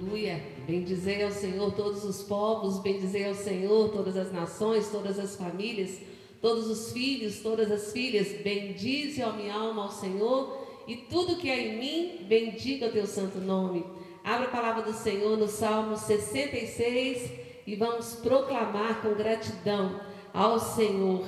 Aleluia. 0.00 0.40
Bendizei 0.64 1.24
ao 1.24 1.32
Senhor 1.32 1.72
todos 1.72 2.04
os 2.04 2.22
povos, 2.22 2.78
bendizei 2.78 3.26
ao 3.26 3.34
Senhor 3.34 3.88
todas 3.88 4.16
as 4.16 4.32
nações, 4.32 4.88
todas 4.90 5.18
as 5.18 5.34
famílias, 5.34 5.98
todos 6.40 6.68
os 6.68 6.92
filhos, 6.92 7.40
todas 7.40 7.68
as 7.68 7.92
filhas. 7.92 8.28
Bendize 8.40 9.20
a 9.20 9.32
minha 9.32 9.52
alma 9.52 9.82
ao 9.82 9.90
Senhor 9.90 10.56
e 10.86 10.94
tudo 10.94 11.34
que 11.34 11.50
é 11.50 11.66
em 11.66 11.78
mim, 11.80 12.26
bendiga 12.28 12.86
o 12.86 12.92
teu 12.92 13.08
santo 13.08 13.38
nome. 13.38 13.84
Abra 14.22 14.46
a 14.46 14.50
palavra 14.50 14.82
do 14.82 14.92
Senhor 14.92 15.36
no 15.36 15.48
Salmo 15.48 15.96
66 15.96 17.32
e 17.66 17.74
vamos 17.74 18.14
proclamar 18.14 19.02
com 19.02 19.14
gratidão 19.14 20.00
ao 20.32 20.60
Senhor. 20.60 21.26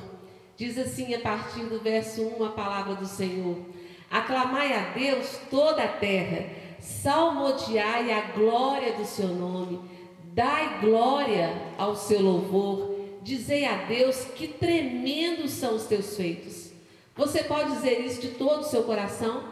Diz 0.57 0.79
assim 0.79 1.13
a 1.13 1.19
partir 1.19 1.65
do 1.65 1.81
verso 1.81 2.23
1 2.23 2.45
a 2.45 2.51
palavra 2.51 2.95
do 2.95 3.07
Senhor: 3.07 3.57
Aclamai 4.09 4.73
a 4.73 4.93
Deus 4.93 5.41
toda 5.51 5.83
a 5.83 5.89
terra 5.89 6.70
salmodiai 6.81 8.13
a 8.13 8.21
glória 8.33 8.95
do 8.95 9.05
seu 9.05 9.29
nome, 9.29 9.81
dai 10.33 10.81
glória 10.81 11.55
ao 11.79 11.95
seu 11.95 12.21
louvor, 12.23 12.97
dizei 13.23 13.65
a 13.67 13.85
Deus 13.85 14.25
que 14.25 14.49
tremendos 14.49 15.53
são 15.53 15.75
os 15.77 15.85
teus 15.85 16.17
feitos. 16.17 16.71
Você 17.17 17.45
pode 17.45 17.73
dizer 17.73 18.01
isso 18.01 18.21
de 18.21 18.29
todo 18.29 18.61
o 18.61 18.65
seu 18.65 18.83
coração? 18.85 19.45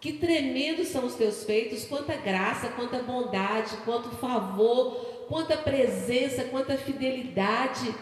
Que 0.00 0.12
tremendos 0.12 0.88
são 0.88 1.04
os 1.04 1.14
teus 1.14 1.42
feitos, 1.42 1.84
quanta 1.84 2.14
graça, 2.14 2.68
quanta 2.68 3.02
bondade, 3.02 3.76
quanto 3.84 4.10
favor, 4.10 4.94
quanta 5.26 5.56
presença, 5.56 6.44
quanta 6.44 6.76
fidelidade. 6.76 7.92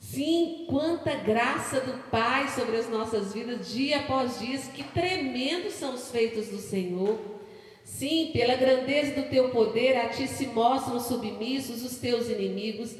Sim, 0.00 0.66
quanta 0.68 1.14
graça 1.14 1.80
do 1.80 2.10
Pai 2.10 2.48
sobre 2.48 2.76
as 2.76 2.88
nossas 2.88 3.32
vidas, 3.32 3.72
dia 3.72 4.00
após 4.00 4.40
dia. 4.40 4.58
Que 4.58 4.82
tremendos 4.82 5.74
são 5.74 5.94
os 5.94 6.10
feitos 6.10 6.48
do 6.48 6.58
Senhor. 6.58 7.31
Sim, 7.98 8.30
pela 8.32 8.56
grandeza 8.56 9.20
do 9.20 9.28
teu 9.28 9.50
poder, 9.50 9.96
a 9.96 10.08
ti 10.08 10.26
se 10.26 10.46
mostram 10.46 10.98
submissos 10.98 11.84
os 11.84 11.98
teus 11.98 12.28
inimigos. 12.28 12.96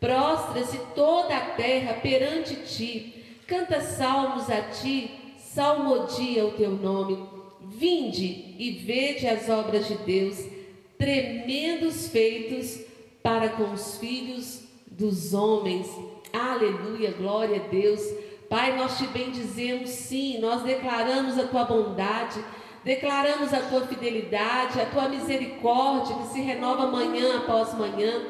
Prostra-se 0.00 0.78
toda 0.94 1.36
a 1.36 1.50
terra 1.50 1.94
perante 2.00 2.56
ti. 2.56 3.14
Canta 3.46 3.80
salmos 3.82 4.48
a 4.48 4.62
ti, 4.62 5.10
salmodia 5.36 6.46
o 6.46 6.52
teu 6.52 6.70
nome. 6.70 7.18
Vinde 7.60 8.56
e 8.58 8.82
vede 8.84 9.26
as 9.26 9.48
obras 9.50 9.86
de 9.86 9.94
Deus, 9.98 10.42
tremendos 10.98 12.08
feitos 12.08 12.80
para 13.22 13.50
com 13.50 13.70
os 13.72 13.98
filhos 13.98 14.62
dos 14.86 15.34
homens. 15.34 15.86
Aleluia, 16.32 17.12
glória 17.12 17.56
a 17.56 17.68
Deus. 17.68 18.00
Pai, 18.48 18.76
nós 18.76 18.96
te 18.96 19.06
bendizemos, 19.06 19.90
sim, 19.90 20.38
nós 20.38 20.62
declaramos 20.62 21.38
a 21.38 21.46
tua 21.46 21.64
bondade 21.64 22.42
Declaramos 22.82 23.52
a 23.52 23.60
tua 23.60 23.82
fidelidade, 23.86 24.80
a 24.80 24.86
tua 24.86 25.08
misericórdia 25.08 26.16
que 26.16 26.28
se 26.28 26.40
renova 26.40 26.86
manhã 26.86 27.36
após 27.38 27.74
manhã. 27.74 28.22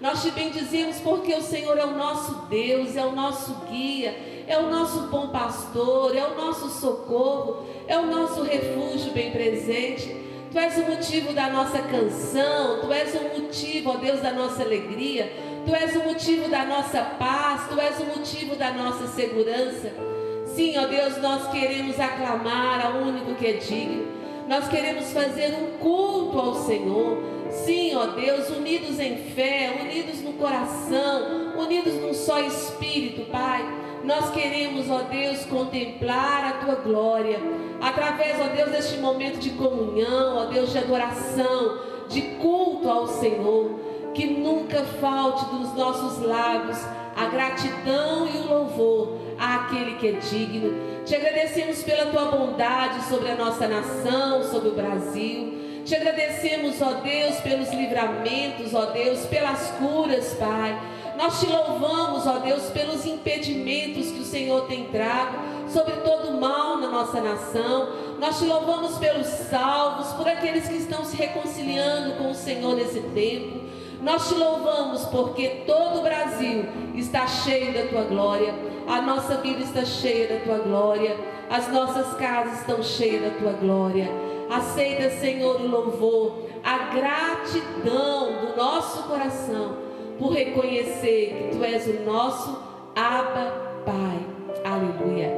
Nós 0.00 0.20
te 0.20 0.32
bendizemos 0.32 0.98
porque 0.98 1.32
o 1.32 1.40
Senhor 1.40 1.78
é 1.78 1.84
o 1.84 1.96
nosso 1.96 2.46
Deus, 2.48 2.96
é 2.96 3.04
o 3.04 3.12
nosso 3.12 3.54
guia, 3.70 4.44
é 4.48 4.58
o 4.58 4.68
nosso 4.68 5.02
bom 5.02 5.28
pastor, 5.28 6.16
é 6.16 6.26
o 6.26 6.34
nosso 6.34 6.68
socorro, 6.68 7.64
é 7.86 7.96
o 7.96 8.06
nosso 8.06 8.42
refúgio 8.42 9.12
bem 9.12 9.30
presente. 9.30 10.16
Tu 10.50 10.58
és 10.58 10.76
o 10.78 10.82
motivo 10.82 11.32
da 11.32 11.48
nossa 11.48 11.78
canção, 11.78 12.80
tu 12.80 12.92
és 12.92 13.14
o 13.14 13.40
motivo, 13.40 13.90
ó 13.90 13.96
Deus, 13.96 14.20
da 14.20 14.32
nossa 14.32 14.62
alegria, 14.62 15.32
tu 15.64 15.72
és 15.72 15.94
o 15.94 16.00
motivo 16.00 16.48
da 16.48 16.64
nossa 16.64 17.00
paz, 17.02 17.68
tu 17.68 17.78
és 17.78 18.00
o 18.00 18.04
motivo 18.06 18.56
da 18.56 18.72
nossa 18.72 19.06
segurança. 19.06 20.11
Sim, 20.54 20.76
ó 20.76 20.86
Deus, 20.86 21.16
nós 21.16 21.50
queremos 21.50 21.98
aclamar 21.98 22.84
ao 22.84 23.02
único 23.02 23.34
que 23.34 23.46
é 23.46 23.52
digno. 23.54 24.06
Nós 24.46 24.68
queremos 24.68 25.10
fazer 25.10 25.54
um 25.54 25.78
culto 25.78 26.38
ao 26.38 26.54
Senhor. 26.56 27.22
Sim, 27.50 27.94
ó 27.96 28.08
Deus, 28.08 28.50
unidos 28.50 28.98
em 29.00 29.16
fé, 29.16 29.78
unidos 29.80 30.20
no 30.20 30.34
coração, 30.34 31.58
unidos 31.58 31.94
num 31.94 32.12
só 32.12 32.38
espírito, 32.40 33.30
Pai. 33.30 33.64
Nós 34.04 34.30
queremos, 34.30 34.90
ó 34.90 34.98
Deus, 35.02 35.44
contemplar 35.46 36.44
a 36.44 36.52
tua 36.64 36.74
glória 36.74 37.38
através, 37.80 38.38
ó 38.38 38.54
Deus, 38.54 38.70
deste 38.70 38.98
momento 38.98 39.38
de 39.38 39.50
comunhão, 39.50 40.36
ó 40.36 40.44
Deus, 40.46 40.70
de 40.70 40.78
adoração, 40.78 41.78
de 42.08 42.20
culto 42.42 42.90
ao 42.90 43.06
Senhor. 43.06 43.70
Que 44.12 44.26
nunca 44.26 44.84
falte 45.00 45.46
dos 45.46 45.72
nossos 45.74 46.22
lábios 46.22 46.78
a 47.16 47.26
gratidão 47.26 48.26
e 48.26 48.36
o 48.36 48.48
louvor 48.48 49.22
àquele 49.42 49.96
que 49.96 50.08
é 50.08 50.12
digno. 50.12 51.02
Te 51.04 51.16
agradecemos 51.16 51.82
pela 51.82 52.06
tua 52.06 52.26
bondade 52.26 53.04
sobre 53.08 53.32
a 53.32 53.34
nossa 53.34 53.66
nação, 53.66 54.44
sobre 54.44 54.68
o 54.68 54.74
Brasil. 54.74 55.82
Te 55.84 55.96
agradecemos, 55.96 56.80
ó 56.80 57.00
Deus, 57.00 57.40
pelos 57.40 57.70
livramentos, 57.72 58.72
ó 58.72 58.86
Deus, 58.86 59.26
pelas 59.26 59.72
curas, 59.72 60.34
Pai. 60.34 60.80
Nós 61.18 61.40
te 61.40 61.46
louvamos, 61.46 62.24
ó 62.26 62.38
Deus, 62.38 62.70
pelos 62.70 63.04
impedimentos 63.04 64.12
que 64.12 64.20
o 64.20 64.24
Senhor 64.24 64.66
tem 64.66 64.84
trago 64.84 65.52
sobre 65.72 65.94
todo 65.96 66.28
o 66.28 66.40
mal 66.40 66.76
na 66.78 66.88
nossa 66.88 67.20
nação. 67.20 67.88
Nós 68.20 68.38
te 68.38 68.44
louvamos 68.44 68.98
pelos 68.98 69.26
salvos, 69.26 70.12
por 70.12 70.28
aqueles 70.28 70.68
que 70.68 70.76
estão 70.76 71.04
se 71.04 71.16
reconciliando 71.16 72.16
com 72.16 72.30
o 72.30 72.34
Senhor 72.34 72.76
nesse 72.76 73.00
tempo. 73.00 73.71
Nós 74.02 74.28
te 74.28 74.34
louvamos 74.34 75.04
porque 75.04 75.62
todo 75.64 76.00
o 76.00 76.02
Brasil 76.02 76.64
está 76.96 77.24
cheio 77.24 77.72
da 77.72 77.86
tua 77.86 78.02
glória, 78.02 78.52
a 78.88 79.00
nossa 79.00 79.36
vida 79.36 79.60
está 79.60 79.84
cheia 79.84 80.26
da 80.26 80.44
tua 80.44 80.58
glória, 80.58 81.16
as 81.48 81.72
nossas 81.72 82.12
casas 82.14 82.60
estão 82.60 82.82
cheias 82.82 83.22
da 83.22 83.38
tua 83.38 83.52
glória. 83.52 84.10
Aceita, 84.50 85.08
Senhor, 85.08 85.60
o 85.60 85.68
louvor, 85.68 86.48
a 86.64 86.78
gratidão 86.92 88.32
do 88.40 88.56
nosso 88.56 89.04
coração 89.04 89.76
por 90.18 90.32
reconhecer 90.32 91.50
que 91.50 91.56
tu 91.56 91.64
és 91.64 91.86
o 91.86 92.02
nosso 92.04 92.58
Abba 92.96 93.52
Pai. 93.86 94.26
Aleluia. 94.64 95.30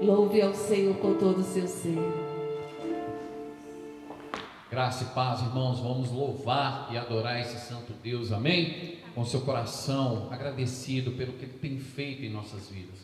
Louve 0.00 0.40
ao 0.40 0.54
Senhor 0.54 0.94
com 0.96 1.14
todo 1.14 1.40
o 1.40 1.44
seu 1.44 1.68
ser. 1.68 2.25
Graça 4.68 5.04
e 5.04 5.06
paz, 5.14 5.42
irmãos, 5.42 5.78
vamos 5.78 6.10
louvar 6.10 6.88
e 6.92 6.98
adorar 6.98 7.40
esse 7.40 7.56
santo 7.68 7.92
Deus, 8.02 8.32
amém? 8.32 8.96
Com 9.14 9.24
seu 9.24 9.40
coração 9.42 10.28
agradecido 10.30 11.12
pelo 11.12 11.34
que 11.34 11.44
Ele 11.44 11.52
tem 11.54 11.78
feito 11.78 12.24
em 12.24 12.30
nossas 12.30 12.68
vidas. 12.68 12.98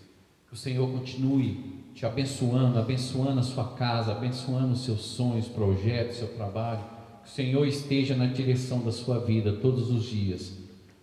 Que 0.48 0.54
o 0.54 0.56
Senhor 0.56 0.90
continue 0.90 1.82
te 1.94 2.04
abençoando, 2.04 2.78
abençoando 2.78 3.38
a 3.38 3.44
sua 3.44 3.74
casa, 3.74 4.10
abençoando 4.10 4.72
os 4.72 4.84
seus 4.84 5.02
sonhos, 5.02 5.46
projetos, 5.46 6.16
seu 6.16 6.34
trabalho. 6.34 6.82
Que 7.22 7.28
o 7.28 7.32
Senhor 7.32 7.64
esteja 7.66 8.16
na 8.16 8.26
direção 8.26 8.80
da 8.80 8.90
sua 8.90 9.20
vida 9.20 9.52
todos 9.52 9.88
os 9.88 10.04
dias. 10.04 10.58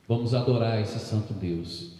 Vamos 0.07 0.33
adorar 0.33 0.81
esse 0.81 0.99
santo 0.99 1.33
Deus. 1.33 1.93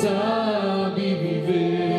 Sabe 0.00 1.14
viver 1.14 1.89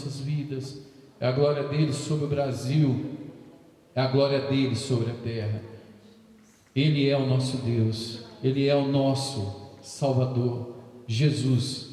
nossas 0.00 0.20
vidas, 0.20 0.86
é 1.18 1.26
a 1.26 1.32
glória 1.32 1.64
dele 1.64 1.92
sobre 1.92 2.24
o 2.24 2.28
Brasil, 2.28 3.04
é 3.94 4.00
a 4.00 4.06
glória 4.06 4.48
dele 4.48 4.74
sobre 4.74 5.10
a 5.10 5.14
terra. 5.14 5.62
Ele 6.74 7.08
é 7.08 7.16
o 7.16 7.26
nosso 7.26 7.58
Deus, 7.58 8.24
Ele 8.42 8.66
é 8.66 8.74
o 8.74 8.88
nosso 8.88 9.70
Salvador, 9.82 10.76
Jesus. 11.06 11.90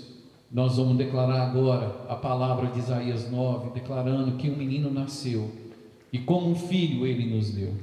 Nós 0.50 0.78
vamos 0.78 0.96
declarar 0.96 1.42
agora 1.42 2.06
a 2.08 2.16
palavra 2.16 2.68
de 2.68 2.80
Isaías 2.80 3.30
9, 3.30 3.72
declarando 3.72 4.38
que 4.38 4.50
um 4.50 4.56
menino 4.56 4.90
nasceu 4.90 5.52
e 6.14 6.20
como 6.20 6.52
um 6.52 6.56
filho 6.56 7.06
ele 7.06 7.36
nos 7.36 7.50
deu. 7.50 7.74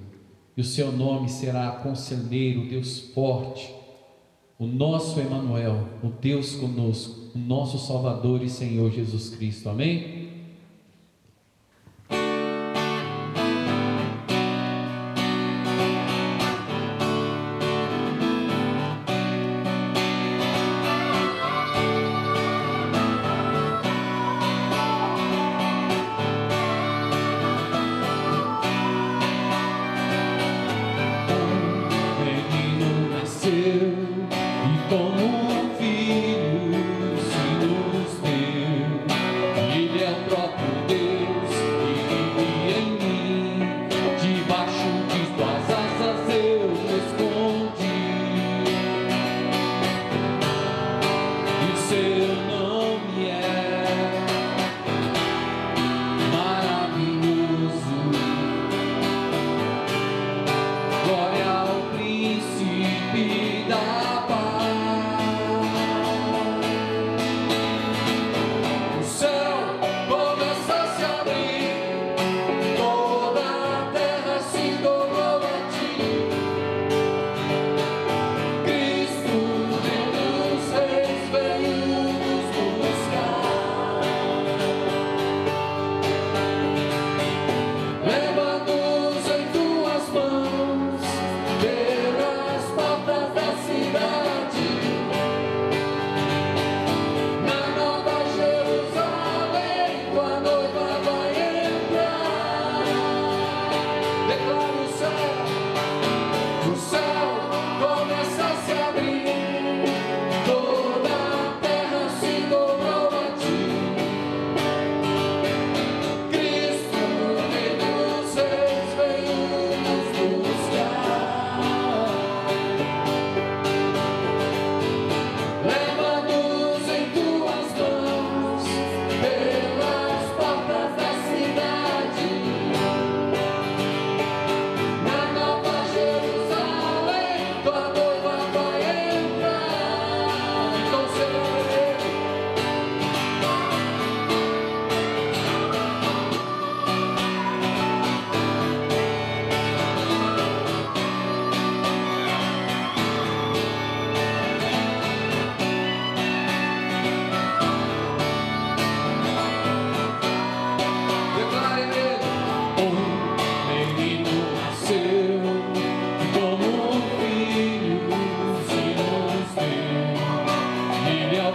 E 0.56 0.62
o 0.62 0.64
seu 0.64 0.90
nome 0.90 1.28
será 1.28 1.72
Conselheiro, 1.72 2.68
Deus 2.68 3.00
forte, 3.12 3.74
o 4.58 4.66
nosso 4.66 5.20
Emanuel, 5.20 5.86
o 6.02 6.08
Deus 6.08 6.54
conosco, 6.54 7.23
nosso 7.34 7.78
Salvador 7.78 8.42
e 8.42 8.48
Senhor 8.48 8.90
Jesus 8.90 9.30
Cristo. 9.30 9.68
Amém? 9.68 10.23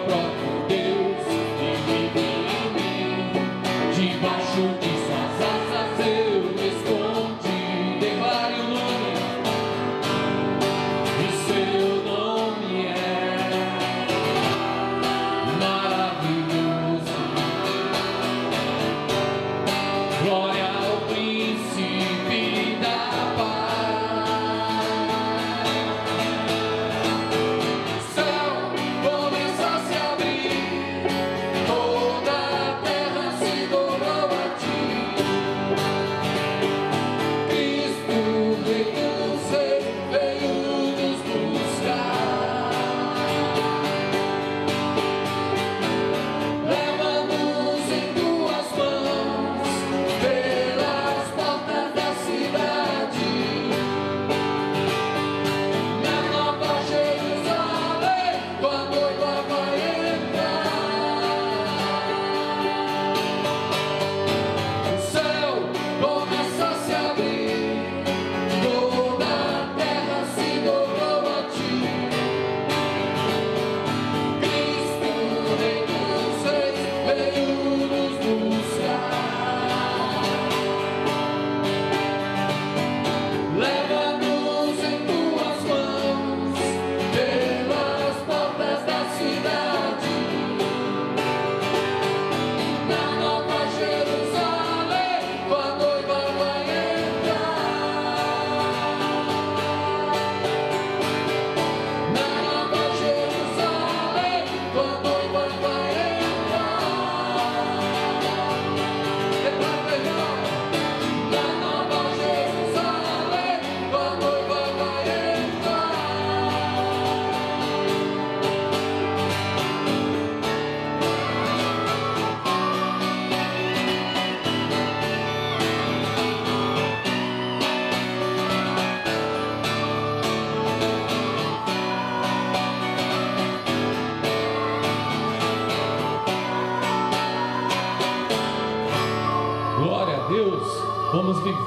cross. 0.08 0.49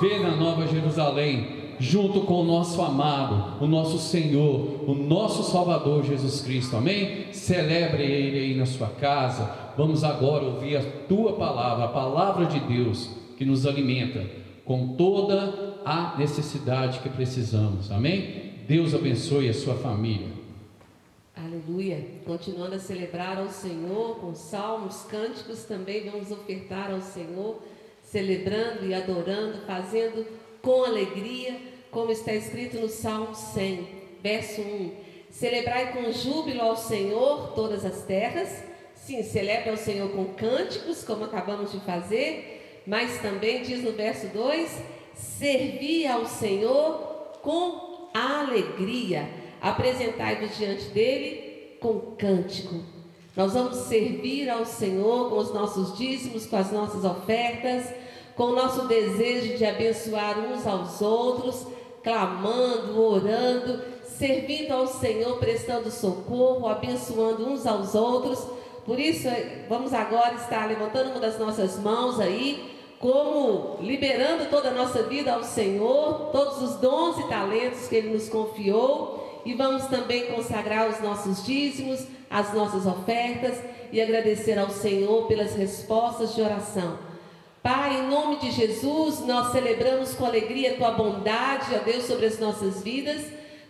Viver 0.02 0.20
na 0.20 0.34
Nova 0.34 0.66
Jerusalém, 0.66 1.76
junto 1.78 2.22
com 2.22 2.40
o 2.40 2.44
nosso 2.44 2.82
amado, 2.82 3.62
o 3.62 3.68
nosso 3.68 3.98
Senhor, 3.98 4.82
o 4.88 4.94
nosso 4.94 5.44
Salvador 5.44 6.04
Jesus 6.04 6.40
Cristo. 6.40 6.76
Amém? 6.76 7.32
Celebre 7.32 8.02
Ele 8.02 8.38
aí 8.40 8.54
na 8.56 8.66
sua 8.66 8.88
casa. 8.88 9.72
Vamos 9.76 10.02
agora 10.02 10.44
ouvir 10.44 10.76
a 10.76 10.82
tua 11.06 11.34
palavra, 11.34 11.84
a 11.84 11.88
palavra 11.88 12.46
de 12.46 12.58
Deus 12.58 13.10
que 13.38 13.44
nos 13.44 13.64
alimenta 13.64 14.26
com 14.64 14.96
toda 14.96 15.78
a 15.84 16.16
necessidade 16.18 16.98
que 16.98 17.08
precisamos. 17.08 17.92
Amém? 17.92 18.54
Deus 18.66 18.94
abençoe 18.94 19.48
a 19.48 19.54
sua 19.54 19.74
família. 19.74 20.28
Aleluia. 21.36 22.04
Continuando 22.26 22.74
a 22.74 22.78
celebrar 22.78 23.38
ao 23.38 23.48
Senhor 23.48 24.16
com 24.16 24.34
salmos, 24.34 25.02
cânticos, 25.04 25.62
também 25.64 26.10
vamos 26.10 26.30
ofertar 26.30 26.90
ao 26.90 27.00
Senhor 27.00 27.60
celebrando 28.12 28.84
e 28.84 28.92
adorando, 28.92 29.62
fazendo 29.66 30.26
com 30.60 30.84
alegria, 30.84 31.56
como 31.90 32.12
está 32.12 32.34
escrito 32.34 32.78
no 32.78 32.88
Salmo 32.88 33.34
100, 33.34 33.88
verso 34.22 34.60
1. 34.60 34.92
Celebrai 35.30 35.94
com 35.94 36.12
júbilo 36.12 36.60
ao 36.60 36.76
Senhor 36.76 37.54
todas 37.54 37.86
as 37.86 38.02
terras. 38.02 38.62
Sim, 38.94 39.22
celebra 39.22 39.70
ao 39.70 39.78
Senhor 39.78 40.10
com 40.10 40.26
cânticos, 40.34 41.02
como 41.02 41.24
acabamos 41.24 41.72
de 41.72 41.80
fazer, 41.80 42.82
mas 42.86 43.18
também 43.22 43.62
diz 43.62 43.82
no 43.82 43.92
verso 43.92 44.26
2: 44.26 44.70
servi 45.14 46.06
ao 46.06 46.26
Senhor 46.26 47.38
com 47.40 48.10
alegria. 48.12 49.26
Apresentai-vos 49.58 50.54
diante 50.58 50.84
dele 50.90 51.78
com 51.80 51.98
cântico. 52.18 52.74
Nós 53.34 53.54
vamos 53.54 53.76
servir 53.86 54.50
ao 54.50 54.66
Senhor 54.66 55.30
com 55.30 55.38
os 55.38 55.54
nossos 55.54 55.96
dízimos, 55.96 56.44
com 56.44 56.56
as 56.56 56.70
nossas 56.70 57.04
ofertas, 57.04 58.01
com 58.36 58.44
o 58.44 58.56
nosso 58.56 58.86
desejo 58.86 59.56
de 59.56 59.64
abençoar 59.64 60.38
uns 60.38 60.66
aos 60.66 61.00
outros, 61.00 61.66
clamando, 62.02 63.00
orando, 63.00 63.82
servindo 64.04 64.72
ao 64.72 64.86
Senhor, 64.86 65.38
prestando 65.38 65.90
socorro, 65.90 66.66
abençoando 66.66 67.46
uns 67.46 67.66
aos 67.66 67.94
outros. 67.94 68.44
Por 68.84 68.98
isso, 68.98 69.28
vamos 69.68 69.92
agora 69.92 70.34
estar 70.34 70.66
levantando 70.66 71.10
uma 71.10 71.20
das 71.20 71.38
nossas 71.38 71.78
mãos 71.78 72.18
aí, 72.18 72.72
como 72.98 73.78
liberando 73.80 74.46
toda 74.46 74.68
a 74.68 74.74
nossa 74.74 75.02
vida 75.02 75.32
ao 75.32 75.44
Senhor, 75.44 76.30
todos 76.30 76.62
os 76.62 76.76
dons 76.76 77.18
e 77.18 77.28
talentos 77.28 77.88
que 77.88 77.96
Ele 77.96 78.12
nos 78.12 78.28
confiou, 78.28 79.42
e 79.44 79.54
vamos 79.54 79.86
também 79.86 80.26
consagrar 80.26 80.88
os 80.88 81.00
nossos 81.00 81.44
dízimos, 81.44 82.06
as 82.30 82.54
nossas 82.54 82.86
ofertas 82.86 83.58
e 83.90 84.00
agradecer 84.00 84.58
ao 84.58 84.70
Senhor 84.70 85.26
pelas 85.26 85.54
respostas 85.54 86.34
de 86.34 86.40
oração. 86.40 87.11
Pai, 87.62 88.00
em 88.00 88.08
nome 88.08 88.38
de 88.38 88.50
Jesus, 88.50 89.20
nós 89.20 89.52
celebramos 89.52 90.14
com 90.14 90.26
alegria 90.26 90.72
a 90.72 90.76
tua 90.76 90.90
bondade, 90.90 91.72
ó 91.76 91.78
Deus, 91.78 92.04
sobre 92.06 92.26
as 92.26 92.40
nossas 92.40 92.82
vidas. 92.82 93.22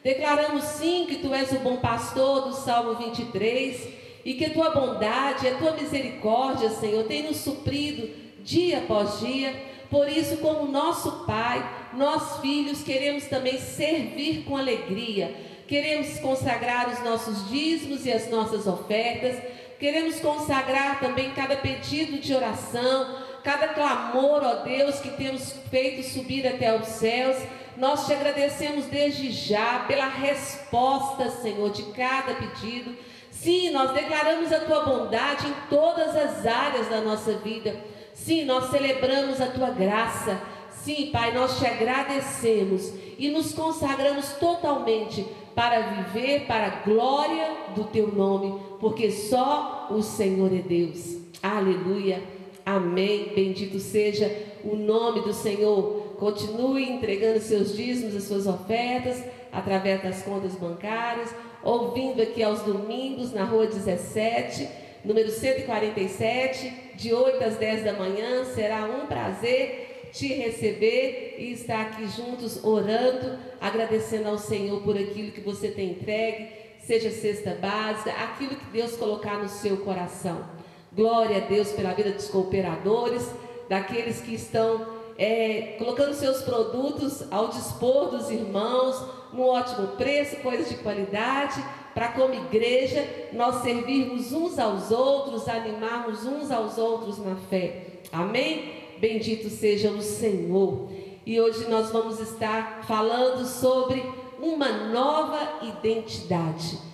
Declaramos 0.03 0.65
sim 0.65 1.05
que 1.07 1.17
tu 1.17 1.35
és 1.35 1.53
o 1.53 1.59
bom 1.59 1.77
pastor 1.77 2.49
do 2.49 2.55
Salmo 2.55 2.95
23 2.95 3.89
e 4.25 4.33
que 4.33 4.47
a 4.47 4.51
tua 4.51 4.71
bondade, 4.71 5.47
a 5.47 5.59
tua 5.59 5.73
misericórdia, 5.73 6.71
Senhor, 6.71 7.05
tem 7.05 7.25
nos 7.25 7.37
suprido 7.37 8.09
dia 8.43 8.79
após 8.79 9.21
dia. 9.21 9.55
Por 9.91 10.09
isso, 10.09 10.39
como 10.39 10.73
nosso 10.73 11.27
Pai, 11.27 11.63
nós 11.93 12.41
filhos 12.41 12.83
queremos 12.83 13.25
também 13.25 13.59
servir 13.59 14.45
com 14.45 14.57
alegria. 14.57 15.37
Queremos 15.69 16.19
consagrar 16.19 16.89
os 16.89 17.05
nossos 17.05 17.47
dízimos 17.51 18.07
e 18.07 18.13
as 18.13 18.31
nossas 18.31 18.67
ofertas. 18.67 19.37
Queremos 19.79 20.19
consagrar 20.19 20.99
também 20.99 21.33
cada 21.33 21.57
pedido 21.57 22.19
de 22.19 22.35
oração, 22.35 23.32
cada 23.43 23.69
clamor, 23.69 24.43
ó 24.43 24.55
Deus, 24.63 25.01
que 25.01 25.11
temos 25.11 25.53
feito 25.71 26.03
subir 26.03 26.47
até 26.47 26.75
os 26.75 26.87
céus. 26.87 27.37
Nós 27.77 28.07
te 28.07 28.13
agradecemos 28.13 28.87
desde 28.87 29.31
já 29.31 29.81
pela 29.89 30.07
resposta, 30.07 31.31
Senhor, 31.31 31.71
de 31.71 31.83
cada 31.93 32.35
pedido. 32.35 32.97
Sim, 33.31 33.71
nós 33.71 33.93
declaramos 33.93 34.53
a 34.53 34.61
tua 34.61 34.85
bondade 34.85 35.49
em 35.49 35.55
todas 35.69 36.15
as 36.15 36.47
áreas 36.47 36.89
da 36.89 37.01
nossa 37.01 37.33
vida. 37.39 37.75
Sim, 38.15 38.45
nós 38.45 38.71
celebramos 38.71 39.41
a 39.41 39.47
tua 39.47 39.71
graça. 39.71 40.41
Sim, 40.71 41.11
Pai, 41.13 41.33
nós 41.33 41.59
te 41.59 41.67
agradecemos 41.67 42.93
e 43.19 43.31
nos 43.31 43.53
consagramos 43.53 44.33
totalmente 44.33 45.27
para 45.55 45.81
viver 45.81 46.47
para 46.47 46.67
a 46.67 46.81
glória 46.85 47.51
do 47.75 47.85
teu 47.85 48.09
nome, 48.13 48.61
porque 48.81 49.11
só 49.11 49.89
o 49.91 50.03
Senhor 50.03 50.53
é 50.53 50.59
Deus. 50.59 51.19
Aleluia. 51.43 52.23
Amém. 52.65 53.33
Bendito 53.35 53.79
seja 53.79 54.31
o 54.65 54.77
nome 54.77 55.23
do 55.23 55.33
Senhor. 55.33 56.17
Continue 56.19 56.89
entregando 56.89 57.41
seus 57.41 57.77
dízimos, 57.77 58.15
as 58.15 58.25
suas 58.25 58.47
ofertas, 58.47 59.23
através 59.51 60.03
das 60.03 60.23
contas 60.23 60.55
bancárias, 60.55 61.35
ouvindo 61.63 62.23
aqui 62.23 62.43
aos 62.43 62.63
domingos 62.63 63.33
na 63.33 63.45
rua 63.45 63.67
17, 63.67 64.69
número 65.05 65.31
147, 65.31 66.73
de 66.95 67.13
8 67.13 67.43
às 67.43 67.57
10 67.57 67.85
da 67.85 67.93
manhã. 67.95 68.45
Será 68.45 68.85
um 68.85 69.07
prazer 69.07 70.11
te 70.13 70.29
receber 70.29 71.37
e 71.39 71.53
estar 71.53 71.81
aqui 71.81 72.07
juntos 72.07 72.63
orando, 72.63 73.39
agradecendo 73.61 74.29
ao 74.29 74.39
Senhor 74.39 74.83
por 74.83 74.97
aquilo 74.97 75.33
que 75.33 75.41
você 75.41 75.69
tem 75.69 75.93
entregue, 75.93 76.49
seja 76.81 77.11
cesta 77.11 77.55
básica, 77.55 78.13
aquilo 78.13 78.55
que 78.55 78.67
Deus 78.67 78.97
colocar 78.97 79.39
no 79.43 79.49
seu 79.49 79.79
coração. 79.79 80.62
Glória 80.95 81.39
a 81.39 81.41
Deus 81.41 81.73
pela 81.73 81.95
vida 81.95 82.11
dos 82.11 82.29
cooperadores, 82.29 83.27
daqueles 83.69 84.21
que 84.21 84.35
estão 84.35 84.87
é, 85.17 85.77
colocando 85.79 86.13
seus 86.13 86.43
produtos 86.43 87.25
ao 87.31 87.49
dispor 87.49 88.11
dos 88.11 88.31
irmãos, 88.31 89.03
num 89.33 89.47
ótimo 89.47 89.89
preço, 89.97 90.37
coisas 90.43 90.69
de 90.69 90.75
qualidade, 90.77 91.65
para 91.95 92.09
como 92.09 92.35
igreja 92.35 93.07
nós 93.33 93.63
servirmos 93.63 94.33
uns 94.33 94.59
aos 94.59 94.91
outros, 94.91 95.49
animarmos 95.49 96.27
uns 96.27 96.51
aos 96.51 96.77
outros 96.77 97.19
na 97.19 97.37
fé. 97.37 97.87
Amém? 98.13 98.83
Bendito 98.99 99.49
seja 99.49 99.91
o 99.91 100.03
Senhor. 100.03 100.91
E 101.25 101.41
hoje 101.41 101.71
nós 101.71 101.91
vamos 101.91 102.21
estar 102.21 102.85
falando 102.87 103.47
sobre 103.47 104.03
uma 104.39 104.69
nova 104.89 105.61
identidade. 105.63 106.92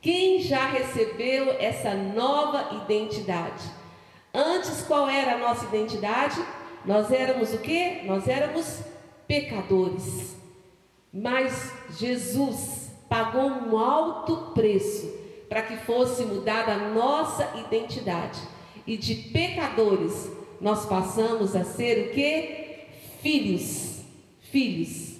Quem 0.00 0.40
já 0.40 0.66
recebeu 0.66 1.52
essa 1.60 1.94
nova 1.94 2.82
identidade? 2.82 3.62
Antes, 4.32 4.82
qual 4.82 5.08
era 5.08 5.34
a 5.34 5.38
nossa 5.38 5.66
identidade? 5.66 6.42
Nós 6.86 7.10
éramos 7.10 7.52
o 7.52 7.58
que? 7.58 8.02
Nós 8.04 8.26
éramos 8.26 8.80
pecadores. 9.28 10.36
Mas 11.12 11.70
Jesus 11.98 12.90
pagou 13.10 13.42
um 13.42 13.76
alto 13.76 14.52
preço 14.54 15.12
para 15.50 15.62
que 15.62 15.76
fosse 15.78 16.22
mudada 16.24 16.72
a 16.72 16.88
nossa 16.88 17.58
identidade. 17.58 18.40
E 18.86 18.96
de 18.96 19.14
pecadores 19.14 20.30
nós 20.60 20.86
passamos 20.86 21.54
a 21.54 21.64
ser 21.64 22.06
o 22.06 22.14
que? 22.14 22.86
Filhos. 23.20 24.00
Filhos. 24.50 25.18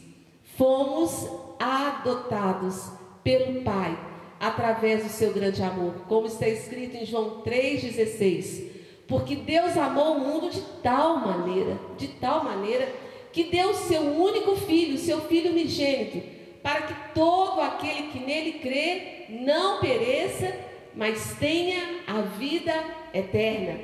Fomos 0.57 1.29
adotados 1.59 2.91
pelo 3.23 3.61
Pai 3.63 4.10
através 4.41 5.05
do 5.05 5.11
seu 5.11 5.35
grande 5.35 5.63
amor, 5.63 5.93
como 6.09 6.27
está 6.27 6.49
escrito 6.49 6.97
em 6.97 7.05
João 7.05 7.43
3,16. 7.43 8.71
Porque 9.07 9.37
Deus 9.37 9.77
amou 9.77 10.17
o 10.17 10.21
mundo 10.21 10.51
de 10.51 10.63
tal 10.83 11.19
maneira, 11.19 11.79
de 11.99 12.09
tal 12.09 12.43
maneira, 12.43 12.91
que 13.33 13.45
deu 13.45 13.71
o 13.71 13.75
seu 13.75 14.01
único 14.01 14.57
filho, 14.57 14.97
seu 14.97 15.21
filho 15.21 15.51
unigênito, 15.51 16.27
para 16.63 16.83
que 16.83 16.95
todo 17.15 17.61
aquele 17.61 18.09
que 18.09 18.19
nele 18.19 18.53
crê 18.61 19.27
não 19.29 19.79
pereça, 19.81 20.57
mas 20.95 21.37
tenha 21.39 22.01
a 22.07 22.23
vida 22.23 22.73
eterna. 23.13 23.79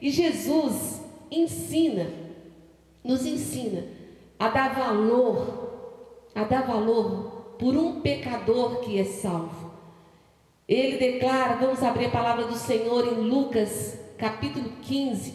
E 0.00 0.10
Jesus 0.10 1.00
ensina, 1.30 2.06
nos 3.02 3.24
ensina 3.24 3.84
a 4.38 4.48
dar 4.48 4.74
valor, 4.74 6.28
a 6.34 6.44
dar 6.44 6.66
valor 6.66 7.54
por 7.58 7.74
um 7.74 8.00
pecador 8.00 8.80
que 8.80 8.98
é 8.98 9.04
salvo. 9.04 9.65
Ele 10.68 10.96
declara, 10.96 11.54
vamos 11.54 11.80
abrir 11.80 12.06
a 12.06 12.10
palavra 12.10 12.44
do 12.46 12.56
Senhor 12.56 13.06
em 13.06 13.20
Lucas, 13.20 13.96
capítulo 14.18 14.68
15. 14.82 15.34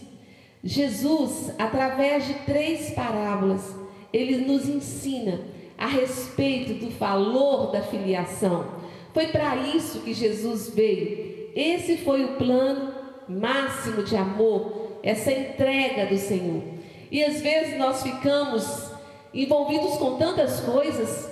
Jesus, 0.61 1.53
através 1.57 2.27
de 2.27 2.33
três 2.45 2.91
parábolas, 2.91 3.73
ele 4.11 4.45
nos 4.45 4.67
ensina 4.67 5.39
a 5.77 5.87
respeito 5.87 6.73
do 6.85 6.91
valor 6.91 7.71
da 7.71 7.81
filiação. 7.81 8.65
Foi 9.13 9.27
para 9.27 9.55
isso 9.55 10.01
que 10.01 10.13
Jesus 10.13 10.69
veio. 10.69 11.49
Esse 11.55 11.95
foi 11.97 12.25
o 12.25 12.35
plano 12.35 12.93
máximo 13.27 14.03
de 14.03 14.17
amor, 14.17 14.99
essa 15.01 15.31
entrega 15.31 16.07
do 16.07 16.17
Senhor. 16.17 16.61
E 17.09 17.23
às 17.23 17.39
vezes 17.39 17.77
nós 17.77 18.03
ficamos 18.03 18.91
envolvidos 19.33 19.97
com 19.97 20.17
tantas 20.17 20.59
coisas 20.59 21.31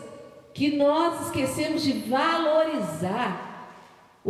que 0.53 0.77
nós 0.77 1.27
esquecemos 1.27 1.83
de 1.83 1.91
valorizar 1.91 3.48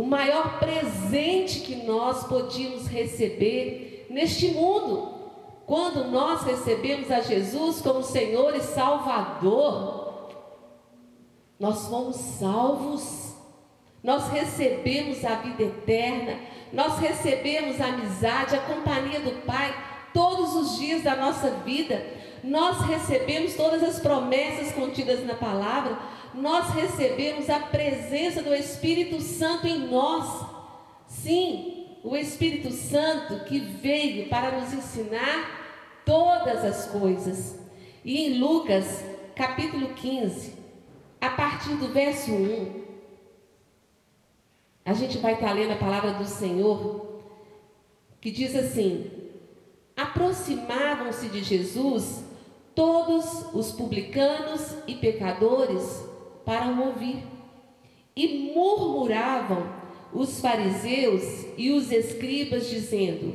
o 0.00 0.02
maior 0.02 0.58
presente 0.58 1.60
que 1.60 1.76
nós 1.84 2.26
podíamos 2.26 2.86
receber 2.86 4.06
neste 4.08 4.48
mundo. 4.48 5.20
quando 5.66 6.10
nós 6.10 6.42
recebemos 6.42 7.10
a 7.12 7.20
Jesus 7.20 7.82
como 7.82 8.02
Senhor 8.02 8.56
e 8.56 8.60
Salvador, 8.60 10.30
nós 11.60 11.86
fomos 11.86 12.16
salvos, 12.16 13.34
nós 14.02 14.28
recebemos 14.30 15.22
a 15.24 15.34
vida 15.36 15.64
eterna, 15.64 16.40
nós 16.72 16.98
recebemos 16.98 17.78
a 17.78 17.88
amizade, 17.88 18.56
a 18.56 18.60
companhia 18.60 19.20
do 19.20 19.44
Pai 19.44 19.72
todos 20.14 20.56
os 20.56 20.78
dias 20.78 21.02
da 21.02 21.14
nossa 21.14 21.50
vida, 21.50 22.04
nós 22.42 22.80
recebemos 22.86 23.54
todas 23.54 23.82
as 23.82 24.00
promessas 24.00 24.72
contidas 24.72 25.24
na 25.26 25.34
palavra, 25.34 25.98
nós 26.34 26.70
recebemos 26.74 27.50
a 27.50 27.60
presença 27.60 28.42
do 28.42 28.54
Espírito 28.54 29.20
Santo 29.20 29.66
em 29.66 29.88
nós. 29.88 30.46
Sim, 31.06 31.98
o 32.02 32.16
Espírito 32.16 32.70
Santo 32.70 33.44
que 33.44 33.58
veio 33.58 34.28
para 34.28 34.60
nos 34.60 34.72
ensinar 34.72 36.02
todas 36.04 36.64
as 36.64 36.86
coisas. 36.86 37.58
E 38.04 38.26
em 38.26 38.38
Lucas, 38.38 39.04
capítulo 39.34 39.94
15, 39.94 40.54
a 41.20 41.30
partir 41.30 41.74
do 41.74 41.88
verso 41.88 42.30
1, 42.30 42.80
a 44.84 44.94
gente 44.94 45.18
vai 45.18 45.34
estar 45.34 45.52
lendo 45.52 45.72
a 45.72 45.76
palavra 45.76 46.12
do 46.12 46.24
Senhor, 46.24 47.20
que 48.20 48.30
diz 48.30 48.56
assim: 48.56 49.10
Aproximavam-se 49.96 51.28
de 51.28 51.42
Jesus 51.42 52.24
todos 52.74 53.52
os 53.52 53.72
publicanos 53.72 54.74
e 54.86 54.94
pecadores 54.94 56.09
para 56.44 56.68
o 56.68 56.86
ouvir, 56.86 57.22
e 58.16 58.52
murmuravam 58.54 59.80
os 60.12 60.40
fariseus 60.40 61.46
e 61.56 61.70
os 61.70 61.90
escribas, 61.92 62.68
dizendo: 62.68 63.34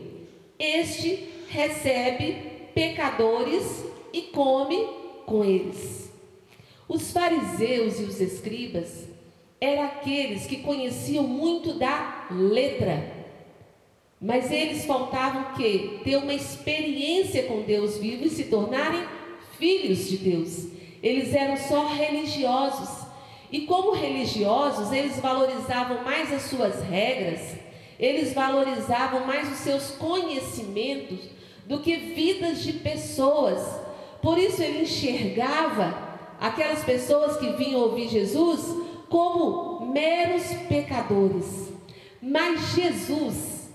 Este 0.59 1.29
recebe 1.49 2.69
pecadores 2.73 3.85
e 4.11 4.23
come 4.23 4.87
com 5.25 5.43
eles. 5.43 6.11
Os 6.87 7.11
fariseus 7.11 7.99
e 7.99 8.03
os 8.03 8.21
escribas 8.21 9.05
eram 9.59 9.83
aqueles 9.83 10.45
que 10.45 10.57
conheciam 10.57 11.23
muito 11.23 11.73
da 11.73 12.27
letra, 12.29 13.11
mas 14.21 14.51
eles 14.51 14.85
faltavam 14.85 15.55
que 15.55 16.01
ter 16.03 16.17
uma 16.17 16.33
experiência 16.33 17.43
com 17.43 17.61
Deus 17.61 17.97
vivo 17.97 18.25
e 18.25 18.29
se 18.29 18.45
tornarem 18.45 19.03
filhos 19.57 20.07
de 20.09 20.17
Deus. 20.17 20.74
Eles 21.05 21.35
eram 21.35 21.55
só 21.55 21.85
religiosos. 21.85 23.05
E 23.51 23.61
como 23.61 23.93
religiosos, 23.93 24.91
eles 24.91 25.19
valorizavam 25.19 26.03
mais 26.03 26.33
as 26.33 26.41
suas 26.49 26.83
regras, 26.83 27.55
eles 27.99 28.33
valorizavam 28.33 29.27
mais 29.27 29.47
os 29.51 29.59
seus 29.59 29.91
conhecimentos 29.91 31.19
do 31.67 31.77
que 31.79 31.95
vidas 31.95 32.63
de 32.63 32.73
pessoas. 32.73 33.61
Por 34.19 34.39
isso 34.39 34.63
ele 34.63 34.81
enxergava 34.81 35.95
aquelas 36.41 36.83
pessoas 36.83 37.37
que 37.37 37.51
vinham 37.51 37.81
ouvir 37.81 38.09
Jesus 38.09 38.65
como 39.07 39.85
meros 39.85 40.43
pecadores. 40.67 41.71
Mas 42.19 42.73
Jesus, 42.73 43.69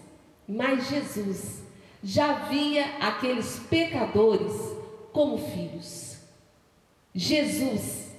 mas 0.48 0.88
Jesus 0.88 1.62
já 2.02 2.32
via 2.48 2.86
aqueles 3.00 3.60
pecadores 3.70 4.52
como 5.12 5.38
filhos. 5.38 5.99
Jesus, 7.14 8.12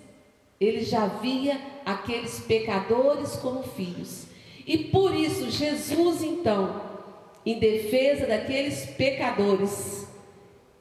ele 0.59 0.83
já 0.83 1.07
via 1.07 1.59
aqueles 1.85 2.39
pecadores 2.41 3.35
como 3.37 3.63
filhos. 3.63 4.25
E 4.65 4.77
por 4.77 5.13
isso 5.15 5.49
Jesus 5.49 6.21
então 6.21 6.91
em 7.45 7.57
defesa 7.57 8.27
daqueles 8.27 8.85
pecadores, 8.91 10.07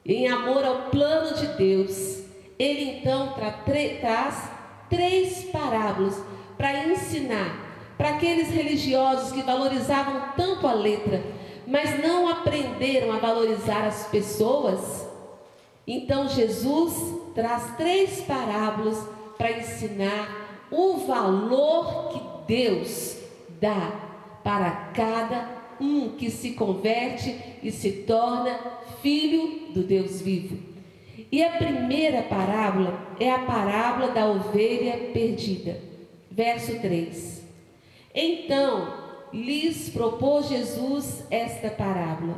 em 0.05 0.27
amor 0.27 0.63
ao 0.63 0.89
plano 0.89 1.35
de 1.35 1.47
Deus, 1.47 2.23
ele 2.59 2.99
então 2.99 3.33
tra 3.33 3.51
traz 3.51 4.49
três 4.89 5.45
parábolas 5.45 6.21
para 6.57 6.87
ensinar 6.87 7.69
para 7.97 8.09
aqueles 8.09 8.49
religiosos 8.49 9.31
que 9.31 9.43
valorizavam 9.43 10.33
tanto 10.35 10.67
a 10.67 10.73
letra, 10.73 11.23
mas 11.67 12.01
não 12.03 12.27
aprenderam 12.27 13.11
a 13.11 13.19
valorizar 13.19 13.85
as 13.85 14.07
pessoas. 14.07 15.07
Então 15.85 16.27
Jesus 16.27 17.20
traz 17.33 17.75
três 17.77 18.21
parábolas 18.21 18.97
para 19.37 19.59
ensinar 19.59 20.67
o 20.71 20.97
valor 20.99 22.09
que 22.09 22.53
Deus 22.53 23.17
dá 23.59 23.91
para 24.43 24.71
cada 24.93 25.61
um 25.79 26.09
que 26.09 26.29
se 26.29 26.51
converte 26.51 27.35
e 27.63 27.71
se 27.71 27.91
torna 28.03 28.59
filho 29.01 29.71
do 29.73 29.83
Deus 29.83 30.21
vivo. 30.21 30.57
E 31.31 31.43
a 31.43 31.51
primeira 31.51 32.23
parábola 32.23 33.15
é 33.19 33.31
a 33.31 33.39
parábola 33.39 34.11
da 34.11 34.27
ovelha 34.27 35.11
perdida. 35.13 35.79
Verso 36.29 36.79
3. 36.79 37.41
Então 38.13 38.93
lhes 39.33 39.89
propôs 39.89 40.49
Jesus 40.49 41.23
esta 41.31 41.69
parábola: 41.69 42.35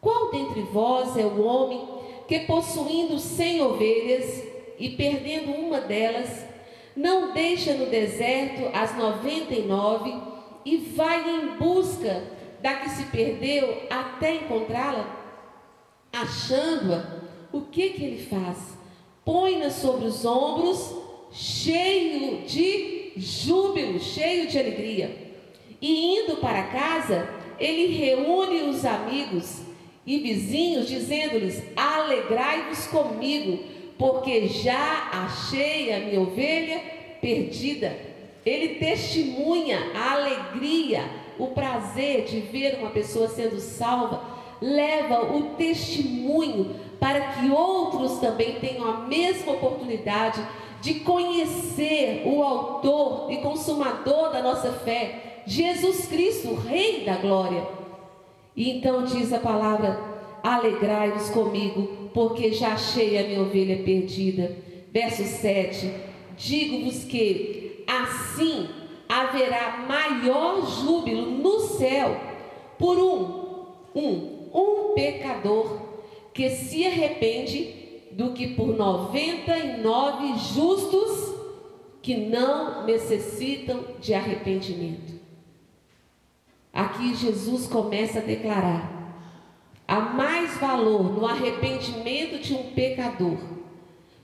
Qual 0.00 0.30
dentre 0.30 0.62
vós 0.62 1.16
é 1.16 1.24
o 1.24 1.42
homem 1.42 2.01
que, 2.26 2.40
possuindo 2.40 3.18
cem 3.18 3.60
ovelhas 3.60 4.42
e 4.78 4.90
perdendo 4.90 5.52
uma 5.52 5.80
delas, 5.80 6.44
não 6.96 7.32
deixa 7.32 7.74
no 7.74 7.86
deserto 7.86 8.70
as 8.74 8.96
noventa 8.96 9.54
e 9.54 9.62
nove 9.62 10.12
e 10.64 10.76
vai 10.76 11.28
em 11.28 11.56
busca 11.56 12.22
da 12.60 12.74
que 12.74 12.90
se 12.90 13.04
perdeu 13.06 13.82
até 13.90 14.36
encontrá-la? 14.36 15.20
Achando-a, 16.12 17.22
o 17.52 17.62
que 17.62 17.90
que 17.90 18.04
ele 18.04 18.26
faz? 18.26 18.78
Põe-na 19.24 19.70
sobre 19.70 20.06
os 20.06 20.24
ombros, 20.24 20.94
cheio 21.32 22.42
de 22.42 23.12
júbilo, 23.16 23.98
cheio 23.98 24.46
de 24.46 24.58
alegria. 24.58 25.16
E 25.80 26.18
indo 26.18 26.36
para 26.36 26.64
casa, 26.64 27.28
ele 27.58 27.96
reúne 27.96 28.62
os 28.62 28.84
amigos 28.84 29.62
e 30.06 30.18
vizinhos, 30.18 30.88
dizendo-lhes: 30.88 31.62
Alegrai-vos 31.76 32.86
comigo, 32.86 33.62
porque 33.98 34.48
já 34.48 35.10
achei 35.12 35.92
a 35.92 36.00
minha 36.00 36.20
ovelha 36.20 36.80
perdida. 37.20 37.96
Ele 38.44 38.76
testemunha 38.76 39.92
a 39.94 40.12
alegria 40.14 41.04
o 41.38 41.48
prazer 41.48 42.24
de 42.24 42.40
ver 42.40 42.78
uma 42.78 42.90
pessoa 42.90 43.28
sendo 43.28 43.58
salva, 43.58 44.22
leva 44.60 45.34
o 45.34 45.54
testemunho 45.56 46.76
para 47.00 47.20
que 47.32 47.50
outros 47.50 48.18
também 48.18 48.60
tenham 48.60 48.88
a 48.88 48.98
mesma 48.98 49.52
oportunidade 49.52 50.44
de 50.80 50.94
conhecer 51.00 52.22
o 52.26 52.42
autor 52.42 53.32
e 53.32 53.38
consumador 53.38 54.30
da 54.30 54.42
nossa 54.42 54.72
fé, 54.72 55.42
Jesus 55.46 56.06
Cristo, 56.06 56.54
Rei 56.54 57.04
da 57.04 57.16
glória. 57.16 57.81
E 58.56 58.70
então 58.70 59.04
diz 59.04 59.32
a 59.32 59.38
palavra: 59.38 59.98
alegrai-vos 60.42 61.30
comigo, 61.30 62.10
porque 62.12 62.52
já 62.52 62.74
achei 62.74 63.18
a 63.18 63.22
minha 63.22 63.42
ovelha 63.42 63.82
perdida. 63.82 64.56
Verso 64.92 65.22
7: 65.24 65.90
Digo-vos 66.36 67.04
que 67.04 67.84
assim 67.86 68.68
haverá 69.08 69.84
maior 69.88 70.66
júbilo 70.66 71.30
no 71.30 71.60
céu 71.60 72.16
por 72.78 72.98
um, 72.98 73.66
um, 73.94 74.48
um 74.52 74.94
pecador 74.94 75.80
que 76.32 76.48
se 76.50 76.86
arrepende 76.86 77.82
do 78.12 78.32
que 78.32 78.48
por 78.48 78.68
99 78.76 80.38
justos 80.54 81.34
que 82.00 82.16
não 82.16 82.84
necessitam 82.84 83.84
de 84.00 84.12
arrependimento. 84.12 85.11
Aqui 86.72 87.14
Jesus 87.14 87.66
começa 87.66 88.18
a 88.20 88.22
declarar: 88.22 88.90
há 89.86 90.00
mais 90.00 90.56
valor 90.58 91.12
no 91.12 91.26
arrependimento 91.26 92.38
de 92.40 92.54
um 92.54 92.72
pecador 92.72 93.38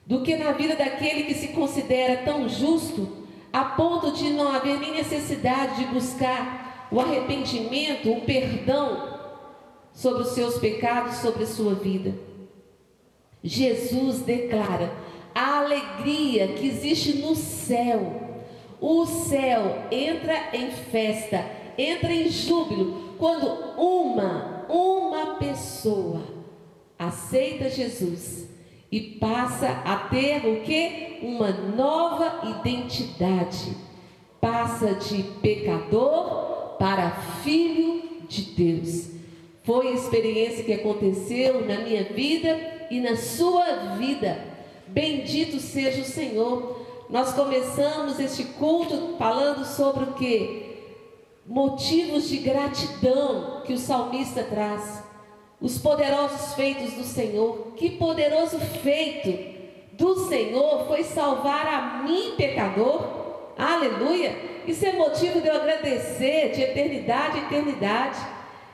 do 0.06 0.22
que 0.22 0.36
na 0.36 0.52
vida 0.52 0.74
daquele 0.74 1.24
que 1.24 1.34
se 1.34 1.48
considera 1.48 2.22
tão 2.24 2.48
justo 2.48 3.26
a 3.52 3.64
ponto 3.64 4.12
de 4.12 4.30
não 4.30 4.48
haver 4.48 4.78
nem 4.80 4.92
necessidade 4.92 5.76
de 5.76 5.92
buscar 5.92 6.88
o 6.90 7.00
arrependimento, 7.00 8.10
o 8.10 8.22
perdão 8.22 9.18
sobre 9.92 10.22
os 10.22 10.28
seus 10.28 10.58
pecados, 10.58 11.16
sobre 11.16 11.44
a 11.44 11.46
sua 11.46 11.74
vida. 11.74 12.14
Jesus 13.42 14.20
declara 14.20 14.92
a 15.34 15.58
alegria 15.58 16.48
que 16.48 16.66
existe 16.66 17.18
no 17.18 17.34
céu. 17.34 18.28
O 18.80 19.04
céu 19.06 19.86
entra 19.90 20.50
em 20.52 20.70
festa, 20.70 21.44
entra 21.78 22.12
em 22.12 22.28
júbilo 22.28 23.14
quando 23.16 23.46
uma, 23.78 24.66
uma 24.68 25.36
pessoa 25.36 26.22
aceita 26.98 27.70
Jesus 27.70 28.48
e 28.90 29.00
passa 29.00 29.68
a 29.84 29.96
ter 29.96 30.44
o 30.44 30.62
que? 30.62 31.20
Uma 31.22 31.50
nova 31.50 32.48
identidade. 32.60 33.76
Passa 34.40 34.94
de 34.94 35.22
pecador 35.40 36.76
para 36.78 37.10
filho 37.42 38.02
de 38.28 38.42
Deus. 38.42 39.10
Foi 39.62 39.88
a 39.88 39.92
experiência 39.92 40.64
que 40.64 40.72
aconteceu 40.72 41.66
na 41.66 41.80
minha 41.80 42.04
vida 42.04 42.86
e 42.90 43.00
na 43.00 43.16
sua 43.16 43.96
vida. 43.98 44.42
Bendito 44.86 45.60
seja 45.60 46.00
o 46.00 46.04
Senhor. 46.04 46.86
Nós 47.10 47.32
começamos 47.32 48.18
este 48.18 48.44
culto 48.44 49.16
falando 49.18 49.64
sobre 49.64 50.04
o 50.04 50.14
que? 50.14 50.67
Motivos 51.48 52.28
de 52.28 52.36
gratidão 52.36 53.62
que 53.64 53.72
o 53.72 53.78
salmista 53.78 54.42
traz. 54.42 55.02
Os 55.58 55.78
poderosos 55.78 56.52
feitos 56.52 56.92
do 56.92 57.04
Senhor. 57.04 57.72
Que 57.74 57.88
poderoso 57.88 58.58
feito 58.58 59.56
do 59.94 60.28
Senhor 60.28 60.86
foi 60.86 61.04
salvar 61.04 61.66
a 61.66 62.02
mim, 62.02 62.34
pecador. 62.36 63.02
Aleluia! 63.56 64.36
Isso 64.66 64.84
é 64.84 64.92
motivo 64.92 65.40
de 65.40 65.48
eu 65.48 65.56
agradecer 65.56 66.52
de 66.52 66.60
eternidade 66.60 67.38
a 67.38 67.42
eternidade. 67.44 68.18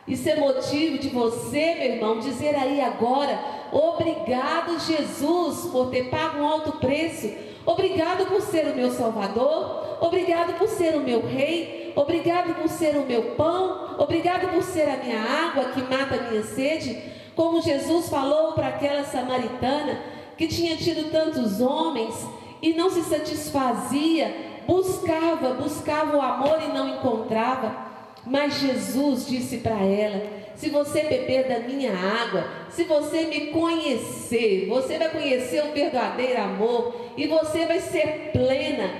Isso 0.09 0.29
é 0.29 0.35
motivo 0.35 0.99
de 0.99 1.11
você, 1.11 1.77
meu 1.77 1.93
irmão, 1.95 2.19
dizer 2.19 2.57
aí 2.57 2.81
agora: 2.81 3.39
obrigado, 3.71 4.81
Jesus, 4.81 5.71
por 5.71 5.91
ter 5.91 6.11
pago 6.11 6.41
um 6.41 6.49
alto 6.49 6.73
preço. 6.73 7.54
Obrigado 7.67 8.27
por 8.27 8.41
ser 8.43 8.67
o 8.67 8.77
meu 8.77 8.91
Salvador. 8.91 9.99
Obrigado 10.01 10.59
por 10.59 10.69
ser 10.69 10.95
o 10.97 11.01
meu 11.01 11.27
Rei. 11.27 11.93
Obrigado 11.97 12.55
por 12.55 12.69
ser 12.69 12.97
o 12.97 13.07
meu 13.07 13.35
pão. 13.37 13.97
Obrigado 13.99 14.49
por 14.53 14.63
ser 14.63 14.89
a 14.89 14.97
minha 14.97 15.21
água 15.21 15.67
que 15.67 15.83
mata 15.83 16.17
a 16.17 16.31
minha 16.31 16.43
sede. 16.43 17.01
Como 17.35 17.63
Jesus 17.63 18.09
falou 18.09 18.53
para 18.53 18.69
aquela 18.69 19.05
samaritana 19.05 20.01
que 20.37 20.47
tinha 20.47 20.77
tido 20.77 21.11
tantos 21.11 21.61
homens 21.61 22.15
e 22.61 22.73
não 22.75 22.91
se 22.91 23.03
satisfazia, 23.03 24.63
buscava, 24.67 25.55
buscava 25.55 26.17
o 26.17 26.21
amor 26.21 26.61
e 26.63 26.73
não 26.73 26.89
encontrava. 26.89 27.84
Mas 28.27 28.61
Jesus 28.61 29.27
disse 29.27 29.59
para 29.59 29.81
ela: 29.83 30.23
se 30.57 30.71
você 30.71 31.03
beber 31.05 31.49
da 31.49 31.61
minha 31.61 31.93
água, 31.93 32.47
se 32.71 32.85
você 32.85 33.25
me 33.27 33.49
conhecer, 33.49 34.67
você 34.69 34.99
vai 34.99 35.11
conhecer 35.11 35.65
o 35.65 35.73
verdadeiro 35.73 36.41
amor 36.41 36.95
e 37.17 37.27
você 37.27 37.67
vai 37.67 37.81
ser 37.81 38.31
plena. 38.33 38.91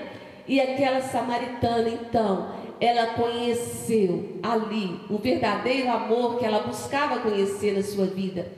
E 0.47 0.61
aquela 0.61 1.01
samaritana, 1.01 1.89
então, 1.89 2.51
ela 2.81 3.15
conheceu 3.15 4.41
ali 4.43 5.01
o 5.09 5.17
verdadeiro 5.17 5.91
amor 5.91 6.39
que 6.39 6.45
ela 6.45 6.61
buscava 6.61 7.21
conhecer 7.21 7.75
na 7.75 7.83
sua 7.83 8.07
vida. 8.07 8.53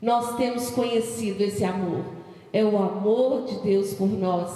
Nós 0.00 0.36
temos 0.36 0.70
conhecido 0.70 1.42
esse 1.42 1.64
amor. 1.64 2.04
É 2.52 2.62
o 2.64 2.76
amor 2.76 3.44
de 3.44 3.60
Deus 3.60 3.94
por 3.94 4.08
nós. 4.08 4.50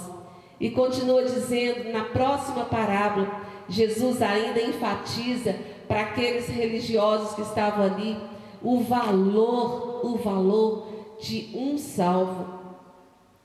E 0.59 0.69
continua 0.69 1.23
dizendo 1.23 1.91
na 1.91 2.03
próxima 2.05 2.65
parábola 2.65 3.46
Jesus 3.69 4.21
ainda 4.21 4.61
enfatiza 4.61 5.55
para 5.87 6.01
aqueles 6.01 6.47
religiosos 6.47 7.35
que 7.35 7.41
estavam 7.41 7.85
ali 7.85 8.17
o 8.61 8.81
valor, 8.81 10.05
o 10.05 10.17
valor 10.17 10.87
de 11.19 11.51
um 11.55 11.77
salvo. 11.77 12.57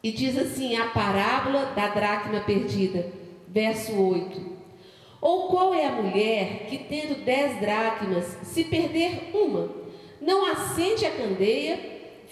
E 0.03 0.11
diz 0.11 0.37
assim 0.37 0.77
a 0.77 0.87
parábola 0.87 1.73
da 1.77 1.89
dracma 1.89 2.41
perdida, 2.41 3.13
verso 3.47 3.97
8. 4.01 4.53
Ou 5.21 5.49
qual 5.49 5.73
é 5.73 5.87
a 5.87 5.93
mulher 5.93 6.67
que, 6.69 6.79
tendo 6.79 7.25
dez 7.25 7.61
dracmas, 7.61 8.37
se 8.43 8.65
perder 8.65 9.31
uma, 9.33 9.71
não 10.21 10.45
acende 10.51 11.07
a 11.07 11.11
candeia, 11.13 11.79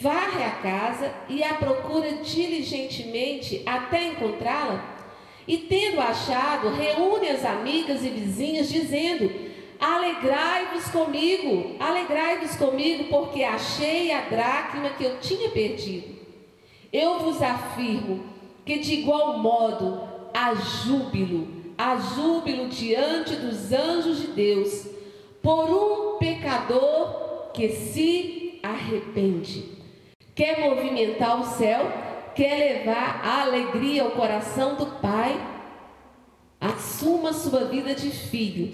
varre 0.01 0.43
a 0.43 0.51
casa 0.51 1.13
e 1.29 1.45
a 1.45 1.55
procura 1.55 2.15
diligentemente 2.15 3.63
até 3.65 4.09
encontrá-la? 4.09 5.00
E 5.47 5.59
tendo 5.59 6.01
achado, 6.01 6.71
reúne 6.71 7.29
as 7.29 7.45
amigas 7.45 8.05
e 8.05 8.09
vizinhas, 8.09 8.71
dizendo: 8.71 9.31
Alegrai-vos 9.81 10.89
comigo, 10.89 11.77
alegrai-vos 11.81 12.55
comigo, 12.57 13.05
porque 13.05 13.43
achei 13.43 14.13
a 14.13 14.21
dracma 14.23 14.91
que 14.91 15.05
eu 15.05 15.19
tinha 15.21 15.49
perdido. 15.49 16.21
Eu 16.93 17.21
vos 17.21 17.41
afirmo 17.41 18.25
que 18.65 18.79
de 18.79 18.95
igual 18.95 19.39
modo 19.39 20.03
há 20.35 20.55
júbilo, 20.55 21.49
há 21.79 21.97
júbilo 21.97 22.69
diante 22.69 23.37
dos 23.37 23.73
anjos 23.73 24.21
de 24.21 24.27
Deus, 24.29 24.87
por 25.43 25.71
um 25.71 26.19
pecador 26.19 27.51
que 27.55 27.71
se 27.71 28.61
arrepende. 28.63 29.65
Quer 30.35 30.61
movimentar 30.61 31.41
o 31.41 31.45
céu? 31.45 32.10
Quer 32.41 32.57
levar 32.57 33.21
a 33.23 33.43
alegria 33.43 34.03
ao 34.03 34.13
coração 34.13 34.75
do 34.75 34.87
pai, 35.03 35.39
assuma 36.59 37.35
sua 37.35 37.67
vida 37.67 37.95
de 37.95 38.09
filho 38.09 38.73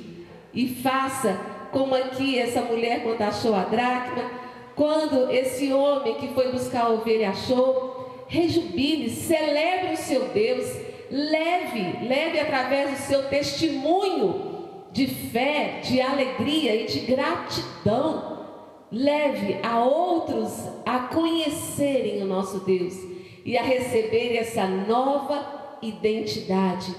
e 0.55 0.69
faça 0.69 1.37
como 1.73 1.93
aqui 1.93 2.39
essa 2.39 2.61
mulher 2.61 3.03
quando 3.03 3.23
achou 3.23 3.57
a 3.57 3.65
dracma, 3.65 4.31
quando 4.77 5.33
esse 5.33 5.73
homem 5.73 6.15
que 6.15 6.29
foi 6.29 6.53
buscar 6.53 6.83
a 6.83 6.91
ovelha 6.91 7.31
achou, 7.31 8.25
rejubile, 8.29 9.11
celebre 9.11 9.95
o 9.95 9.97
seu 9.97 10.29
Deus, 10.29 10.71
leve, 11.11 12.07
leve 12.07 12.39
através 12.39 12.93
do 12.93 12.99
seu 12.99 13.29
testemunho 13.29 14.69
de 14.93 15.09
fé, 15.09 15.81
de 15.83 16.01
alegria 16.01 16.83
e 16.83 16.87
de 16.87 17.01
gratidão, 17.01 18.47
leve 18.93 19.59
a 19.65 19.81
outros 19.81 20.53
a 20.87 21.01
conhecerem 21.01 22.23
o 22.23 22.27
nosso 22.27 22.61
Deus 22.61 23.16
e 23.47 23.57
a 23.57 23.63
receber 23.63 24.37
essa 24.37 24.67
nova 24.67 25.79
identidade. 25.81 26.93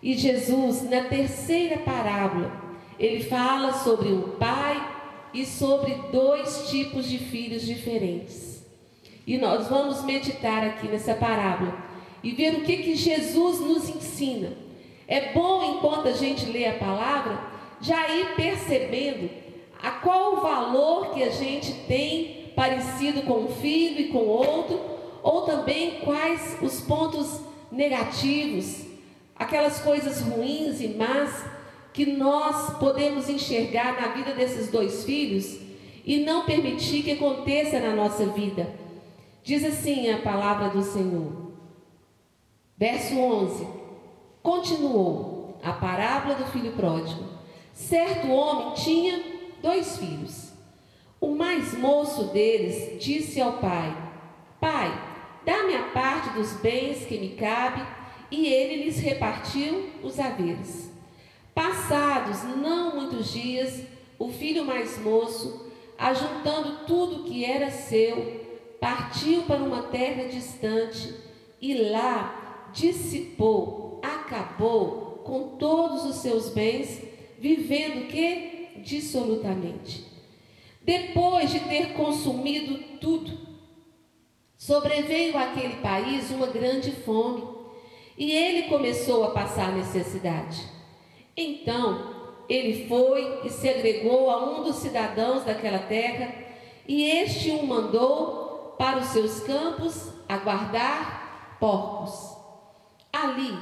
E 0.00 0.14
Jesus, 0.14 0.88
na 0.88 1.02
terceira 1.02 1.78
parábola, 1.78 2.52
ele 2.96 3.24
fala 3.24 3.72
sobre 3.72 4.08
um 4.08 4.36
pai 4.38 4.80
e 5.34 5.44
sobre 5.44 5.92
dois 6.12 6.70
tipos 6.70 7.08
de 7.08 7.18
filhos 7.18 7.66
diferentes. 7.66 8.64
E 9.26 9.36
nós 9.36 9.66
vamos 9.66 10.04
meditar 10.04 10.64
aqui 10.64 10.86
nessa 10.86 11.14
parábola 11.14 11.76
e 12.22 12.30
ver 12.30 12.54
o 12.54 12.62
que, 12.62 12.76
que 12.76 12.94
Jesus 12.94 13.58
nos 13.58 13.88
ensina. 13.88 14.52
É 15.08 15.32
bom, 15.32 15.74
enquanto 15.74 16.06
a 16.06 16.12
gente 16.12 16.46
lê 16.46 16.66
a 16.66 16.78
palavra, 16.78 17.36
já 17.80 18.08
ir 18.14 18.36
percebendo 18.36 19.28
a 19.82 19.90
qual 19.90 20.34
o 20.34 20.40
valor 20.40 21.12
que 21.12 21.22
a 21.24 21.30
gente 21.30 21.72
tem 21.88 22.52
parecido 22.54 23.22
com 23.22 23.40
um 23.40 23.48
filho 23.48 24.00
e 24.00 24.08
com 24.08 24.18
outro, 24.18 24.99
ou 25.22 25.42
também 25.42 26.00
quais 26.00 26.56
os 26.62 26.80
pontos 26.80 27.40
negativos, 27.70 28.84
aquelas 29.36 29.80
coisas 29.80 30.20
ruins 30.20 30.80
e 30.80 30.88
más 30.88 31.44
que 31.92 32.06
nós 32.06 32.78
podemos 32.78 33.28
enxergar 33.28 34.00
na 34.00 34.08
vida 34.08 34.32
desses 34.32 34.70
dois 34.70 35.04
filhos 35.04 35.58
e 36.04 36.20
não 36.20 36.44
permitir 36.44 37.02
que 37.02 37.12
aconteça 37.12 37.80
na 37.80 37.94
nossa 37.94 38.26
vida. 38.26 38.74
Diz 39.42 39.64
assim 39.64 40.10
a 40.10 40.18
palavra 40.18 40.68
do 40.68 40.82
Senhor. 40.82 41.50
Verso 42.76 43.18
11. 43.18 43.66
Continuou 44.42 45.58
a 45.62 45.72
parábola 45.72 46.34
do 46.36 46.46
filho 46.46 46.72
pródigo. 46.72 47.24
Certo 47.72 48.28
homem 48.28 48.74
tinha 48.74 49.22
dois 49.62 49.98
filhos. 49.98 50.52
O 51.20 51.34
mais 51.34 51.76
moço 51.76 52.24
deles 52.24 53.02
disse 53.02 53.40
ao 53.40 53.54
pai: 53.54 53.94
Pai, 54.58 55.09
Dá-me 55.44 55.74
a 55.74 55.84
parte 55.84 56.30
dos 56.30 56.52
bens 56.54 57.06
que 57.06 57.18
me 57.18 57.30
cabe, 57.30 57.82
e 58.30 58.46
ele 58.46 58.84
lhes 58.84 58.98
repartiu 58.98 59.90
os 60.02 60.18
haveres. 60.18 60.90
Passados 61.54 62.44
não 62.56 62.94
muitos 62.94 63.32
dias, 63.32 63.82
o 64.18 64.28
filho 64.28 64.64
mais 64.64 64.98
moço, 64.98 65.70
ajuntando 65.98 66.86
tudo 66.86 67.24
que 67.24 67.44
era 67.44 67.70
seu, 67.70 68.40
partiu 68.80 69.42
para 69.42 69.62
uma 69.62 69.82
terra 69.84 70.28
distante 70.28 71.14
e 71.60 71.74
lá 71.74 72.70
dissipou, 72.72 74.00
acabou 74.02 75.22
com 75.24 75.56
todos 75.58 76.04
os 76.04 76.16
seus 76.16 76.48
bens, 76.50 77.02
vivendo 77.38 78.08
que 78.08 78.68
dissolutamente. 78.78 80.06
Depois 80.82 81.50
de 81.50 81.60
ter 81.60 81.92
consumido 81.92 82.78
tudo, 83.00 83.49
Sobreveio 84.60 85.38
àquele 85.38 85.76
país 85.76 86.30
uma 86.30 86.46
grande 86.46 86.90
fome 86.90 87.42
e 88.14 88.30
ele 88.30 88.68
começou 88.68 89.24
a 89.24 89.30
passar 89.30 89.72
necessidade. 89.72 90.62
Então 91.34 92.34
ele 92.46 92.86
foi 92.86 93.40
e 93.46 93.48
se 93.48 93.66
agregou 93.70 94.28
a 94.28 94.50
um 94.50 94.62
dos 94.62 94.76
cidadãos 94.76 95.44
daquela 95.44 95.78
terra 95.78 96.34
e 96.86 97.10
este 97.10 97.52
o 97.52 97.66
mandou 97.66 98.74
para 98.78 98.98
os 98.98 99.06
seus 99.06 99.40
campos 99.40 100.12
a 100.28 100.36
guardar 100.36 101.56
porcos. 101.58 102.36
Ali 103.10 103.58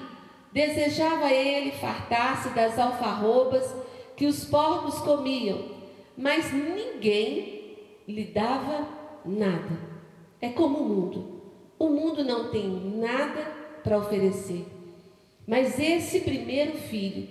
desejava 0.52 1.32
ele 1.32 1.70
fartar-se 1.70 2.48
das 2.48 2.76
alfarrobas 2.76 3.72
que 4.16 4.26
os 4.26 4.44
porcos 4.46 4.98
comiam, 4.98 5.64
mas 6.16 6.52
ninguém 6.52 7.76
lhe 8.08 8.24
dava 8.24 8.88
nada. 9.24 9.87
É 10.40 10.48
como 10.48 10.78
o 10.78 10.88
mundo. 10.88 11.42
O 11.78 11.88
mundo 11.88 12.24
não 12.24 12.50
tem 12.50 12.68
nada 12.96 13.42
para 13.82 13.98
oferecer. 13.98 14.66
Mas 15.46 15.78
esse 15.78 16.20
primeiro 16.20 16.76
filho, 16.76 17.28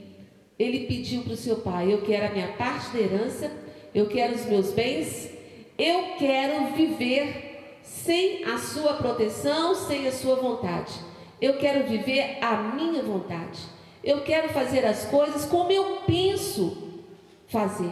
ele 0.58 0.88
pediu 0.88 1.24
para 1.24 1.34
o 1.34 1.38
seu 1.38 1.58
pai: 1.58 1.94
Eu 1.94 2.02
quero 2.02 2.28
a 2.28 2.30
minha 2.32 2.54
parte 2.54 2.92
da 2.92 3.00
herança 3.00 3.52
Eu 3.94 4.08
quero 4.08 4.36
os 4.36 4.46
meus 4.46 4.72
bens. 4.72 5.30
Eu 5.78 6.16
quero 6.18 6.74
viver 6.74 7.80
sem 7.84 8.44
a 8.44 8.58
sua 8.58 8.94
proteção, 8.94 9.76
sem 9.76 10.08
a 10.08 10.12
sua 10.12 10.36
vontade. 10.36 10.94
Eu 11.40 11.58
quero 11.58 11.88
viver 11.88 12.38
a 12.42 12.58
minha 12.76 13.04
vontade. 13.04 13.60
Eu 14.04 14.22
quero 14.24 14.50
fazer 14.50 14.86
as 14.86 15.06
coisas 15.06 15.46
como 15.46 15.72
eu 15.72 15.98
penso 16.08 17.02
fazer. 17.48 17.92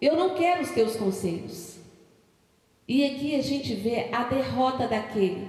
Eu 0.00 0.16
não 0.16 0.34
quero 0.34 0.62
os 0.62 0.70
teus 0.70 0.96
conselhos. 0.96 1.67
E 2.88 3.04
aqui 3.04 3.36
a 3.36 3.42
gente 3.42 3.74
vê 3.74 4.08
a 4.10 4.24
derrota 4.24 4.88
daquele 4.88 5.46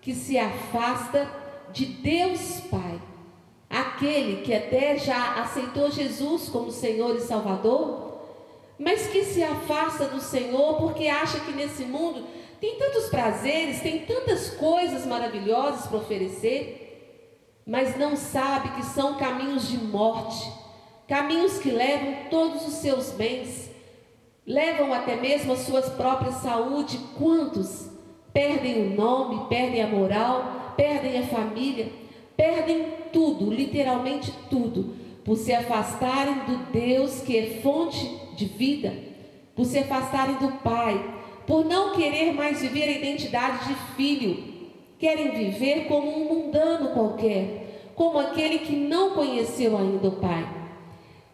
que 0.00 0.14
se 0.14 0.38
afasta 0.38 1.30
de 1.72 1.84
Deus 1.84 2.60
Pai. 2.70 2.98
Aquele 3.68 4.42
que 4.42 4.54
até 4.54 4.96
já 4.96 5.42
aceitou 5.42 5.90
Jesus 5.90 6.48
como 6.48 6.72
Senhor 6.72 7.14
e 7.14 7.20
Salvador, 7.20 8.18
mas 8.78 9.08
que 9.08 9.22
se 9.24 9.42
afasta 9.44 10.06
do 10.06 10.22
Senhor 10.22 10.78
porque 10.78 11.06
acha 11.06 11.38
que 11.40 11.52
nesse 11.52 11.84
mundo 11.84 12.26
tem 12.58 12.78
tantos 12.78 13.08
prazeres, 13.08 13.80
tem 13.80 14.06
tantas 14.06 14.50
coisas 14.50 15.04
maravilhosas 15.04 15.86
para 15.86 15.98
oferecer, 15.98 17.60
mas 17.66 17.96
não 17.98 18.16
sabe 18.16 18.70
que 18.70 18.86
são 18.86 19.16
caminhos 19.18 19.68
de 19.68 19.76
morte, 19.76 20.50
caminhos 21.06 21.58
que 21.58 21.70
levam 21.70 22.28
todos 22.30 22.66
os 22.66 22.74
seus 22.74 23.12
bens, 23.12 23.69
levam 24.50 24.92
até 24.92 25.14
mesmo 25.14 25.52
a 25.52 25.56
sua 25.56 25.80
própria 25.80 26.32
saúde. 26.32 26.98
Quantos 27.16 27.88
perdem 28.32 28.82
o 28.82 28.96
nome, 28.96 29.46
perdem 29.48 29.80
a 29.80 29.86
moral, 29.86 30.74
perdem 30.76 31.18
a 31.18 31.26
família, 31.26 31.92
perdem 32.36 32.86
tudo, 33.12 33.48
literalmente 33.48 34.32
tudo, 34.50 34.96
por 35.24 35.36
se 35.36 35.54
afastarem 35.54 36.34
do 36.46 36.72
Deus 36.72 37.20
que 37.20 37.38
é 37.38 37.60
fonte 37.62 38.04
de 38.34 38.46
vida, 38.46 38.92
por 39.54 39.64
se 39.64 39.78
afastarem 39.78 40.34
do 40.36 40.50
Pai, 40.64 41.00
por 41.46 41.64
não 41.64 41.92
querer 41.92 42.32
mais 42.32 42.60
viver 42.60 42.88
a 42.88 42.98
identidade 42.98 43.68
de 43.68 43.74
filho, 43.94 44.50
querem 44.98 45.30
viver 45.30 45.86
como 45.86 46.10
um 46.10 46.28
mundano 46.28 46.88
qualquer, 46.90 47.92
como 47.94 48.18
aquele 48.18 48.58
que 48.58 48.74
não 48.74 49.10
conheceu 49.10 49.78
ainda 49.78 50.08
o 50.08 50.16
Pai. 50.16 50.44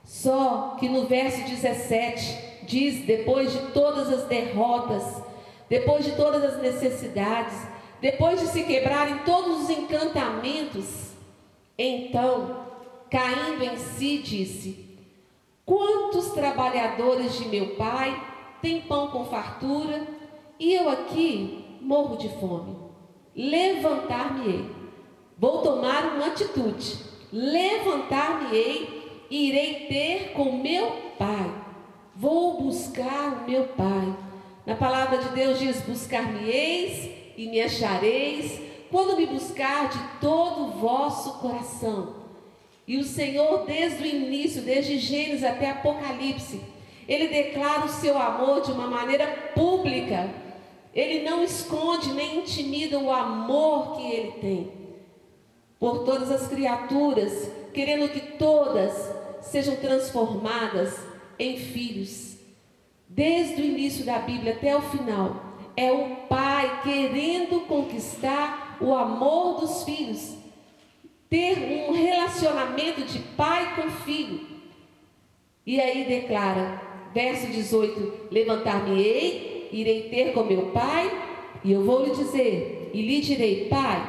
Só 0.05 0.77
que 0.79 0.89
no 0.89 1.07
verso 1.07 1.43
17 1.49 2.56
diz: 2.67 3.07
depois 3.07 3.53
de 3.53 3.59
todas 3.73 4.13
as 4.13 4.25
derrotas, 4.25 5.23
depois 5.69 6.05
de 6.05 6.13
todas 6.13 6.45
as 6.45 6.61
necessidades, 6.61 7.57
depois 8.01 8.41
de 8.41 8.47
se 8.49 8.63
quebrarem 8.65 9.19
todos 9.25 9.63
os 9.63 9.71
encantamentos, 9.71 11.13
então, 11.79 12.67
caindo 13.11 13.65
em 13.65 13.77
si, 13.77 14.19
disse: 14.19 14.99
Quantos 15.65 16.31
trabalhadores 16.31 17.39
de 17.39 17.49
meu 17.49 17.75
pai 17.77 18.21
têm 18.63 18.83
pão 18.83 19.09
com 19.09 19.25
fartura 19.27 20.07
e 20.59 20.73
eu 20.75 20.89
aqui 20.89 21.79
morro 21.81 22.17
de 22.17 22.29
fome? 22.41 22.77
Levantar-me-ei, 23.35 24.71
vou 25.37 25.63
tomar 25.63 26.15
uma 26.15 26.29
atitude, 26.29 26.99
levantar-me-ei 27.33 29.27
e 29.29 29.49
irei 29.49 29.87
ter 29.87 30.33
com 30.33 30.53
meu 30.59 30.91
pai, 31.19 31.53
vou 32.19 32.63
buscar 32.63 33.45
o 33.45 33.51
meu 33.51 33.65
pai. 33.69 34.15
Na 34.65 34.75
palavra 34.75 35.19
de 35.19 35.29
Deus 35.31 35.59
diz: 35.59 35.81
Buscar-me-eis 35.83 37.11
e 37.37 37.49
me 37.49 37.61
achareis, 37.61 38.61
quando 38.91 39.17
me 39.17 39.27
buscar 39.27 39.89
de 39.89 39.99
todo 40.21 40.63
o 40.63 40.71
vosso 40.73 41.39
coração. 41.39 42.15
E 42.87 42.99
o 42.99 43.05
Senhor, 43.05 43.65
desde 43.67 44.03
o 44.03 44.07
início, 44.07 44.63
desde 44.63 44.99
Gênesis 44.99 45.45
até 45.45 45.71
Apocalipse, 45.71 46.61
ele 47.09 47.29
declara 47.29 47.85
o 47.85 47.89
seu 47.89 48.17
amor 48.17 48.63
de 48.63 48.73
uma 48.73 48.87
maneira 48.87 49.27
pública. 49.55 50.31
Ele 50.95 51.29
não 51.29 51.45
esconde 51.45 52.13
nem 52.13 52.39
intimida 52.39 52.99
o 52.99 53.13
amor 53.13 53.97
que 53.97 54.11
ele 54.11 54.33
tem 54.41 54.73
por 55.79 56.05
todas 56.05 56.31
as 56.31 56.49
criaturas, 56.49 57.51
querendo 57.75 58.09
que 58.09 58.21
todas 58.39 58.93
sejam 59.43 59.77
transformadas 59.77 60.99
em 61.38 61.59
filhos. 61.59 62.37
Desde 63.09 63.62
o 63.62 63.64
início 63.64 64.05
da 64.05 64.18
Bíblia 64.18 64.55
até 64.55 64.77
o 64.77 64.83
final, 64.83 65.57
é 65.77 65.92
o 65.92 66.16
pai 66.29 66.81
querendo 66.83 67.66
conquistar 67.66 68.78
o 68.80 68.95
amor 68.95 69.61
dos 69.61 69.84
filhos, 69.84 70.34
ter 71.28 71.87
um 71.89 71.93
relacionamento 71.93 73.03
de 73.03 73.18
pai 73.37 73.74
com 73.76 73.91
filho. 73.91 74.41
E 75.64 75.80
aí 75.80 76.05
declara, 76.05 76.80
verso 77.12 77.47
18: 77.49 78.28
Levantar-me-ei, 78.30 79.68
irei 79.72 80.09
ter 80.09 80.32
com 80.32 80.45
meu 80.45 80.70
pai, 80.70 81.11
e 81.62 81.72
eu 81.72 81.84
vou 81.84 82.05
lhe 82.05 82.11
dizer, 82.11 82.91
e 82.93 83.03
lhe 83.03 83.20
direi: 83.20 83.66
Pai, 83.68 84.03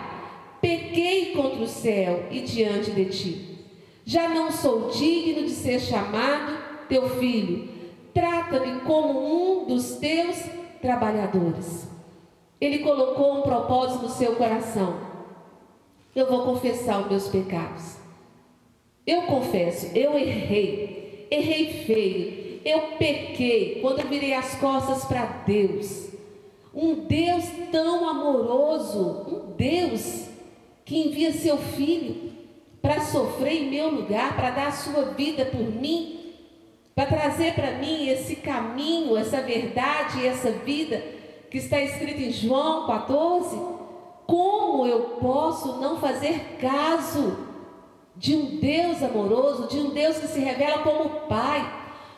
pequei 0.62 1.34
contra 1.34 1.62
o 1.64 1.68
céu 1.68 2.26
e 2.32 2.42
diante 2.42 2.92
de 2.92 3.06
ti. 3.06 3.58
Já 4.06 4.30
não 4.30 4.52
sou 4.52 4.90
digno 4.90 5.44
de 5.44 5.52
ser 5.52 5.80
chamado 5.82 6.67
teu 6.88 7.10
filho. 7.18 7.70
Trata-me 8.14 8.82
como 8.82 9.62
um 9.62 9.66
dos 9.66 9.98
teus 9.98 10.38
trabalhadores. 10.82 11.88
Ele 12.60 12.80
colocou 12.80 13.40
um 13.40 13.42
propósito 13.42 14.04
no 14.04 14.10
seu 14.10 14.36
coração. 14.36 15.00
Eu 16.16 16.28
vou 16.28 16.44
confessar 16.44 17.02
os 17.02 17.10
meus 17.10 17.28
pecados. 17.28 17.98
Eu 19.06 19.22
confesso, 19.24 19.96
eu 19.96 20.18
errei, 20.18 21.28
errei 21.32 21.84
feio, 21.86 22.60
eu 22.66 22.98
pequei 22.98 23.80
quando 23.82 24.00
eu 24.00 24.08
virei 24.08 24.34
as 24.34 24.56
costas 24.56 25.06
para 25.06 25.26
Deus. 25.46 26.10
Um 26.74 27.06
Deus 27.06 27.46
tão 27.72 28.10
amoroso, 28.10 29.26
um 29.28 29.56
Deus 29.56 30.28
que 30.84 31.08
envia 31.08 31.32
seu 31.32 31.58
filho 31.58 32.34
para 32.82 33.02
sofrer 33.02 33.64
em 33.64 33.70
meu 33.70 33.90
lugar, 33.90 34.36
para 34.36 34.50
dar 34.52 34.68
a 34.68 34.72
sua 34.72 35.04
vida 35.14 35.46
por 35.46 35.64
mim 35.64 36.27
para 36.98 37.06
trazer 37.06 37.54
para 37.54 37.74
mim 37.74 38.10
esse 38.10 38.38
caminho, 38.38 39.16
essa 39.16 39.40
verdade, 39.40 40.26
essa 40.26 40.50
vida 40.50 41.00
que 41.48 41.60
está 41.60 41.80
escrito 41.80 42.20
em 42.20 42.32
João 42.32 42.88
14. 42.88 43.56
Como 44.26 44.88
eu 44.88 45.02
posso 45.22 45.80
não 45.80 46.00
fazer 46.00 46.58
caso 46.60 47.38
de 48.16 48.36
um 48.36 48.60
Deus 48.60 49.04
amoroso, 49.04 49.68
de 49.68 49.78
um 49.78 49.92
Deus 49.92 50.18
que 50.18 50.26
se 50.26 50.40
revela 50.40 50.80
como 50.80 51.28
Pai? 51.28 51.72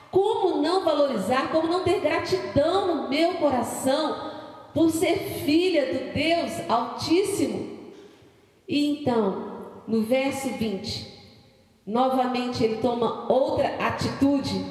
Como 0.10 0.62
não 0.62 0.86
valorizar, 0.86 1.52
como 1.52 1.68
não 1.68 1.84
ter 1.84 2.00
gratidão 2.00 2.88
no 2.88 3.10
meu 3.10 3.34
coração 3.34 4.32
por 4.74 4.90
ser 4.92 5.18
filha 5.44 5.88
do 5.88 6.14
Deus 6.14 6.54
Altíssimo? 6.70 7.80
E 8.66 8.92
então, 8.92 9.82
no 9.86 10.04
verso 10.04 10.48
20, 10.52 11.18
Novamente 11.90 12.64
ele 12.64 12.78
toma 12.78 13.26
outra 13.34 13.68
atitude 13.80 14.64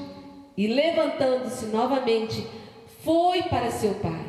e 0.57 0.69
levantando-se 0.69 1.67
novamente, 1.67 2.47
foi 3.03 3.43
para 3.43 3.73
seu 3.73 3.95
pai. 3.95 4.25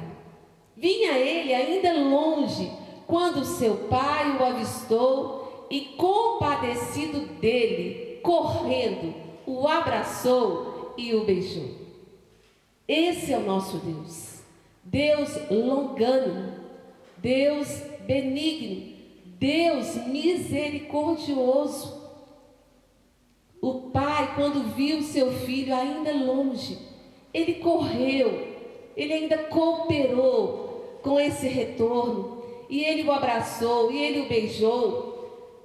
Vinha 0.76 1.12
ele 1.12 1.54
ainda 1.54 1.94
longe, 1.94 2.72
quando 3.06 3.46
seu 3.46 3.76
pai 3.90 4.36
o 4.36 4.44
avistou 4.44 5.68
e, 5.70 5.82
compadecido 5.82 7.28
dele, 7.40 8.22
correndo, 8.24 9.14
o 9.46 9.68
abraçou 9.68 10.96
e 10.98 11.14
o 11.14 11.26
beijou. 11.26 11.70
Esse 12.88 13.32
é 13.34 13.38
o 13.38 13.46
nosso 13.46 13.78
Deus. 13.78 14.40
Deus 14.84 15.30
longânimo, 15.52 16.54
Deus 17.18 17.84
benigno, 18.08 18.96
Deus 19.38 19.94
misericordioso. 20.08 21.99
O 23.62 23.92
pai, 23.92 24.34
quando 24.36 24.74
viu 24.76 25.02
seu 25.02 25.32
filho 25.32 25.76
ainda 25.76 26.12
longe, 26.14 26.78
ele 27.34 27.56
correu, 27.56 28.48
ele 28.96 29.14
ainda 29.14 29.38
cooperou 29.38 31.00
com 31.04 31.20
esse 31.20 31.48
retorno, 31.48 32.44
e 32.70 32.84
ele 32.84 33.04
o 33.04 33.12
abraçou, 33.12 33.92
e 33.92 33.98
ele 33.98 34.22
o 34.22 34.30
beijou. 34.30 35.10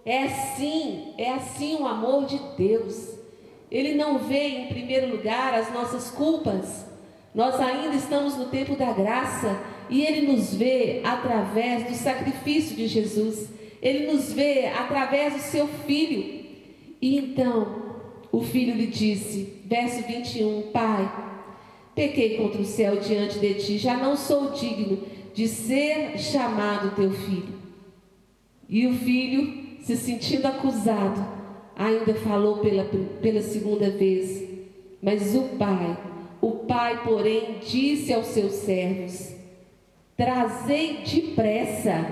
É 0.05 0.25
assim, 0.25 1.15
é 1.17 1.31
assim 1.31 1.77
o 1.77 1.87
amor 1.87 2.27
de 2.27 2.39
Deus. 2.59 3.15
Ele 3.71 3.95
não 3.95 4.19
vê 4.19 4.49
em 4.49 4.67
primeiro 4.69 5.11
lugar 5.11 5.55
as 5.55 5.73
nossas 5.73 6.11
culpas. 6.11 6.87
Nós 7.35 7.59
ainda 7.59 7.97
estamos 7.97 8.37
no 8.37 8.47
tempo 8.47 8.77
da 8.77 8.93
graça 8.93 9.59
e 9.89 10.05
ele 10.05 10.31
nos 10.31 10.55
vê 10.55 11.01
através 11.03 11.85
do 11.85 11.95
sacrifício 11.95 12.77
de 12.77 12.87
Jesus. 12.87 13.49
Ele 13.83 14.13
nos 14.13 14.33
vê 14.33 14.67
através 14.67 15.35
do 15.35 15.41
seu 15.41 15.67
filho. 15.67 16.45
E 17.01 17.19
então, 17.19 17.84
o 18.37 18.43
filho 18.43 18.75
lhe 18.75 18.87
disse, 18.87 19.63
verso 19.65 20.03
21, 20.07 20.71
Pai, 20.73 21.09
pequei 21.95 22.37
contra 22.37 22.61
o 22.61 22.65
céu 22.65 22.97
diante 22.97 23.39
de 23.39 23.55
ti, 23.55 23.79
já 23.79 23.97
não 23.97 24.17
sou 24.17 24.51
digno 24.51 24.99
de 25.33 25.47
ser 25.47 26.19
chamado 26.19 26.97
teu 26.97 27.13
filho. 27.13 27.55
E 28.69 28.87
o 28.89 28.95
filho, 28.95 29.79
se 29.83 29.97
sentindo 29.97 30.47
acusado, 30.47 31.25
ainda 31.77 32.15
falou 32.15 32.59
pela, 32.59 32.85
pela 33.21 33.41
segunda 33.41 33.91
vez, 33.91 34.43
mas 35.01 35.35
o 35.37 35.43
pai 35.59 35.97
O 36.41 36.51
pai, 36.67 37.05
porém, 37.05 37.61
disse 37.65 38.13
aos 38.13 38.27
seus 38.27 38.53
servos: 38.53 39.33
Trazei 40.17 40.99
depressa, 41.05 42.05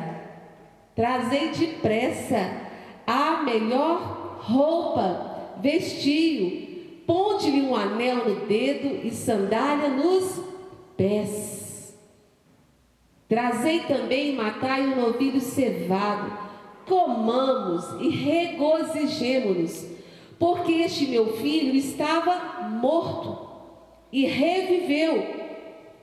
trazei 0.95 1.51
depressa 1.51 2.63
a 3.07 3.43
melhor 3.43 4.39
roupa, 4.41 5.32
vestiu, 5.63 6.69
ponte-lhe 7.07 7.63
um 7.63 7.75
anel 7.75 8.29
no 8.29 8.47
dedo 8.47 9.07
e 9.07 9.11
sandália 9.11 9.89
nos 9.89 10.41
pés. 10.97 11.97
Trazei 13.29 13.81
também 13.81 14.31
e 14.31 14.37
matai 14.37 14.83
um 14.83 15.01
novilho 15.01 15.41
cevado, 15.41 16.37
comamos 16.87 17.85
e 18.01 18.11
regozijemo-nos, 18.11 19.87
porque 20.39 20.73
este 20.73 21.07
meu 21.07 21.39
filho 21.39 21.75
estava 21.75 22.69
morto 22.69 23.49
e 24.13 24.27
reviveu, 24.27 25.25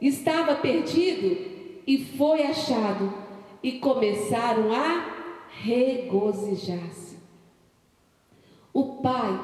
estava 0.01 0.55
perdido 0.55 1.37
e 1.85 1.97
foi 2.17 2.43
achado, 2.43 3.13
e 3.61 3.73
começaram 3.73 4.71
a 4.71 5.05
regozijar-se. 5.61 7.08
O 8.73 9.01
pai, 9.01 9.39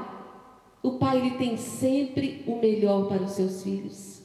o 0.83 0.91
pai 0.91 1.17
ele 1.17 1.31
tem 1.31 1.57
sempre 1.57 2.43
o 2.47 2.57
melhor 2.57 3.07
para 3.07 3.23
os 3.23 3.31
seus 3.31 3.63
filhos. 3.63 4.21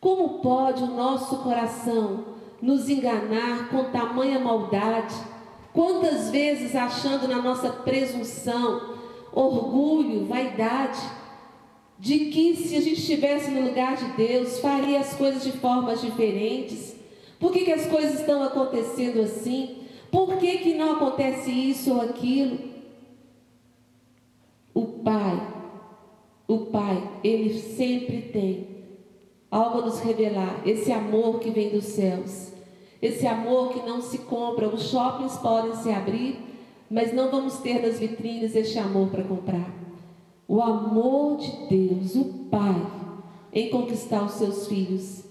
Como 0.00 0.40
pode 0.40 0.82
o 0.82 0.94
nosso 0.94 1.38
coração 1.38 2.24
nos 2.60 2.88
enganar 2.88 3.70
com 3.70 3.84
tamanha 3.84 4.38
maldade? 4.38 5.14
Quantas 5.72 6.30
vezes 6.30 6.74
achando 6.74 7.28
na 7.28 7.42
nossa 7.42 7.70
presunção, 7.70 8.94
orgulho, 9.32 10.26
vaidade, 10.26 11.00
de 11.98 12.26
que 12.26 12.56
se 12.56 12.76
a 12.76 12.80
gente 12.80 13.00
estivesse 13.00 13.50
no 13.50 13.66
lugar 13.66 13.96
de 13.96 14.04
Deus, 14.12 14.58
faria 14.60 15.00
as 15.00 15.14
coisas 15.14 15.42
de 15.42 15.52
formas 15.52 16.00
diferentes. 16.00 16.94
Por 17.38 17.52
que, 17.52 17.64
que 17.64 17.72
as 17.72 17.86
coisas 17.86 18.20
estão 18.20 18.42
acontecendo 18.42 19.20
assim? 19.20 19.78
Por 20.10 20.36
que, 20.36 20.58
que 20.58 20.74
não 20.74 20.92
acontece 20.92 21.50
isso 21.50 21.94
ou 21.94 22.00
aquilo? 22.02 22.75
Pai, 25.06 25.40
o 26.48 26.66
Pai, 26.66 27.00
Ele 27.22 27.54
sempre 27.54 28.22
tem 28.22 28.66
algo 29.48 29.78
a 29.78 29.86
nos 29.86 30.00
revelar. 30.00 30.62
Esse 30.66 30.90
amor 30.90 31.38
que 31.38 31.48
vem 31.48 31.70
dos 31.70 31.84
céus. 31.84 32.50
Esse 33.00 33.24
amor 33.24 33.68
que 33.68 33.86
não 33.86 34.02
se 34.02 34.18
compra. 34.18 34.66
Os 34.66 34.90
shoppings 34.90 35.36
podem 35.36 35.76
se 35.76 35.92
abrir, 35.92 36.40
mas 36.90 37.14
não 37.14 37.30
vamos 37.30 37.58
ter 37.58 37.80
nas 37.80 38.00
vitrines 38.00 38.56
este 38.56 38.80
amor 38.80 39.06
para 39.06 39.22
comprar. 39.22 39.72
O 40.48 40.60
amor 40.60 41.36
de 41.36 41.52
Deus, 41.68 42.16
o 42.16 42.24
Pai, 42.50 42.84
em 43.52 43.70
conquistar 43.70 44.24
os 44.24 44.32
seus 44.32 44.66
filhos, 44.66 45.22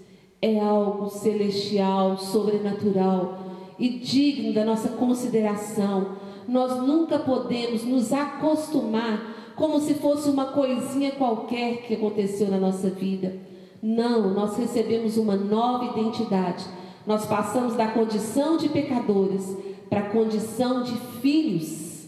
é 0.41 0.57
algo 0.57 1.09
celestial, 1.09 2.17
sobrenatural 2.17 3.39
e 3.78 3.89
digno 3.89 4.53
da 4.53 4.63
nossa 4.63 4.88
consideração. 4.88 6.15
Nós 6.47 6.78
nunca 6.78 7.19
podemos 7.19 7.84
nos 7.84 8.13
acostumar 8.13 9.35
como 9.56 9.80
se 9.80 9.95
fosse 9.95 10.30
uma 10.30 10.45
coisinha 10.45 11.12
qualquer 11.12 11.84
que 11.84 11.93
aconteceu 11.93 12.49
na 12.49 12.58
nossa 12.58 12.89
vida. 12.89 13.38
Não, 13.82 14.34
nós 14.34 14.58
recebemos 14.58 15.18
uma 15.18 15.36
nova 15.36 15.97
identidade. 15.97 16.66
Nós 17.06 17.26
passamos 17.26 17.76
da 17.76 17.88
condição 17.88 18.58
de 18.58 18.70
pecadores 18.70 19.56
para 19.89 20.01
a 20.01 20.10
condição 20.10 20.84
de 20.84 20.95
filhos. 21.22 22.08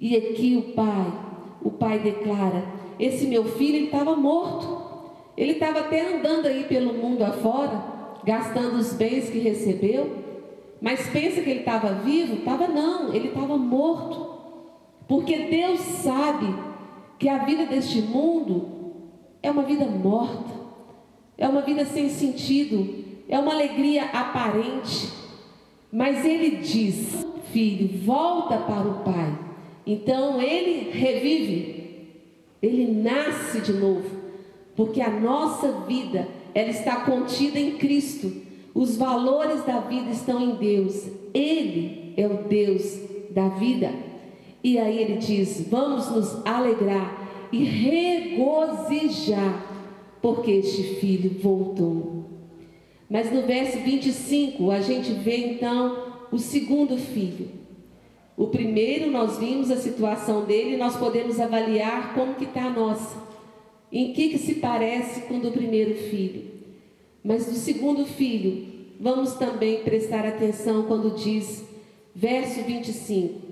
E 0.00 0.16
aqui 0.16 0.56
o 0.56 0.74
Pai 0.74 1.28
o 1.62 1.70
pai 1.70 1.98
declara: 1.98 2.64
Esse 2.98 3.26
meu 3.26 3.44
filho 3.44 3.84
estava 3.84 4.16
morto. 4.16 4.86
Ele 5.36 5.52
estava 5.52 5.80
até 5.80 6.16
andando 6.16 6.46
aí 6.46 6.64
pelo 6.64 6.92
mundo 6.94 7.22
afora, 7.22 7.80
gastando 8.24 8.76
os 8.76 8.92
bens 8.92 9.30
que 9.30 9.38
recebeu. 9.38 10.10
Mas 10.80 11.08
pensa 11.08 11.40
que 11.40 11.50
ele 11.50 11.60
estava 11.60 11.92
vivo? 11.92 12.36
Estava 12.36 12.66
não, 12.66 13.14
ele 13.14 13.28
estava 13.28 13.56
morto. 13.56 14.37
Porque 15.08 15.46
Deus 15.46 15.80
sabe 15.80 16.54
que 17.18 17.28
a 17.28 17.38
vida 17.38 17.66
deste 17.66 18.00
mundo 18.02 18.92
é 19.42 19.50
uma 19.50 19.62
vida 19.62 19.86
morta, 19.86 20.52
é 21.36 21.48
uma 21.48 21.62
vida 21.62 21.84
sem 21.86 22.08
sentido, 22.10 23.04
é 23.28 23.38
uma 23.38 23.52
alegria 23.52 24.04
aparente. 24.04 25.08
Mas 25.90 26.24
ele 26.24 26.58
diz: 26.58 27.26
Filho, 27.50 28.04
volta 28.04 28.58
para 28.58 28.86
o 28.86 29.02
Pai 29.02 29.48
então 29.88 30.38
ele 30.42 30.90
revive, 30.90 31.86
ele 32.60 32.92
nasce 32.92 33.58
de 33.62 33.72
novo, 33.72 34.04
porque 34.76 35.00
a 35.00 35.08
nossa 35.08 35.72
vida 35.86 36.28
ela 36.54 36.68
está 36.68 37.06
contida 37.06 37.58
em 37.58 37.78
Cristo. 37.78 38.30
Os 38.74 38.98
valores 38.98 39.64
da 39.64 39.80
vida 39.80 40.10
estão 40.10 40.42
em 40.42 40.56
Deus. 40.56 41.08
Ele 41.32 42.12
é 42.18 42.26
o 42.26 42.42
Deus 42.46 43.00
da 43.30 43.48
vida. 43.48 43.90
E 44.62 44.78
aí 44.78 44.98
ele 44.98 45.16
diz: 45.16 45.66
"Vamos 45.68 46.10
nos 46.10 46.46
alegrar 46.46 47.48
e 47.52 47.64
regozijar, 47.64 49.64
porque 50.20 50.50
este 50.50 50.82
filho 50.96 51.38
voltou." 51.40 52.18
Mas 53.08 53.32
no 53.32 53.42
verso 53.42 53.78
25, 53.78 54.70
a 54.70 54.80
gente 54.80 55.12
vê 55.12 55.54
então 55.54 56.26
o 56.30 56.38
segundo 56.38 56.98
filho. 56.98 57.48
O 58.36 58.46
primeiro, 58.46 59.10
nós 59.10 59.38
vimos 59.38 59.70
a 59.70 59.76
situação 59.76 60.44
dele, 60.44 60.76
nós 60.76 60.96
podemos 60.96 61.40
avaliar 61.40 62.14
como 62.14 62.34
que 62.34 62.44
está 62.44 62.64
a 62.64 62.70
nossa. 62.70 63.16
Em 63.90 64.12
que, 64.12 64.28
que 64.28 64.38
se 64.38 64.56
parece 64.56 65.22
com 65.22 65.38
o 65.38 65.40
do 65.40 65.50
primeiro 65.50 65.94
filho. 65.94 66.44
Mas 67.24 67.46
do 67.46 67.54
segundo 67.54 68.04
filho, 68.04 68.66
vamos 69.00 69.32
também 69.34 69.82
prestar 69.82 70.26
atenção 70.26 70.84
quando 70.84 71.16
diz, 71.16 71.64
verso 72.14 72.62
25: 72.62 73.47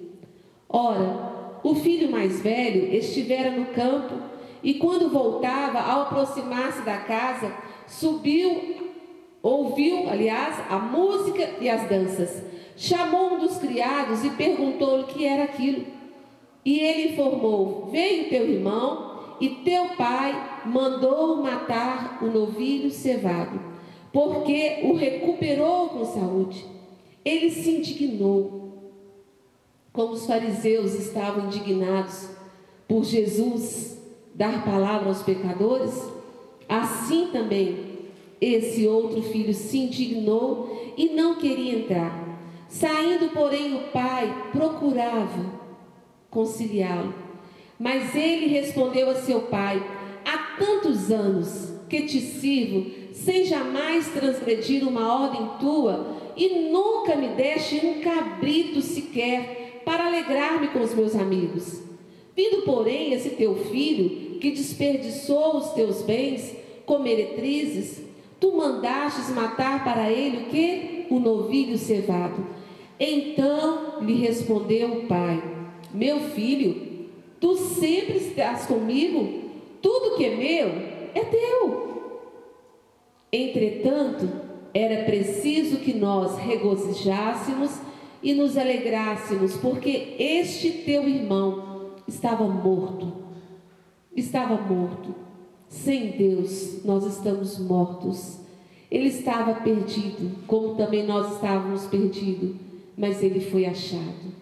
Ora, 0.69 1.59
o 1.63 1.75
filho 1.75 2.11
mais 2.11 2.41
velho 2.41 2.95
estivera 2.95 3.51
no 3.51 3.67
campo, 3.67 4.15
e 4.63 4.75
quando 4.75 5.11
voltava, 5.11 5.81
ao 5.81 6.03
aproximar-se 6.03 6.83
da 6.83 6.99
casa, 6.99 7.55
subiu, 7.87 8.77
ouviu, 9.43 10.09
aliás, 10.09 10.57
a 10.69 10.79
música 10.79 11.57
e 11.61 11.69
as 11.69 11.89
danças 11.89 12.43
chamou 12.77 13.35
um 13.35 13.39
dos 13.39 13.59
criados 13.59 14.25
e 14.25 14.31
perguntou-lhe 14.31 15.05
o 15.05 15.07
que 15.07 15.25
era 15.25 15.45
aquilo. 15.45 15.85
E 16.65 16.81
ele 16.81 17.13
informou: 17.13 17.89
Veio 17.91 18.29
teu 18.29 18.49
irmão 18.49 19.37
e 19.41 19.49
teu 19.49 19.91
pai 19.97 20.63
mandou 20.65 21.37
matar 21.37 22.19
o 22.23 22.27
novilho 22.27 22.91
cevado, 22.91 23.61
porque 24.13 24.81
o 24.83 24.95
recuperou 24.95 25.89
com 25.91 26.05
saúde. 26.05 26.65
Ele 27.25 27.51
se 27.51 27.71
indignou, 27.71 28.66
como 29.97 30.13
os 30.13 30.27
fariseus 30.27 30.95
estavam 30.95 31.47
indignados 31.47 32.29
por 32.87 33.03
Jesus 33.03 33.97
dar 34.35 34.63
palavra 34.63 35.09
aos 35.09 35.23
pecadores, 35.23 35.95
assim 36.69 37.31
também 37.33 37.97
esse 38.39 38.87
outro 38.87 39.23
filho 39.23 39.55
se 39.55 39.79
indignou 39.79 40.93
e 40.99 41.09
não 41.09 41.37
queria 41.37 41.79
entrar. 41.79 42.27
Saindo, 42.69 43.31
porém, 43.31 43.75
o 43.75 43.91
pai 43.91 44.51
procurava 44.53 45.47
conciliá-lo. 46.29 47.15
Mas 47.79 48.15
ele 48.15 48.49
respondeu 48.49 49.09
a 49.09 49.15
seu 49.15 49.43
pai: 49.43 49.83
Há 50.27 50.59
tantos 50.59 51.11
anos 51.11 51.73
que 51.89 52.03
te 52.03 52.21
sirvo, 52.21 52.91
sem 53.15 53.47
jamais 53.47 54.09
transgredir 54.09 54.87
uma 54.87 55.23
ordem 55.23 55.49
tua, 55.59 56.17
e 56.37 56.71
nunca 56.71 57.17
me 57.17 57.29
deste 57.29 57.77
um 57.87 58.01
cabrito 58.03 58.83
sequer 58.83 59.66
para 59.87 60.09
alegrar-me 60.09 60.67
com 60.67 60.81
os 60.81 60.93
meus 60.93 61.15
amigos. 61.15 61.81
Vindo, 62.35 62.63
porém, 62.63 63.13
esse 63.13 63.31
teu 63.31 63.55
filho, 63.55 64.41
que 64.41 64.51
desperdiçou 64.51 65.59
os 65.59 65.71
teus 65.75 66.03
bens 66.03 66.57
com 66.85 66.99
meretrizes, 66.99 68.03
tu 68.41 68.57
mandastes 68.57 69.31
matar 69.31 69.85
para 69.85 70.11
ele 70.11 70.39
o 70.39 70.47
que? 70.47 71.07
O 71.09 71.21
novilho 71.21 71.79
cevado. 71.79 72.45
Então 72.99 74.01
lhe 74.03 74.15
respondeu 74.15 74.89
o 74.89 75.07
pai: 75.07 75.41
Meu 75.95 76.19
filho, 76.19 77.07
tu 77.39 77.57
sempre 77.57 78.17
estás 78.17 78.67
comigo, 78.67 79.51
tudo 79.81 80.17
que 80.17 80.25
é 80.25 80.37
meu 80.37 80.69
é 81.15 81.25
teu. 81.25 81.87
Entretanto, 83.33 84.29
era 84.75 85.05
preciso 85.05 85.77
que 85.77 85.95
nós 85.95 86.37
regozijássemos 86.39 87.86
e 88.27 88.35
nos 88.35 88.59
alegrássemos, 88.59 89.55
porque 89.57 90.17
este 90.19 90.71
teu 90.85 91.09
irmão 91.09 91.93
estava 92.09 92.45
morto. 92.45 93.13
Estava 94.15 94.57
morto. 94.57 95.15
Sem 95.69 96.11
Deus, 96.11 96.85
nós 96.85 97.05
estamos 97.07 97.59
mortos. 97.59 98.41
Ele 98.91 99.09
estava 99.09 99.55
perdido, 99.55 100.45
como 100.47 100.75
também 100.75 101.07
nós 101.07 101.35
estávamos 101.35 101.87
perdidos 101.87 102.67
mas 102.97 103.23
ele 103.23 103.41
foi 103.41 103.67
achado. 103.67 104.35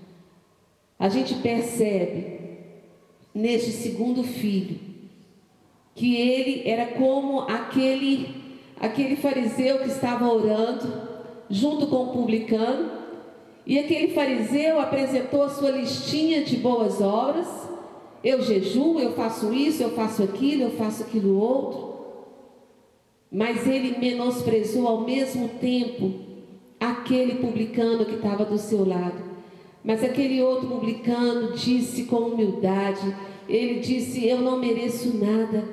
A 0.98 1.08
gente 1.08 1.34
percebe 1.34 2.38
neste 3.34 3.72
segundo 3.72 4.22
filho 4.22 4.78
que 5.94 6.14
ele 6.14 6.68
era 6.68 6.86
como 6.86 7.40
aquele 7.40 8.42
aquele 8.80 9.16
fariseu 9.16 9.78
que 9.78 9.88
estava 9.88 10.32
orando 10.32 11.08
junto 11.48 11.86
com 11.86 12.04
o 12.04 12.12
publicano, 12.12 12.90
e 13.66 13.78
aquele 13.78 14.08
fariseu 14.08 14.78
apresentou 14.78 15.42
a 15.42 15.48
sua 15.48 15.70
listinha 15.70 16.44
de 16.44 16.56
boas 16.56 17.00
obras. 17.00 17.48
Eu 18.22 18.42
jejuo, 18.42 19.00
eu 19.00 19.12
faço 19.12 19.52
isso, 19.52 19.82
eu 19.82 19.90
faço 19.90 20.22
aquilo, 20.22 20.64
eu 20.64 20.70
faço 20.72 21.02
aquilo 21.02 21.38
outro. 21.38 21.94
Mas 23.32 23.66
ele 23.66 23.98
menosprezou 23.98 24.86
ao 24.86 25.00
mesmo 25.00 25.48
tempo 25.60 26.12
aquele 26.78 27.36
publicano 27.36 28.04
que 28.04 28.16
estava 28.16 28.44
do 28.44 28.58
seu 28.58 28.86
lado. 28.86 29.22
Mas 29.82 30.04
aquele 30.04 30.42
outro 30.42 30.68
publicano 30.68 31.52
disse 31.52 32.04
com 32.04 32.16
humildade: 32.16 33.14
ele 33.48 33.80
disse, 33.80 34.26
Eu 34.26 34.40
não 34.40 34.58
mereço 34.58 35.16
nada, 35.16 35.64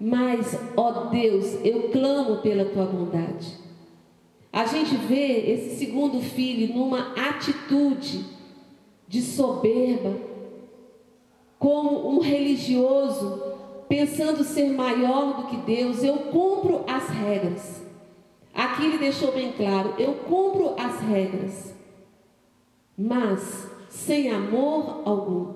mas, 0.00 0.58
ó 0.76 1.04
Deus, 1.06 1.58
eu 1.64 1.88
clamo 1.90 2.38
pela 2.38 2.64
tua 2.64 2.84
bondade. 2.84 3.67
A 4.58 4.64
gente 4.64 4.96
vê 4.96 5.52
esse 5.52 5.76
segundo 5.76 6.20
filho 6.20 6.74
numa 6.74 7.12
atitude 7.12 8.24
de 9.06 9.22
soberba, 9.22 10.18
como 11.60 12.10
um 12.10 12.18
religioso, 12.18 13.40
pensando 13.88 14.42
ser 14.42 14.72
maior 14.72 15.36
do 15.36 15.46
que 15.46 15.58
Deus. 15.58 16.02
Eu 16.02 16.16
cumpro 16.32 16.84
as 16.88 17.08
regras. 17.08 17.82
Aqui 18.52 18.86
ele 18.86 18.98
deixou 18.98 19.30
bem 19.30 19.52
claro: 19.52 19.94
eu 19.96 20.14
cumpro 20.14 20.74
as 20.76 21.02
regras, 21.02 21.72
mas 22.98 23.70
sem 23.88 24.28
amor 24.28 25.02
algum. 25.04 25.54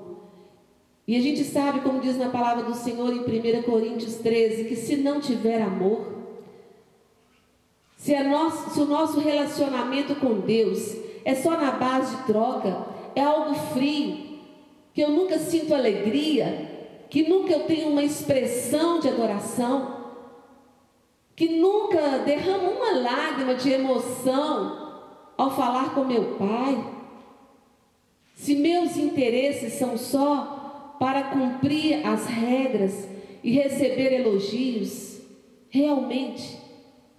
E 1.09 1.16
a 1.16 1.20
gente 1.20 1.42
sabe, 1.42 1.80
como 1.80 1.98
diz 1.98 2.16
na 2.16 2.28
palavra 2.28 2.62
do 2.62 2.74
Senhor 2.76 3.12
em 3.12 3.18
1 3.18 3.62
Coríntios 3.64 4.14
13, 4.18 4.62
que 4.62 4.76
se 4.76 4.94
não 4.94 5.20
tiver 5.20 5.61
amor, 5.61 6.22
se, 8.03 8.20
nosso, 8.24 8.70
se 8.70 8.80
o 8.80 8.84
nosso 8.84 9.20
relacionamento 9.20 10.16
com 10.16 10.40
Deus 10.40 10.96
é 11.24 11.36
só 11.36 11.53
na 11.53 11.70
base 11.70 12.16
de 12.16 12.22
troca, 12.24 12.84
é 13.14 13.22
algo 13.22 13.55
frio, 13.72 14.40
que 14.92 15.00
eu 15.00 15.11
nunca 15.11 15.38
sinto 15.38 15.72
alegria, 15.72 16.96
que 17.09 17.28
nunca 17.28 17.53
eu 17.53 17.61
tenho 17.61 17.90
uma 17.90 18.03
expressão 18.03 18.98
de 18.98 19.09
adoração, 19.09 20.03
que 21.36 21.48
nunca 21.48 22.18
derramo 22.26 22.72
uma 22.72 22.90
lágrima 22.90 23.55
de 23.55 23.70
emoção 23.70 25.05
ao 25.38 25.55
falar 25.55 25.94
com 25.94 26.05
meu 26.05 26.34
Pai, 26.34 26.84
se 28.34 28.57
meus 28.57 28.96
interesses 28.96 29.74
são 29.74 29.96
só 29.96 30.96
para 30.98 31.22
cumprir 31.22 32.05
as 32.05 32.26
regras 32.26 33.09
e 33.44 33.53
receber 33.53 34.12
elogios, 34.12 35.20
realmente 35.70 36.61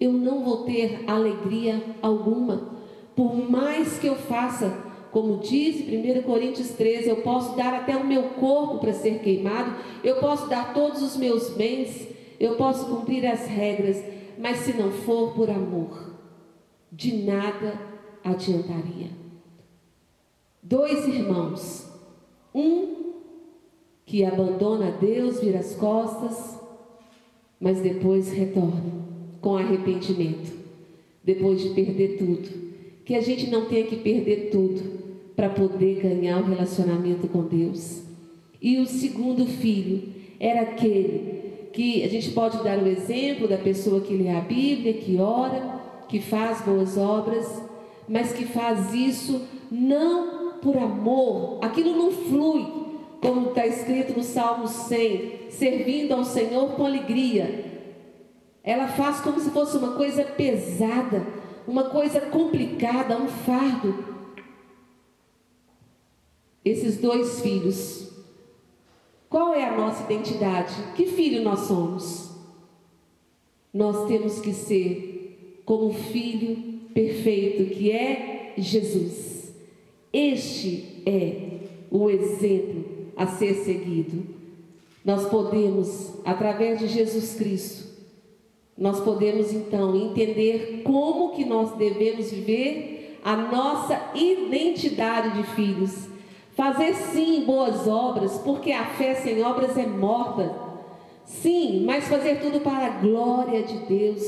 eu 0.04 0.12
não 0.12 0.44
vou 0.44 0.66
ter 0.66 1.04
alegria 1.08 1.82
alguma. 2.02 2.74
Por 3.16 3.50
mais 3.50 3.98
que 3.98 4.08
eu 4.08 4.16
faça, 4.16 4.70
como 5.12 5.38
diz 5.38 5.88
1 5.88 6.24
Coríntios 6.24 6.72
13, 6.72 7.10
eu 7.10 7.18
posso 7.18 7.56
dar 7.56 7.74
até 7.74 7.96
o 7.96 8.06
meu 8.06 8.24
corpo 8.32 8.80
para 8.80 8.92
ser 8.92 9.20
queimado, 9.20 9.76
eu 10.04 10.18
posso 10.18 10.50
dar 10.50 10.74
todos 10.74 11.02
os 11.02 11.16
meus 11.16 11.52
bens, 11.52 12.08
eu 12.38 12.58
posso 12.58 12.88
cumprir 12.88 13.26
as 13.26 13.48
regras, 13.48 14.04
mas 14.38 14.58
se 14.58 14.74
não 14.74 14.92
for 14.92 15.34
por 15.34 15.50
amor, 15.50 16.18
de 16.92 17.24
nada 17.24 17.80
adiantaria. 18.24 19.10
Dois 20.62 21.08
irmãos, 21.08 21.90
um 22.54 23.14
que 24.06 24.26
abandona 24.26 24.92
Deus, 24.92 25.40
vira 25.40 25.60
as 25.60 25.76
costas, 25.76 26.60
mas 27.58 27.80
depois 27.80 28.32
retorna 28.32 29.03
com 29.44 29.58
arrependimento, 29.58 30.54
depois 31.22 31.62
de 31.62 31.70
perder 31.72 32.18
tudo. 32.18 32.50
Que 33.04 33.14
a 33.14 33.22
gente 33.22 33.50
não 33.50 33.66
tenha 33.66 33.86
que 33.86 33.98
perder 33.98 34.50
tudo 34.50 35.04
para 35.36 35.50
poder 35.50 36.02
ganhar 36.02 36.42
o 36.42 36.46
relacionamento 36.46 37.28
com 37.28 37.44
Deus. 37.44 38.02
E 38.62 38.78
o 38.78 38.86
segundo 38.86 39.46
filho 39.46 40.04
era 40.40 40.62
aquele 40.62 41.34
que 41.74 42.04
a 42.04 42.08
gente 42.08 42.30
pode 42.30 42.64
dar 42.64 42.82
o 42.82 42.88
exemplo 42.88 43.46
da 43.46 43.58
pessoa 43.58 44.00
que 44.00 44.16
lê 44.16 44.30
a 44.30 44.40
Bíblia, 44.40 44.94
que 44.94 45.18
ora, 45.18 45.82
que 46.08 46.22
faz 46.22 46.62
boas 46.62 46.98
obras, 46.98 47.62
mas 48.08 48.32
que 48.32 48.46
faz 48.46 48.94
isso 48.94 49.42
não 49.70 50.54
por 50.62 50.78
amor, 50.78 51.58
aquilo 51.62 51.98
não 51.98 52.12
flui 52.12 52.66
como 53.20 53.50
está 53.50 53.66
escrito 53.66 54.16
no 54.16 54.24
Salmo 54.24 54.68
100, 54.68 55.50
servindo 55.50 56.14
ao 56.14 56.24
Senhor 56.24 56.70
com 56.72 56.86
alegria. 56.86 57.73
Ela 58.64 58.88
faz 58.88 59.20
como 59.20 59.40
se 59.42 59.50
fosse 59.50 59.76
uma 59.76 59.96
coisa 59.96 60.24
pesada, 60.24 61.28
uma 61.68 61.90
coisa 61.90 62.22
complicada, 62.22 63.18
um 63.18 63.28
fardo. 63.28 64.14
Esses 66.64 66.98
dois 66.98 67.42
filhos, 67.42 68.10
qual 69.30 69.54
é 69.54 69.68
a 69.68 69.76
nossa 69.76 70.04
identidade? 70.04 70.74
Que 70.96 71.06
filho 71.08 71.44
nós 71.44 71.62
somos? 71.62 72.32
Nós 73.74 74.08
temos 74.08 74.40
que 74.40 74.54
ser 74.54 75.62
como 75.66 75.88
o 75.88 75.94
filho 75.94 76.80
perfeito 76.94 77.74
que 77.76 77.92
é 77.92 78.54
Jesus. 78.58 79.52
Este 80.14 81.02
é 81.06 81.60
o 81.92 82.10
exemplo 82.10 82.86
a 83.18 83.28
ser 83.28 83.56
seguido. 83.56 84.24
Nós 85.04 85.28
podemos, 85.28 86.14
através 86.24 86.80
de 86.80 86.88
Jesus 86.88 87.36
Cristo, 87.36 87.93
nós 88.78 89.00
podemos 89.00 89.54
então 89.54 89.96
entender 89.96 90.82
como 90.84 91.32
que 91.32 91.46
nós 91.46 91.74
devemos 91.76 92.32
viver 92.32 93.20
a 93.24 93.36
nossa 93.36 94.12
identidade 94.16 95.38
de 95.38 95.44
filhos. 95.56 96.10
Fazer 96.56 96.94
sim 96.94 97.44
boas 97.46 97.88
obras, 97.88 98.40
porque 98.40 98.72
a 98.72 98.86
fé 98.86 99.16
sem 99.16 99.44
obras 99.44 99.78
é 99.78 99.86
morta. 99.86 100.54
Sim, 101.26 101.84
mas 101.86 102.08
fazer 102.08 102.42
tudo 102.42 102.62
para 102.62 102.88
a 102.88 102.90
glória 102.90 103.64
de 103.64 103.78
Deus. 103.86 104.24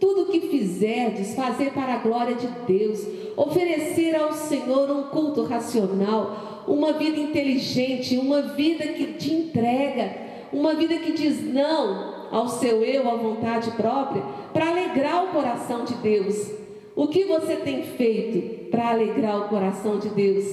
Tudo 0.00 0.30
que 0.32 0.40
fizerdes, 0.40 1.34
fazer 1.34 1.72
para 1.72 1.94
a 1.94 1.98
glória 1.98 2.34
de 2.34 2.48
Deus. 2.66 3.06
Oferecer 3.36 4.14
ao 4.16 4.32
Senhor 4.32 4.90
um 4.90 5.04
culto 5.04 5.44
racional, 5.44 6.64
uma 6.66 6.94
vida 6.94 7.18
inteligente, 7.18 8.16
uma 8.16 8.42
vida 8.42 8.88
que 8.88 9.14
te 9.14 9.32
entrega, 9.32 10.12
uma 10.52 10.74
vida 10.74 10.96
que 10.96 11.12
diz 11.12 11.40
não 11.42 12.19
ao 12.30 12.48
seu 12.48 12.82
eu, 12.82 13.08
à 13.10 13.14
vontade 13.14 13.70
própria, 13.72 14.22
para 14.52 14.68
alegrar 14.68 15.24
o 15.24 15.28
coração 15.28 15.84
de 15.84 15.94
Deus. 15.94 16.50
O 16.94 17.08
que 17.08 17.24
você 17.24 17.56
tem 17.56 17.82
feito 17.84 18.70
para 18.70 18.90
alegrar 18.90 19.38
o 19.38 19.48
coração 19.48 19.98
de 19.98 20.08
Deus? 20.10 20.44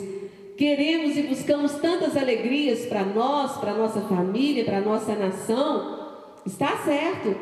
Queremos 0.57 1.15
e 1.17 1.23
buscamos 1.23 1.73
tantas 1.73 2.17
alegrias 2.17 2.85
para 2.85 3.03
nós, 3.03 3.57
para 3.57 3.73
nossa 3.73 4.01
família, 4.01 4.65
para 4.65 4.81
nossa 4.81 5.13
nação. 5.13 5.99
Está 6.45 6.77
certo. 6.77 7.35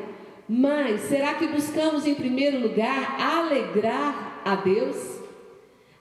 Mas 0.48 1.02
será 1.02 1.36
que 1.36 1.48
buscamos 1.48 2.06
em 2.06 2.16
primeiro 2.16 2.60
lugar 2.60 3.18
alegrar 3.20 4.42
a 4.44 4.56
Deus? 4.56 5.16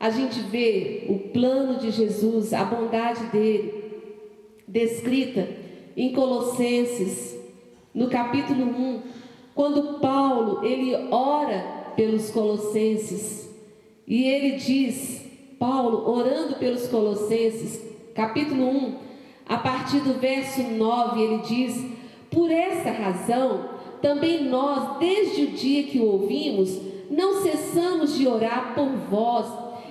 a 0.04 0.10
gente 0.10 0.38
vê 0.40 1.06
o 1.08 1.18
plano 1.30 1.78
de 1.78 1.90
Jesus, 1.90 2.52
a 2.52 2.62
bondade 2.62 3.24
dele, 3.28 3.72
descrita 4.68 5.48
em 5.96 6.12
Colossenses, 6.12 7.34
no 7.94 8.08
capítulo 8.08 8.64
1, 8.64 9.02
quando 9.54 10.00
Paulo 10.00 10.64
ele 10.64 10.94
ora 11.10 11.92
pelos 11.94 12.30
colossenses 12.30 13.48
e 14.06 14.24
ele 14.24 14.56
diz, 14.56 15.24
Paulo 15.58 16.10
orando 16.10 16.56
pelos 16.56 16.88
colossenses, 16.88 17.80
capítulo 18.14 18.68
1, 18.68 18.94
a 19.46 19.56
partir 19.58 20.00
do 20.00 20.14
verso 20.14 20.62
9, 20.62 21.22
ele 21.22 21.38
diz: 21.38 21.86
Por 22.30 22.50
essa 22.50 22.90
razão, 22.90 23.70
também 24.02 24.44
nós, 24.44 24.98
desde 24.98 25.44
o 25.44 25.46
dia 25.48 25.84
que 25.84 25.98
o 25.98 26.06
ouvimos, 26.06 26.78
não 27.10 27.42
cessamos 27.42 28.18
de 28.18 28.26
orar 28.26 28.74
por 28.74 28.88
vós 29.08 29.46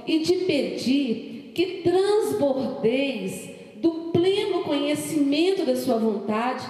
e 0.06 0.20
de 0.20 0.34
pedir 0.45 1.51
que 1.56 1.82
transbordeis 1.84 3.49
do 3.78 4.12
pleno 4.12 4.64
conhecimento 4.64 5.66
da 5.66 5.76
Sua 5.76 5.97
vontade, 5.97 6.66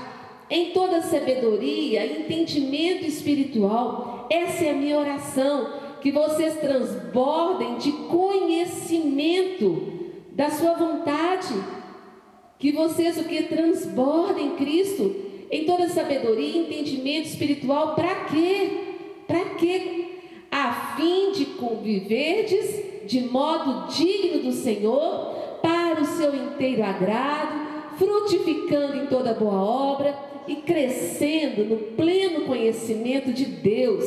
em 0.50 0.72
toda 0.72 1.02
sabedoria 1.02 2.06
entendimento 2.06 3.06
espiritual. 3.06 4.28
Essa 4.30 4.66
é 4.66 4.72
a 4.72 4.76
minha 4.76 4.98
oração, 4.98 5.82
que 6.02 6.12
vocês 6.12 6.60
transbordem 6.60 7.78
de 7.78 7.92
conhecimento 7.92 9.94
da 10.32 10.50
Sua 10.50 10.74
vontade, 10.74 11.54
que 12.60 12.72
vocês 12.72 13.18
o 13.18 13.24
que 13.24 13.44
transbordem 13.44 14.56
Cristo 14.56 15.16
em 15.52 15.66
toda 15.66 15.88
sabedoria 15.88 16.46
e 16.46 16.58
entendimento 16.58 17.28
espiritual, 17.28 17.96
para 17.96 18.26
quê? 18.26 18.70
Para 19.28 19.46
quê? 19.56 20.06
A 20.52 20.96
fim 20.96 21.32
de 21.32 21.46
conviverdes 21.46 23.06
de 23.06 23.22
modo 23.22 23.94
digno 23.94 24.44
do 24.44 24.52
Senhor, 24.52 25.34
para 25.62 26.02
o 26.02 26.06
seu 26.06 26.36
inteiro 26.36 26.84
agrado, 26.84 27.96
frutificando 27.98 28.98
em 28.98 29.08
toda 29.08 29.34
boa 29.34 29.62
obra 29.62 30.33
e 30.48 30.58
crescendo 30.58 31.64
no 31.66 31.78
pleno 31.96 32.42
conhecimento 32.42 33.32
de 33.32 33.46
Deus, 33.46 34.06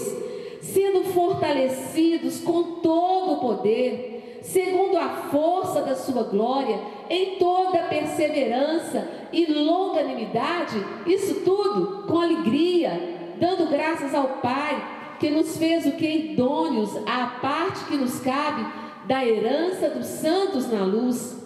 sendo 0.61 1.05
fortalecidos 1.05 2.41
com 2.41 2.81
todo 2.81 3.33
o 3.33 3.41
poder, 3.41 4.41
segundo 4.43 4.97
a 4.97 5.09
força 5.31 5.83
da 5.83 5.95
sua 5.95 6.25
glória, 6.25 6.79
em 7.09 7.37
toda 7.37 7.85
perseverança 7.85 9.09
e 9.33 9.47
longanimidade, 9.47 10.77
isso 11.07 11.43
tudo 11.45 12.07
com 12.07 12.21
alegria, 12.21 13.35
dando 13.39 13.69
graças 13.69 14.15
ao 14.15 14.29
Pai, 14.41 15.17
que 15.19 15.31
nos 15.31 15.57
fez 15.57 15.87
o 15.87 15.93
que 15.93 16.07
idôneos 16.07 16.95
à 17.07 17.39
parte 17.41 17.85
que 17.87 17.97
nos 17.97 18.21
cabe 18.21 18.67
da 19.07 19.25
herança 19.25 19.91
dos 19.91 20.07
santos 20.07 20.71
na 20.71 20.85
luz. 20.85 21.43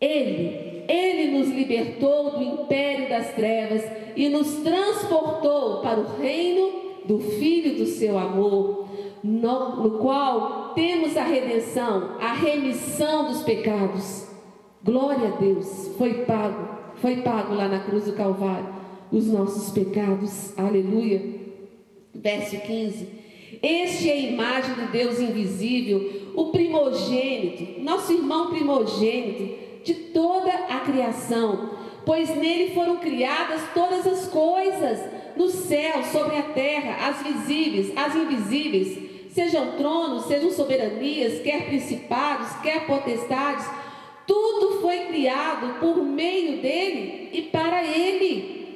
Ele, 0.00 0.75
ele 0.88 1.38
nos 1.38 1.48
libertou 1.48 2.32
do 2.32 2.42
império 2.42 3.08
das 3.08 3.34
trevas 3.34 3.82
e 4.14 4.28
nos 4.28 4.56
transportou 4.56 5.80
para 5.80 6.00
o 6.00 6.16
reino 6.18 6.86
do 7.04 7.18
Filho 7.18 7.76
do 7.76 7.86
seu 7.86 8.18
amor, 8.18 8.88
no, 9.22 9.76
no 9.76 9.98
qual 9.98 10.72
temos 10.74 11.16
a 11.16 11.22
redenção, 11.22 12.16
a 12.20 12.32
remissão 12.32 13.28
dos 13.28 13.42
pecados. 13.42 14.26
Glória 14.82 15.28
a 15.28 15.36
Deus, 15.36 15.90
foi 15.98 16.24
pago, 16.24 16.68
foi 16.96 17.16
pago 17.22 17.54
lá 17.54 17.68
na 17.68 17.80
cruz 17.80 18.04
do 18.04 18.12
Calvário 18.12 18.76
os 19.10 19.26
nossos 19.26 19.70
pecados. 19.72 20.56
Aleluia. 20.58 21.22
Verso 22.14 22.56
15. 22.56 23.08
Este 23.62 24.10
é 24.10 24.12
a 24.12 24.16
imagem 24.16 24.74
do 24.74 24.90
Deus 24.90 25.18
invisível, 25.20 26.32
o 26.34 26.46
primogênito, 26.46 27.80
nosso 27.80 28.12
irmão 28.12 28.50
primogênito 28.50 29.65
de 29.86 29.94
toda 29.94 30.50
a 30.50 30.80
criação, 30.80 31.70
pois 32.04 32.28
nele 32.36 32.74
foram 32.74 32.96
criadas 32.96 33.62
todas 33.72 34.04
as 34.04 34.26
coisas, 34.26 34.98
no 35.36 35.48
céu, 35.48 36.02
sobre 36.10 36.36
a 36.36 36.42
terra, 36.42 37.08
as 37.08 37.22
visíveis, 37.22 37.92
as 37.96 38.16
invisíveis, 38.16 38.98
sejam 39.30 39.76
tronos, 39.76 40.26
sejam 40.26 40.50
soberanias, 40.50 41.40
quer 41.40 41.66
principados, 41.66 42.48
quer 42.62 42.84
potestades, 42.86 43.64
tudo 44.26 44.80
foi 44.80 45.06
criado 45.06 45.78
por 45.78 46.02
meio 46.02 46.60
dele 46.60 47.28
e 47.32 47.42
para 47.42 47.84
ele. 47.84 48.66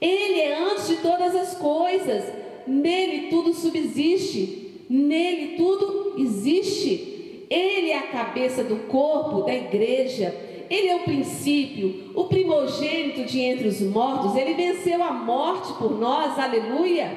Ele 0.00 0.40
é 0.40 0.54
antes 0.54 0.86
de 0.86 0.96
todas 0.98 1.34
as 1.34 1.54
coisas, 1.54 2.24
nele 2.66 3.30
tudo 3.30 3.52
subsiste, 3.52 4.84
nele 4.88 5.56
tudo 5.56 6.14
existe. 6.18 7.46
Ele 7.50 7.90
é 7.90 7.98
a 7.98 8.06
cabeça 8.06 8.64
do 8.64 8.76
corpo 8.88 9.42
da 9.42 9.54
igreja. 9.54 10.51
Ele 10.72 10.88
é 10.88 10.96
o 10.96 11.00
princípio, 11.00 12.12
o 12.14 12.24
primogênito 12.24 13.24
de 13.24 13.42
entre 13.42 13.68
os 13.68 13.82
mortos. 13.82 14.34
Ele 14.34 14.54
venceu 14.54 15.02
a 15.02 15.12
morte 15.12 15.70
por 15.74 16.00
nós, 16.00 16.38
aleluia. 16.38 17.12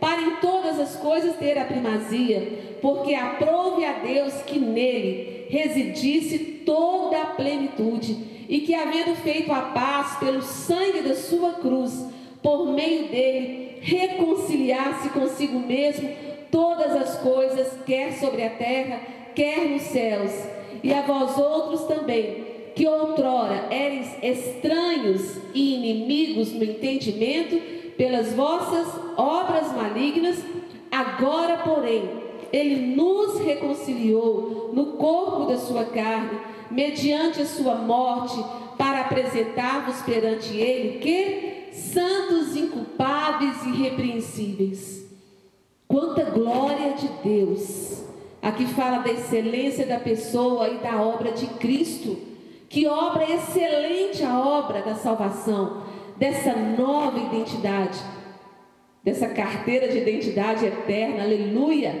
Para 0.00 0.22
em 0.22 0.36
todas 0.36 0.80
as 0.80 0.96
coisas 0.96 1.36
ter 1.36 1.58
a 1.58 1.66
primazia, 1.66 2.78
porque 2.80 3.14
aprove 3.14 3.84
a 3.84 3.98
Deus 3.98 4.32
que 4.46 4.58
nele 4.58 5.44
residisse 5.50 6.38
toda 6.64 7.20
a 7.20 7.26
plenitude, 7.26 8.16
e 8.48 8.60
que, 8.60 8.74
havendo 8.74 9.14
feito 9.16 9.52
a 9.52 9.60
paz 9.60 10.16
pelo 10.18 10.40
sangue 10.40 11.02
da 11.02 11.14
sua 11.14 11.52
cruz, 11.52 12.02
por 12.42 12.66
meio 12.66 13.08
dele, 13.08 13.76
reconciliasse 13.82 15.10
consigo 15.10 15.58
mesmo 15.58 16.08
todas 16.50 16.96
as 16.96 17.18
coisas, 17.18 17.78
quer 17.84 18.14
sobre 18.14 18.42
a 18.42 18.48
terra, 18.48 19.02
quer 19.34 19.68
nos 19.68 19.82
céus. 19.82 20.32
E 20.82 20.94
a 20.94 21.02
vós 21.02 21.36
outros 21.36 21.84
também, 21.84 22.55
que 22.76 22.86
outrora 22.86 23.68
eres 23.70 24.06
estranhos 24.22 25.38
e 25.54 25.76
inimigos 25.76 26.52
no 26.52 26.62
entendimento, 26.62 27.58
pelas 27.96 28.34
vossas 28.34 28.86
obras 29.16 29.74
malignas, 29.74 30.36
agora, 30.90 31.56
porém, 31.64 32.06
ele 32.52 32.94
nos 32.94 33.40
reconciliou 33.40 34.72
no 34.74 34.98
corpo 34.98 35.46
da 35.46 35.56
sua 35.56 35.86
carne, 35.86 36.38
mediante 36.70 37.40
a 37.40 37.46
sua 37.46 37.76
morte, 37.76 38.36
para 38.76 39.00
apresentar-vos 39.00 40.02
perante 40.02 40.54
ele 40.54 40.98
que 40.98 41.72
santos, 41.72 42.54
inculpáveis 42.54 43.64
e 43.64 43.70
irrepreensíveis. 43.70 45.06
Quanta 45.88 46.24
glória 46.24 46.92
de 46.92 47.08
Deus! 47.24 48.04
Aqui 48.42 48.66
fala 48.66 48.98
da 48.98 49.10
excelência 49.10 49.86
da 49.86 49.98
pessoa 49.98 50.68
e 50.68 50.76
da 50.76 51.00
obra 51.00 51.32
de 51.32 51.46
Cristo 51.46 52.35
que 52.68 52.86
obra 52.86 53.30
excelente 53.30 54.22
a 54.24 54.40
obra 54.40 54.82
da 54.82 54.94
salvação, 54.94 55.82
dessa 56.16 56.54
nova 56.54 57.18
identidade, 57.18 57.98
dessa 59.02 59.28
carteira 59.28 59.88
de 59.88 59.98
identidade 59.98 60.66
eterna, 60.66 61.22
aleluia, 61.22 61.94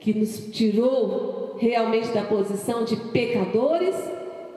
que 0.00 0.14
nos 0.14 0.46
tirou 0.50 1.56
realmente 1.58 2.08
da 2.08 2.22
posição 2.22 2.84
de 2.84 2.96
pecadores 2.96 3.94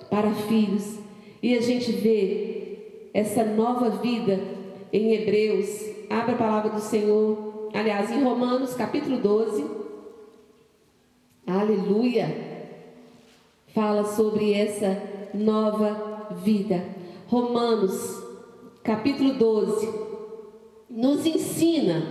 para 0.09 0.31
filhos. 0.31 0.99
E 1.41 1.57
a 1.57 1.61
gente 1.61 1.91
vê 1.91 3.09
essa 3.13 3.43
nova 3.43 3.89
vida 3.89 4.39
em 4.93 5.13
Hebreus, 5.13 5.85
abre 6.09 6.35
a 6.35 6.37
palavra 6.37 6.69
do 6.69 6.79
Senhor, 6.81 7.69
aliás, 7.73 8.11
em 8.11 8.23
Romanos 8.23 8.73
capítulo 8.73 9.17
12, 9.17 9.65
aleluia, 11.47 12.51
fala 13.73 14.05
sobre 14.05 14.53
essa 14.53 15.11
nova 15.34 16.36
vida. 16.43 16.84
Romanos, 17.27 18.21
capítulo 18.84 19.34
12, 19.34 19.89
nos 20.89 21.25
ensina, 21.25 22.03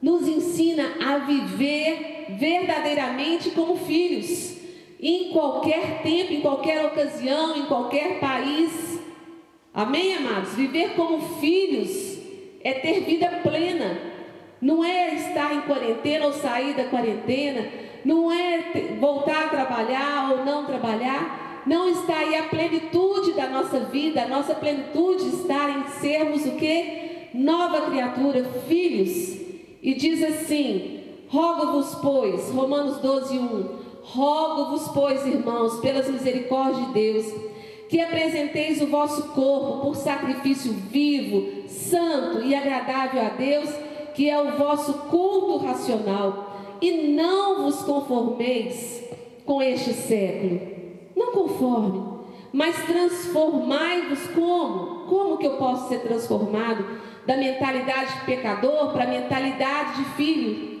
nos 0.00 0.28
ensina 0.28 0.84
a 1.02 1.18
viver 1.18 2.26
verdadeiramente 2.38 3.50
como 3.50 3.76
filhos, 3.76 4.56
em 5.00 5.30
qualquer 5.30 6.02
tempo, 6.02 6.32
em 6.32 6.40
qualquer 6.40 6.84
ocasião, 6.86 7.56
em 7.56 7.66
qualquer 7.66 8.20
país. 8.20 9.00
Amém, 9.74 10.14
amados? 10.14 10.54
Viver 10.54 10.94
como 10.94 11.20
filhos 11.40 12.18
é 12.62 12.72
ter 12.74 13.00
vida 13.00 13.28
plena. 13.42 14.12
Não 14.60 14.84
é 14.84 15.14
estar 15.14 15.52
em 15.54 15.62
quarentena 15.62 16.26
ou 16.26 16.32
sair 16.32 16.74
da 16.74 16.84
quarentena, 16.84 17.66
não 18.04 18.30
é 18.30 18.96
voltar 19.00 19.46
a 19.46 19.48
trabalhar 19.48 20.30
ou 20.30 20.44
não 20.44 20.64
trabalhar, 20.64 21.41
não 21.66 21.88
está 21.88 22.18
aí 22.18 22.34
a 22.36 22.44
plenitude 22.44 23.32
da 23.32 23.48
nossa 23.48 23.80
vida, 23.80 24.22
a 24.22 24.28
nossa 24.28 24.54
plenitude 24.54 25.28
está 25.28 25.70
em 25.70 25.88
sermos 26.00 26.44
o 26.44 26.52
que? 26.52 27.28
Nova 27.34 27.82
criatura, 27.82 28.44
filhos. 28.66 29.40
E 29.82 29.94
diz 29.94 30.22
assim: 30.22 31.00
Rogo-vos, 31.28 31.94
pois, 31.96 32.50
Romanos 32.50 32.98
12, 32.98 33.38
1, 33.38 33.68
rogo-vos, 34.02 34.88
pois, 34.88 35.24
irmãos, 35.26 35.78
pelas 35.80 36.10
misericórdias 36.10 36.86
de 36.86 36.92
Deus, 36.92 37.26
que 37.88 38.00
apresenteis 38.00 38.80
o 38.82 38.86
vosso 38.88 39.28
corpo 39.28 39.82
por 39.82 39.96
sacrifício 39.96 40.72
vivo, 40.72 41.68
santo 41.68 42.44
e 42.44 42.54
agradável 42.54 43.22
a 43.22 43.28
Deus, 43.30 43.70
que 44.14 44.28
é 44.28 44.40
o 44.40 44.56
vosso 44.56 44.92
culto 45.08 45.58
racional, 45.58 46.56
e 46.80 47.08
não 47.08 47.62
vos 47.62 47.82
conformeis 47.82 49.02
com 49.46 49.62
este 49.62 49.92
século 49.92 50.81
não 51.16 51.32
conforme, 51.32 52.02
mas 52.52 52.84
transformai-vos 52.84 54.26
como? 54.28 55.06
Como 55.06 55.38
que 55.38 55.46
eu 55.46 55.56
posso 55.56 55.88
ser 55.88 56.00
transformado 56.00 56.84
da 57.26 57.36
mentalidade 57.36 58.20
de 58.20 58.24
pecador 58.26 58.92
para 58.92 59.04
a 59.04 59.08
mentalidade 59.08 60.02
de 60.02 60.04
filho? 60.10 60.80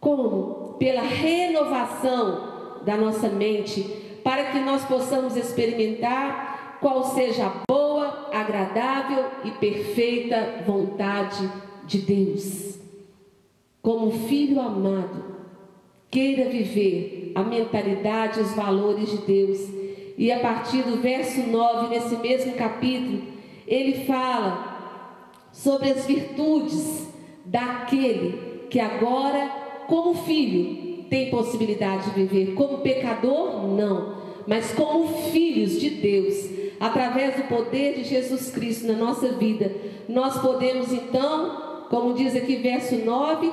Como? 0.00 0.76
Pela 0.78 1.02
renovação 1.02 2.52
da 2.84 2.96
nossa 2.96 3.28
mente, 3.28 3.82
para 4.24 4.44
que 4.44 4.58
nós 4.58 4.84
possamos 4.84 5.36
experimentar 5.36 6.78
qual 6.80 7.04
seja 7.04 7.46
a 7.46 7.52
boa, 7.68 8.28
agradável 8.32 9.26
e 9.44 9.52
perfeita 9.52 10.64
vontade 10.66 11.48
de 11.84 11.98
Deus. 11.98 12.78
Como 13.80 14.10
filho 14.10 14.60
amado, 14.60 15.31
queira 16.12 16.50
viver 16.50 17.32
a 17.34 17.42
mentalidade 17.42 18.38
e 18.38 18.42
os 18.42 18.52
valores 18.52 19.10
de 19.10 19.16
Deus. 19.16 19.58
E 20.18 20.30
a 20.30 20.38
partir 20.40 20.82
do 20.82 20.98
verso 20.98 21.40
9, 21.40 21.88
nesse 21.88 22.16
mesmo 22.16 22.52
capítulo, 22.52 23.22
ele 23.66 24.04
fala 24.04 25.08
sobre 25.50 25.90
as 25.90 26.06
virtudes 26.06 27.08
daquele 27.46 28.66
que 28.68 28.78
agora, 28.78 29.50
como 29.88 30.14
filho, 30.14 31.04
tem 31.08 31.30
possibilidade 31.30 32.10
de 32.10 32.24
viver. 32.24 32.54
Como 32.54 32.78
pecador, 32.78 33.66
não. 33.68 34.16
Mas 34.46 34.72
como 34.72 35.08
filhos 35.30 35.80
de 35.80 35.90
Deus, 35.90 36.50
através 36.78 37.36
do 37.36 37.44
poder 37.44 37.94
de 37.94 38.04
Jesus 38.04 38.50
Cristo 38.50 38.86
na 38.86 38.94
nossa 38.94 39.28
vida, 39.28 39.74
nós 40.06 40.38
podemos 40.42 40.92
então, 40.92 41.86
como 41.88 42.12
diz 42.12 42.36
aqui 42.36 42.56
verso 42.56 42.96
9, 42.96 43.50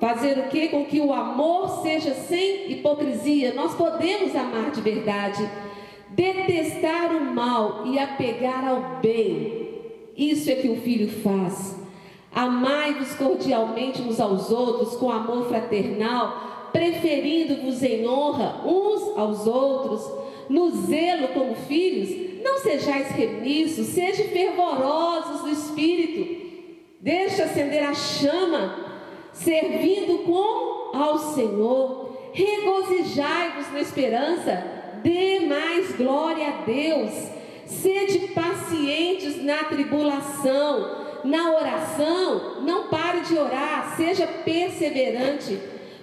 Fazer 0.00 0.38
o 0.38 0.48
que? 0.48 0.68
Com 0.68 0.84
que 0.84 1.00
o 1.00 1.12
amor 1.12 1.82
seja 1.82 2.14
sem 2.14 2.72
hipocrisia. 2.72 3.54
Nós 3.54 3.74
podemos 3.74 4.34
amar 4.34 4.70
de 4.70 4.80
verdade. 4.80 5.48
Detestar 6.10 7.16
o 7.16 7.24
mal 7.24 7.86
e 7.86 7.98
apegar 7.98 8.66
ao 8.66 9.00
bem. 9.00 9.64
Isso 10.16 10.50
é 10.50 10.54
que 10.54 10.68
o 10.68 10.80
Filho 10.80 11.10
faz. 11.22 11.76
Amai-vos 12.34 13.14
cordialmente 13.14 14.02
uns 14.02 14.18
aos 14.18 14.50
outros 14.50 14.96
com 14.96 15.10
amor 15.10 15.46
fraternal, 15.46 16.68
preferindo-vos 16.72 17.80
em 17.82 18.06
honra 18.08 18.60
uns 18.66 19.16
aos 19.16 19.46
outros, 19.46 20.10
no 20.48 20.70
zelo 20.70 21.28
como 21.28 21.54
filhos. 21.54 22.42
Não 22.42 22.58
sejais 22.58 23.10
remisos, 23.10 23.86
sejam 23.86 24.26
fervorosos 24.26 25.42
no 25.42 25.50
espírito. 25.50 26.44
Deixa 27.00 27.44
acender 27.44 27.84
a 27.84 27.94
chama, 27.94 28.83
servindo 29.34 30.24
com 30.24 30.96
ao 30.96 31.18
Senhor. 31.18 32.30
Regozijai-vos 32.32 33.72
na 33.72 33.80
esperança, 33.80 34.64
dê 35.02 35.40
mais 35.40 35.92
glória 35.96 36.48
a 36.48 36.62
Deus. 36.64 37.12
Sede 37.66 38.28
pacientes 38.28 39.42
na 39.42 39.64
tribulação, 39.64 41.04
na 41.24 41.52
oração, 41.52 42.62
não 42.62 42.88
pare 42.88 43.20
de 43.20 43.36
orar, 43.36 43.94
seja 43.96 44.26
perseverante. 44.26 45.58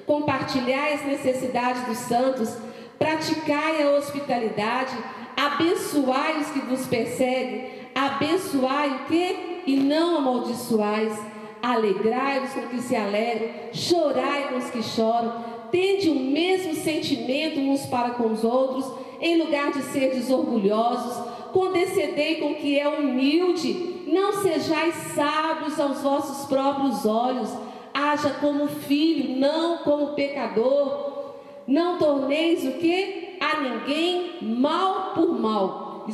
Compartilhai 0.06 0.94
as 0.94 1.06
necessidades 1.06 1.86
dos 1.86 1.98
santos, 2.00 2.58
praticai 2.98 3.84
a 3.84 3.92
hospitalidade, 3.92 4.98
abençoai 5.38 6.40
os 6.40 6.48
que 6.48 6.60
vos 6.60 6.86
perseguem, 6.88 7.70
abençoai 7.94 8.90
o 8.90 9.06
que? 9.06 9.62
E 9.68 9.76
não 9.78 10.18
amaldiçoais. 10.18 11.31
Alegrai-vos 11.62 12.53
com 12.53 12.68
que 12.68 12.82
se 12.82 12.95
alegram, 12.95 13.49
chorai 13.72 14.49
com 14.49 14.57
os 14.57 14.70
que 14.70 14.82
choram, 14.82 15.43
tende 15.72 16.09
o 16.09 16.16
mesmo 16.16 16.74
sentimento 16.74 17.59
uns 17.59 17.86
para 17.86 18.12
com 18.12 18.32
os 18.32 18.43
outros, 18.43 18.86
em 19.20 19.41
lugar 19.41 19.72
de 19.72 19.84
ser 19.84 20.12
desorgulhosos, 20.12 21.24
condescendei 21.53 22.36
com 22.36 22.51
o 22.51 22.55
que 22.55 22.80
é 22.80 22.88
humilde, 22.88 24.03
não 24.07 24.34
sejais 24.41 24.95
sábios 25.16 25.80
aos 25.80 26.01
vossos 26.01 26.47
próprios 26.47 27.05
olhos, 27.05 27.49
haja 27.93 28.32
como 28.41 28.68
filho, 28.68 29.39
não 29.39 29.78
como 29.80 30.14
pecador. 30.14 31.12
Não 31.68 31.97
torneis 31.97 32.66
o 32.66 32.74
que? 32.74 33.38
A 33.39 33.59
ninguém 33.62 34.38
mal 34.41 35.14
por 35.14 35.39
mal. 35.39 36.05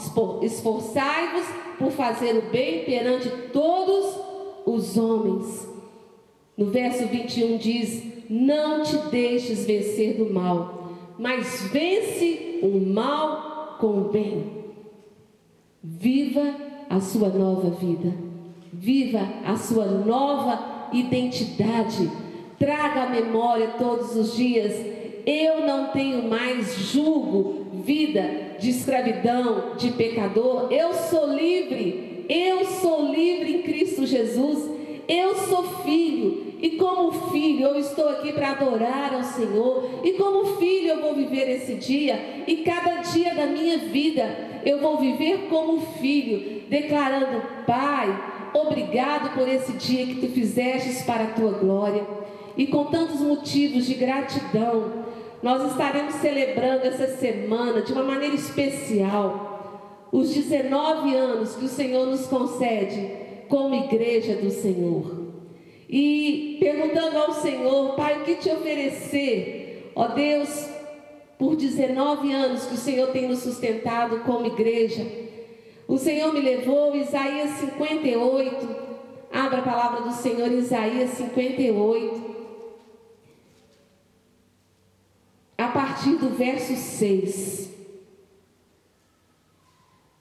Esforçai-vos 0.42 1.46
por 1.80 1.92
fazer 1.92 2.38
o 2.38 2.52
bem 2.52 2.84
perante 2.84 3.30
todos 3.52 4.27
os 4.68 4.98
homens. 4.98 5.68
No 6.58 6.66
verso 6.66 7.08
21 7.08 7.58
diz: 7.58 8.04
Não 8.30 8.84
te 8.84 8.98
deixes 9.10 9.66
vencer 9.66 10.18
do 10.18 10.32
mal, 10.32 10.92
mas 11.18 11.70
vence 11.72 12.60
o 12.62 12.80
mal 12.94 13.78
com 13.80 14.02
o 14.02 14.10
bem. 14.10 14.58
Viva 15.82 16.56
a 16.90 17.00
sua 17.00 17.30
nova 17.30 17.70
vida. 17.70 18.14
Viva 18.74 19.22
a 19.46 19.56
sua 19.56 19.86
nova 19.86 20.90
identidade. 20.92 22.12
Traga 22.60 23.04
à 23.04 23.10
memória 23.10 23.76
todos 23.78 24.16
os 24.16 24.36
dias. 24.36 24.74
Eu 25.26 25.66
não 25.66 25.88
tenho 25.88 26.28
mais 26.28 26.76
julgo, 26.76 27.68
vida 27.84 28.48
de 28.60 28.70
escravidão, 28.70 29.76
de 29.78 29.92
pecador. 29.92 30.72
Eu 30.72 30.94
sou 30.94 31.34
livre. 31.34 32.07
Eu 32.30 32.66
sou 32.66 33.12
livre 33.12 33.56
em 33.56 33.62
Cristo 33.62 34.06
Jesus. 34.06 34.70
Eu 35.08 35.36
sou 35.36 35.64
filho. 35.84 36.48
E 36.60 36.72
como 36.72 37.30
filho, 37.30 37.68
eu 37.68 37.80
estou 37.80 38.10
aqui 38.10 38.34
para 38.34 38.52
adorar 38.52 39.14
ao 39.14 39.24
Senhor. 39.24 40.02
E 40.04 40.14
como 40.14 40.58
filho, 40.58 40.90
eu 40.90 41.02
vou 41.02 41.14
viver 41.14 41.50
esse 41.50 41.76
dia. 41.76 42.44
E 42.48 42.58
cada 42.58 43.02
dia 43.02 43.34
da 43.36 43.46
minha 43.46 43.78
vida, 43.78 44.60
eu 44.66 44.80
vou 44.80 44.98
viver 44.98 45.48
como 45.50 45.80
filho, 46.00 46.64
declarando: 46.68 47.42
Pai, 47.66 48.08
obrigado 48.54 49.34
por 49.36 49.48
esse 49.48 49.74
dia 49.74 50.06
que 50.08 50.16
tu 50.16 50.28
fizestes 50.28 51.04
para 51.04 51.26
a 51.26 51.34
tua 51.34 51.52
glória. 51.52 52.06
E 52.58 52.66
com 52.68 52.86
tantos 52.86 53.22
motivos 53.22 53.86
de 53.86 53.94
gratidão, 53.94 55.06
nós 55.44 55.72
estaremos 55.72 56.16
celebrando 56.16 56.86
essa 56.86 57.08
semana 57.18 57.82
de 57.84 57.94
uma 57.94 58.04
maneira 58.04 58.34
especial 58.34 59.57
os 60.12 60.34
19 60.34 61.16
anos 61.16 61.56
que 61.56 61.66
o 61.66 61.70
Senhor 61.70 62.06
nos 62.08 62.28
concede 62.28 63.10
como 63.48 63.76
igreja 63.76 64.36
do 64.36 64.50
Senhor. 64.50 65.28
E 65.90 66.58
perguntando 66.60 67.18
ao 67.18 67.34
Senhor, 67.34 67.96
Pai, 67.96 68.22
o 68.22 68.26
que 68.26 68.36
te 68.36 68.50
oferecer? 68.50 69.92
Ó 69.96 70.08
Deus, 70.10 70.70
por 71.38 71.56
19 71.56 72.34
anos 72.34 72.66
que 72.66 72.74
o 72.74 72.78
Senhor 72.78 73.08
tem 73.12 73.28
nos 73.28 73.40
sustentado 73.40 74.20
como 74.20 74.48
igreja. 74.48 75.06
O 75.88 75.98
Senhor 75.98 76.34
me 76.34 76.42
levou, 76.42 76.96
Isaías 76.96 77.52
58. 77.52 78.88
Abra 79.32 79.60
a 79.60 79.64
palavra 79.64 80.02
do 80.02 80.14
Senhor, 80.14 80.52
Isaías 80.52 81.12
58. 81.12 82.36
A 85.58 85.68
partir 85.70 86.16
do 86.18 86.30
verso 86.30 86.76
6. 86.76 87.77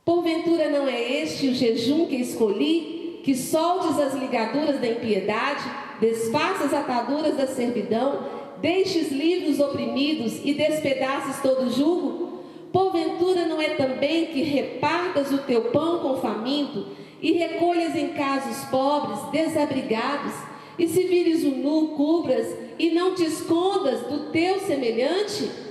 Porventura 0.07 0.68
não 0.68 0.86
é 0.86 1.20
este 1.20 1.48
o 1.48 1.54
jejum 1.54 2.07
que 2.07 2.14
escolhi, 2.14 3.20
que 3.24 3.34
soldes 3.34 3.98
as 3.98 4.14
ligaduras 4.14 4.80
da 4.80 4.86
impiedade, 4.86 5.64
desfaças 6.00 6.72
as 6.72 6.74
ataduras 6.74 7.36
da 7.36 7.48
servidão, 7.48 8.20
deixes 8.62 9.11
livres 9.11 9.54
os 9.54 9.61
oprimidos 9.61 10.40
e 10.44 10.54
despedaces 10.54 11.42
todo 11.42 11.68
jugo? 11.72 12.44
Porventura 12.72 13.46
não 13.46 13.61
é 13.61 13.70
também 13.70 14.26
que 14.26 14.42
repartas 14.42 15.32
o 15.32 15.38
teu 15.38 15.72
pão 15.72 15.98
com 15.98 16.18
faminto 16.18 16.86
e 17.20 17.32
recolhas 17.32 17.96
em 17.96 18.11
casa 18.11 18.48
os 18.48 18.64
pobres, 18.70 19.18
desabrigados? 19.32 20.34
E 20.78 20.86
se 20.86 21.02
vires 21.02 21.42
o 21.42 21.50
nu, 21.50 21.96
cubras 21.96 22.46
e 22.78 22.90
não 22.90 23.12
te 23.12 23.24
escondas 23.24 24.02
do 24.02 24.30
teu 24.30 24.61
semelhante? 24.61 25.65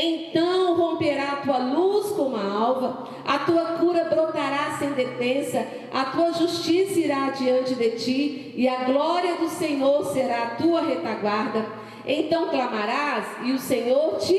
Então 0.00 0.76
romperá 0.76 1.32
a 1.32 1.36
tua 1.36 1.58
luz 1.58 2.12
como 2.12 2.36
a 2.36 2.44
alva, 2.44 3.08
a 3.26 3.40
tua 3.40 3.64
cura 3.80 4.04
brotará 4.04 4.76
sem 4.78 4.92
detença, 4.92 5.66
a 5.92 6.04
tua 6.04 6.32
justiça 6.34 7.00
irá 7.00 7.30
diante 7.30 7.74
de 7.74 7.90
ti, 7.90 8.54
e 8.54 8.68
a 8.68 8.84
glória 8.84 9.34
do 9.34 9.48
Senhor 9.48 10.04
será 10.12 10.44
a 10.44 10.50
tua 10.50 10.82
retaguarda. 10.82 11.66
Então 12.06 12.48
clamarás 12.48 13.26
e 13.42 13.50
o 13.50 13.58
Senhor 13.58 14.18
te 14.18 14.36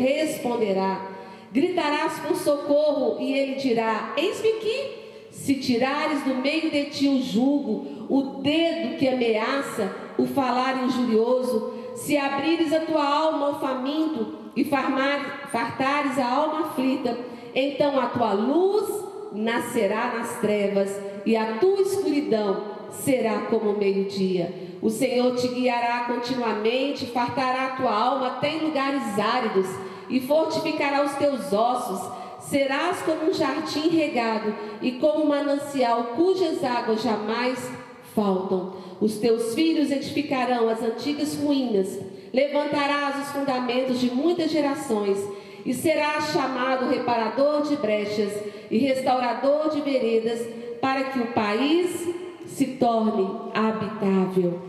responderá. 0.00 1.10
Gritarás 1.52 2.18
por 2.20 2.34
socorro 2.34 3.20
e 3.20 3.34
ele 3.34 3.56
dirá: 3.56 4.14
Eis-me 4.16 4.48
aqui. 4.48 5.02
Se 5.30 5.56
tirares 5.56 6.22
do 6.24 6.36
meio 6.36 6.70
de 6.70 6.84
ti 6.86 7.08
o 7.08 7.22
jugo, 7.22 8.06
o 8.08 8.40
dedo 8.42 8.96
que 8.98 9.08
ameaça, 9.08 9.94
o 10.18 10.26
falar 10.26 10.84
injurioso, 10.84 11.72
se 11.96 12.16
abrires 12.16 12.72
a 12.72 12.80
tua 12.80 13.04
alma 13.04 13.46
ao 13.46 13.60
faminto 13.60 14.41
e 14.54 14.64
fartares 14.64 16.18
a 16.18 16.26
alma 16.26 16.68
aflita, 16.68 17.16
então 17.54 17.98
a 17.98 18.06
tua 18.06 18.32
luz 18.32 19.04
nascerá 19.32 20.14
nas 20.18 20.40
trevas 20.40 20.94
e 21.24 21.36
a 21.36 21.58
tua 21.58 21.80
escuridão 21.82 22.64
será 22.90 23.40
como 23.42 23.76
meio-dia. 23.76 24.52
O 24.82 24.90
Senhor 24.90 25.34
te 25.36 25.48
guiará 25.48 26.04
continuamente, 26.04 27.06
fartará 27.06 27.66
a 27.66 27.76
tua 27.76 27.92
alma 27.92 28.26
até 28.28 28.56
em 28.56 28.60
lugares 28.60 29.18
áridos 29.18 29.66
e 30.08 30.20
fortificará 30.20 31.04
os 31.04 31.14
teus 31.14 31.52
ossos. 31.52 32.10
Serás 32.40 33.00
como 33.02 33.30
um 33.30 33.32
jardim 33.32 33.88
regado 33.88 34.54
e 34.82 34.92
como 34.92 35.24
um 35.24 35.28
manancial 35.28 36.04
cujas 36.16 36.62
águas 36.64 37.02
jamais 37.02 37.70
faltam. 38.14 38.74
Os 39.00 39.18
teus 39.18 39.54
filhos 39.54 39.90
edificarão 39.90 40.68
as 40.68 40.82
antigas 40.82 41.36
ruínas, 41.36 41.98
levantarás 42.32 43.26
os 43.26 43.32
fundamentos 43.32 44.00
de 44.00 44.10
muitas 44.10 44.50
gerações 44.50 45.18
e 45.64 45.74
serás 45.74 46.32
chamado 46.32 46.88
reparador 46.88 47.62
de 47.62 47.76
brechas 47.76 48.32
e 48.70 48.78
restaurador 48.78 49.70
de 49.70 49.80
veredas, 49.80 50.40
para 50.80 51.04
que 51.04 51.20
o 51.20 51.28
país 51.28 52.08
se 52.46 52.66
torne 52.78 53.28
habitável. 53.54 54.60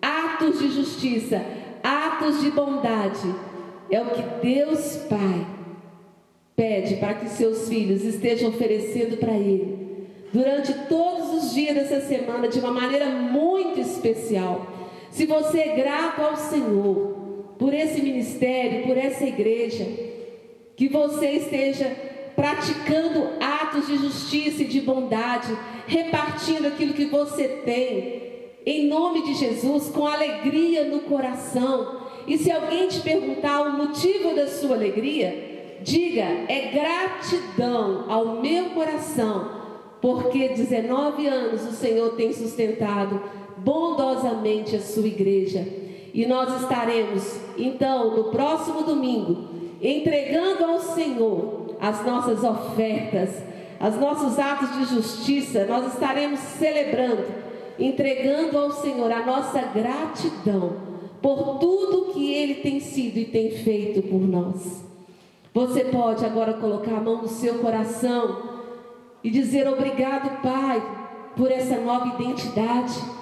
Atos 0.00 0.58
de 0.58 0.68
justiça, 0.72 1.44
atos 1.82 2.40
de 2.40 2.50
bondade, 2.50 3.32
é 3.90 4.00
o 4.00 4.06
que 4.06 4.22
Deus 4.42 4.96
Pai 5.08 5.46
pede 6.56 6.96
para 6.96 7.14
que 7.14 7.28
seus 7.28 7.68
filhos 7.68 8.02
estejam 8.04 8.48
oferecendo 8.48 9.16
para 9.18 9.32
Ele 9.32 9.82
durante 10.32 10.72
todos 10.88 11.44
os 11.44 11.54
dias 11.54 11.74
dessa 11.74 12.00
semana 12.00 12.48
de 12.48 12.58
uma 12.58 12.72
maneira 12.72 13.06
muito 13.06 13.78
especial. 13.78 14.66
Se 15.12 15.26
você 15.26 15.58
é 15.58 15.76
grato 15.76 16.22
ao 16.22 16.36
Senhor 16.38 17.54
por 17.58 17.74
esse 17.74 18.00
ministério, 18.00 18.86
por 18.86 18.96
essa 18.96 19.24
igreja, 19.24 19.86
que 20.74 20.88
você 20.88 21.32
esteja 21.32 21.94
praticando 22.34 23.28
atos 23.38 23.86
de 23.86 23.98
justiça 23.98 24.62
e 24.62 24.66
de 24.66 24.80
bondade, 24.80 25.54
repartindo 25.86 26.66
aquilo 26.66 26.94
que 26.94 27.04
você 27.04 27.46
tem, 27.62 28.22
em 28.64 28.88
nome 28.88 29.22
de 29.22 29.34
Jesus, 29.34 29.90
com 29.90 30.06
alegria 30.06 30.84
no 30.84 31.00
coração. 31.00 32.00
E 32.26 32.38
se 32.38 32.50
alguém 32.50 32.88
te 32.88 33.00
perguntar 33.00 33.60
o 33.68 33.76
motivo 33.76 34.34
da 34.34 34.46
sua 34.46 34.76
alegria, 34.76 35.78
diga: 35.82 36.24
é 36.48 36.70
gratidão 36.72 38.06
ao 38.08 38.40
meu 38.40 38.70
coração 38.70 39.60
porque 40.02 40.48
19 40.48 41.28
anos 41.28 41.62
o 41.62 41.70
Senhor 41.70 42.16
tem 42.16 42.32
sustentado 42.32 43.22
bondosamente 43.64 44.76
a 44.76 44.80
sua 44.80 45.06
igreja. 45.06 45.66
E 46.14 46.26
nós 46.26 46.60
estaremos, 46.60 47.40
então, 47.56 48.16
no 48.16 48.24
próximo 48.24 48.82
domingo, 48.82 49.48
entregando 49.80 50.64
ao 50.64 50.80
Senhor 50.80 51.76
as 51.80 52.04
nossas 52.04 52.44
ofertas, 52.44 53.30
os 53.80 53.96
nossos 53.98 54.38
atos 54.38 54.72
de 54.76 54.84
justiça, 54.94 55.64
nós 55.64 55.92
estaremos 55.92 56.38
celebrando, 56.38 57.24
entregando 57.78 58.58
ao 58.58 58.70
Senhor 58.70 59.10
a 59.10 59.24
nossa 59.24 59.60
gratidão 59.62 60.92
por 61.20 61.58
tudo 61.58 62.12
que 62.12 62.34
Ele 62.34 62.56
tem 62.56 62.80
sido 62.80 63.18
e 63.18 63.24
tem 63.24 63.50
feito 63.50 64.02
por 64.02 64.20
nós. 64.20 64.84
Você 65.54 65.84
pode 65.84 66.24
agora 66.24 66.54
colocar 66.54 66.96
a 66.96 67.00
mão 67.00 67.22
no 67.22 67.28
seu 67.28 67.58
coração 67.58 68.42
e 69.22 69.30
dizer 69.30 69.68
obrigado, 69.68 70.42
Pai, 70.42 70.82
por 71.36 71.50
essa 71.50 71.76
nova 71.76 72.20
identidade. 72.20 73.21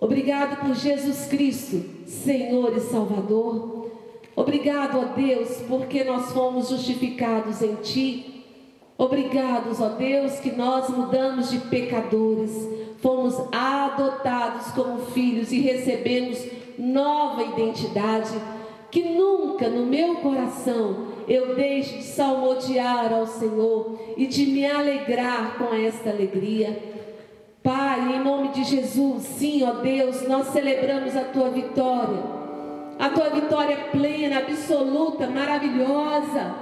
Obrigado 0.00 0.60
por 0.60 0.74
Jesus 0.74 1.26
Cristo, 1.26 1.82
Senhor 2.06 2.76
e 2.76 2.80
Salvador. 2.80 3.90
Obrigado, 4.34 4.98
ó 4.98 5.04
Deus, 5.16 5.62
porque 5.66 6.04
nós 6.04 6.32
fomos 6.32 6.68
justificados 6.68 7.62
em 7.62 7.76
Ti. 7.76 8.44
Obrigados, 8.98 9.80
ó 9.80 9.88
Deus, 9.90 10.38
que 10.38 10.52
nós 10.52 10.88
mudamos 10.90 11.50
de 11.50 11.58
pecadores, 11.58 12.50
fomos 12.98 13.34
adotados 13.52 14.68
como 14.72 15.06
filhos 15.06 15.52
e 15.52 15.60
recebemos 15.60 16.38
nova 16.78 17.42
identidade. 17.42 18.32
Que 18.90 19.02
nunca 19.02 19.68
no 19.68 19.86
meu 19.86 20.16
coração 20.16 21.08
eu 21.26 21.54
deixe 21.54 21.98
de 21.98 22.04
salmodiar 22.04 23.12
ao 23.12 23.26
Senhor 23.26 23.98
e 24.16 24.26
de 24.26 24.46
me 24.46 24.64
alegrar 24.64 25.58
com 25.58 25.74
esta 25.74 26.10
alegria. 26.10 26.95
Pai, 27.66 28.14
em 28.14 28.22
nome 28.22 28.50
de 28.50 28.62
Jesus, 28.62 29.24
sim, 29.24 29.64
ó 29.64 29.72
Deus, 29.82 30.22
nós 30.28 30.46
celebramos 30.52 31.16
a 31.16 31.22
tua 31.22 31.48
vitória, 31.50 32.22
a 32.96 33.08
tua 33.08 33.28
vitória 33.30 33.76
plena, 33.90 34.38
absoluta, 34.38 35.26
maravilhosa. 35.26 36.54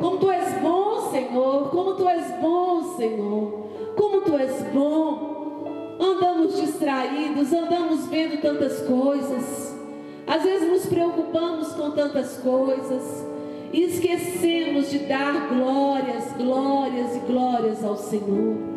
Como 0.00 0.16
tu 0.16 0.30
és 0.30 0.54
bom, 0.62 1.10
Senhor, 1.10 1.68
como 1.68 1.92
tu 1.92 2.08
és 2.08 2.24
bom, 2.40 2.96
Senhor, 2.96 3.68
como 3.94 4.22
tu 4.22 4.34
és 4.38 4.62
bom. 4.72 5.98
Andamos 6.00 6.58
distraídos, 6.58 7.52
andamos 7.52 8.06
vendo 8.06 8.40
tantas 8.40 8.80
coisas, 8.80 9.78
às 10.26 10.42
vezes 10.42 10.70
nos 10.70 10.86
preocupamos 10.86 11.68
com 11.74 11.90
tantas 11.90 12.38
coisas 12.38 13.26
e 13.74 13.82
esquecemos 13.82 14.90
de 14.90 15.00
dar 15.00 15.50
glórias, 15.50 16.32
glórias 16.38 17.14
e 17.14 17.18
glórias 17.30 17.84
ao 17.84 17.98
Senhor. 17.98 18.69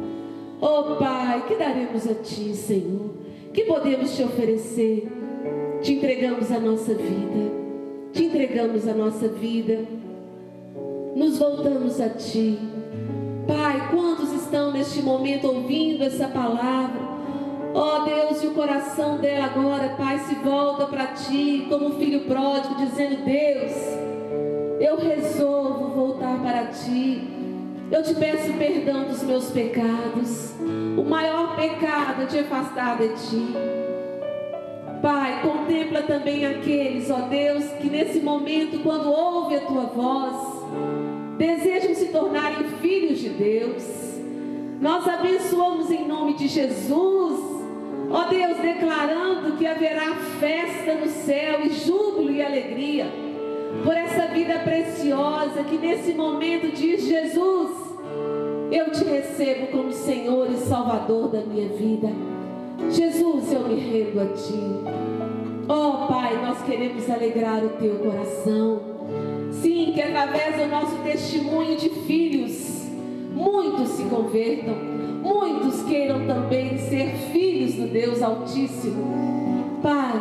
Oh 0.66 0.96
Pai, 0.96 1.44
que 1.46 1.56
daremos 1.56 2.08
a 2.08 2.14
Ti, 2.14 2.56
Senhor? 2.56 3.10
Que 3.54 3.66
podemos 3.66 4.16
te 4.16 4.24
oferecer? 4.24 5.10
Te 5.82 5.92
entregamos 5.92 6.50
a 6.54 6.58
nossa 6.58 6.94
vida, 6.94 7.52
te 8.14 8.24
entregamos 8.24 8.88
a 8.88 8.94
nossa 8.94 9.28
vida, 9.28 9.80
nos 11.18 11.38
voltamos 11.38 12.00
a 12.00 12.08
Ti. 12.08 12.58
Pai, 13.46 13.90
quantos 13.92 14.32
estão 14.32 14.72
neste 14.72 15.02
momento 15.02 15.48
ouvindo 15.48 16.02
essa 16.02 16.30
palavra? 16.30 17.02
Ó 17.74 17.98
oh, 17.98 18.06
Deus, 18.06 18.42
e 18.42 18.48
o 18.48 18.54
coração 18.54 19.18
dela 19.18 19.48
agora, 19.48 19.96
Pai, 19.98 20.18
se 20.20 20.36
volta 20.36 20.86
para 20.86 21.08
Ti 21.08 21.68
como 21.68 22.00
filho 22.00 22.22
pródigo, 22.22 22.76
dizendo: 22.76 23.26
Deus, 23.26 23.74
eu 24.80 24.96
resolvo 24.96 25.90
voltar 25.90 26.42
para 26.42 26.68
Ti. 26.68 27.34
Eu 27.92 28.02
te 28.02 28.16
peço 28.16 28.54
perdão 28.54 29.04
dos 29.04 29.22
meus 29.24 29.52
pecados. 29.52 30.53
O 31.04 31.06
maior 31.06 31.58
pecado 31.58 32.26
te 32.28 32.40
afastar 32.40 32.98
de 32.98 33.10
ti. 33.10 33.54
Pai, 35.02 35.42
contempla 35.42 36.02
também 36.04 36.46
aqueles, 36.46 37.12
ó 37.12 37.28
Deus, 37.28 37.66
que 37.82 37.90
nesse 37.90 38.22
momento, 38.22 38.82
quando 38.82 39.12
ouve 39.12 39.58
a 39.58 39.66
tua 39.66 39.84
voz, 39.88 40.34
desejam 41.38 41.94
se 41.94 42.06
tornarem 42.06 42.64
filhos 42.80 43.20
de 43.20 43.30
Deus. 43.32 43.84
Nós 44.80 45.06
abençoamos 45.06 45.92
em 45.92 46.08
nome 46.08 46.36
de 46.36 46.48
Jesus, 46.48 47.38
ó 48.10 48.24
Deus, 48.30 48.60
declarando 48.60 49.58
que 49.58 49.68
haverá 49.68 50.16
festa 50.40 50.94
no 50.94 51.10
céu 51.10 51.66
e 51.66 51.70
júbilo 51.70 52.32
e 52.32 52.42
alegria 52.42 53.08
por 53.84 53.94
essa 53.94 54.28
vida 54.28 54.58
preciosa 54.60 55.66
que 55.66 55.78
nesse 55.78 56.14
momento 56.14 56.74
diz 56.74 57.04
Jesus 57.04 57.83
eu 58.74 58.90
te 58.90 59.04
recebo 59.04 59.68
como 59.68 59.94
Senhor 59.94 60.50
e 60.50 60.58
Salvador 60.58 61.30
da 61.30 61.42
minha 61.42 61.70
vida. 61.70 62.10
Jesus, 62.90 63.54
eu 63.54 63.68
me 63.68 63.76
rendo 63.80 64.20
a 64.20 64.26
ti. 64.34 64.60
Oh 65.70 66.08
Pai, 66.08 66.44
nós 66.44 66.60
queremos 66.64 67.08
alegrar 67.08 67.64
o 67.64 67.70
teu 67.70 68.00
coração. 68.00 68.82
Sim, 69.52 69.92
que 69.94 70.02
através 70.02 70.56
do 70.56 70.68
nosso 70.68 70.96
testemunho 71.04 71.78
de 71.78 71.90
filhos, 71.90 72.88
muitos 73.32 73.90
se 73.90 74.06
convertam, 74.06 74.74
muitos 75.22 75.84
queiram 75.84 76.26
também 76.26 76.76
ser 76.80 77.14
filhos 77.32 77.76
do 77.76 77.88
Deus 77.88 78.24
Altíssimo. 78.24 79.78
Pai, 79.84 80.20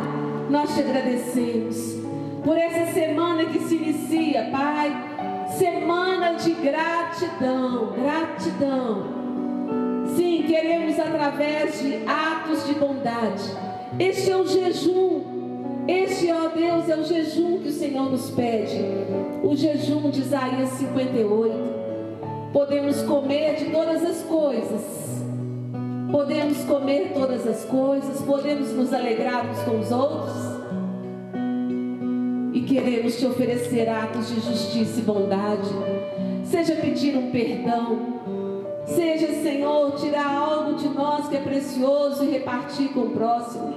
nós 0.51 0.75
te 0.75 0.81
agradecemos 0.81 1.97
por 2.43 2.55
essa 2.55 2.93
semana 2.93 3.45
que 3.45 3.59
se 3.59 3.75
inicia, 3.75 4.49
Pai 4.51 5.12
semana 5.49 6.33
de 6.33 6.51
gratidão, 6.53 7.93
gratidão. 7.93 9.03
Sim, 10.15 10.43
queremos 10.47 10.99
através 10.99 11.81
de 11.81 12.07
atos 12.07 12.65
de 12.65 12.73
bondade. 12.73 13.43
Este 13.99 14.31
é 14.31 14.37
o 14.37 14.47
jejum. 14.47 15.33
Este, 15.87 16.31
ó 16.31 16.47
Deus, 16.49 16.89
é 16.89 16.95
o 16.95 17.03
jejum 17.03 17.59
que 17.59 17.67
o 17.67 17.71
Senhor 17.71 18.09
nos 18.09 18.31
pede. 18.31 18.79
O 19.43 19.55
jejum 19.55 20.09
de 20.09 20.21
Isaías 20.21 20.69
58. 20.69 21.53
Podemos 22.53 23.01
comer 23.01 23.55
de 23.55 23.65
todas 23.71 24.03
as 24.03 24.23
coisas. 24.23 25.03
Podemos 26.11 26.59
comer 26.65 27.11
todas 27.13 27.47
as 27.47 27.65
coisas, 27.65 28.21
podemos 28.21 28.71
nos 28.73 28.93
alegrar 28.93 29.49
uns 29.49 29.59
com 29.63 29.79
os 29.79 29.91
outros 29.91 30.52
queremos 32.61 33.17
te 33.17 33.25
oferecer 33.25 33.89
atos 33.89 34.29
de 34.29 34.35
justiça 34.41 34.99
e 34.99 35.03
bondade. 35.03 35.69
Seja 36.43 36.75
pedir 36.75 37.17
um 37.17 37.31
perdão, 37.31 38.21
seja, 38.85 39.27
Senhor, 39.41 39.95
tirar 39.95 40.35
algo 40.35 40.75
de 40.75 40.87
nós 40.89 41.27
que 41.27 41.35
é 41.35 41.41
precioso 41.41 42.23
e 42.23 42.29
repartir 42.29 42.89
com 42.89 43.01
o 43.01 43.09
próximo. 43.09 43.73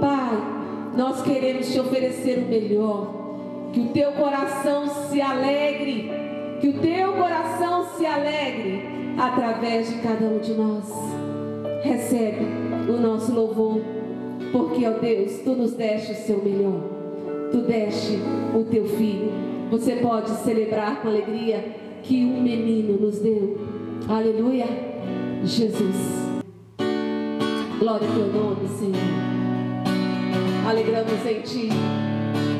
Pai, 0.00 0.92
nós 0.96 1.22
queremos 1.22 1.72
te 1.72 1.78
oferecer 1.78 2.38
o 2.38 2.48
melhor. 2.48 3.22
Que 3.72 3.80
o 3.80 3.88
teu 3.88 4.12
coração 4.12 4.88
se 5.08 5.20
alegre, 5.20 6.10
que 6.60 6.68
o 6.68 6.80
teu 6.80 7.12
coração 7.12 7.86
se 7.96 8.06
alegre 8.06 8.82
através 9.18 9.88
de 9.88 10.00
cada 10.00 10.24
um 10.24 10.38
de 10.38 10.52
nós. 10.54 10.84
Recebe 11.82 12.44
o 12.88 12.96
nosso 13.00 13.32
louvor, 13.32 13.80
porque, 14.52 14.86
ó 14.86 14.92
Deus, 14.92 15.40
tu 15.44 15.54
nos 15.54 15.74
deste 15.74 16.12
o 16.12 16.14
seu 16.14 16.42
melhor 16.42 16.93
tu 17.54 17.60
deste 17.60 18.18
o 18.52 18.64
teu 18.64 18.84
filho. 18.84 19.30
Você 19.70 19.96
pode 19.96 20.30
celebrar 20.30 21.00
com 21.00 21.08
alegria 21.08 21.64
que 22.02 22.24
um 22.24 22.42
menino 22.42 22.98
nos 23.00 23.20
deu. 23.20 23.58
Aleluia. 24.08 24.66
Jesus. 25.44 25.96
Glória 27.78 28.08
ao 28.08 28.14
teu 28.14 28.26
nome, 28.32 28.68
Senhor. 28.68 28.94
Alegramos 30.68 31.26
em 31.26 31.40
ti. 31.42 31.68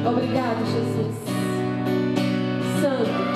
Obrigado, 0.07 0.65
Jesus. 0.65 1.17
Santo. 2.81 3.34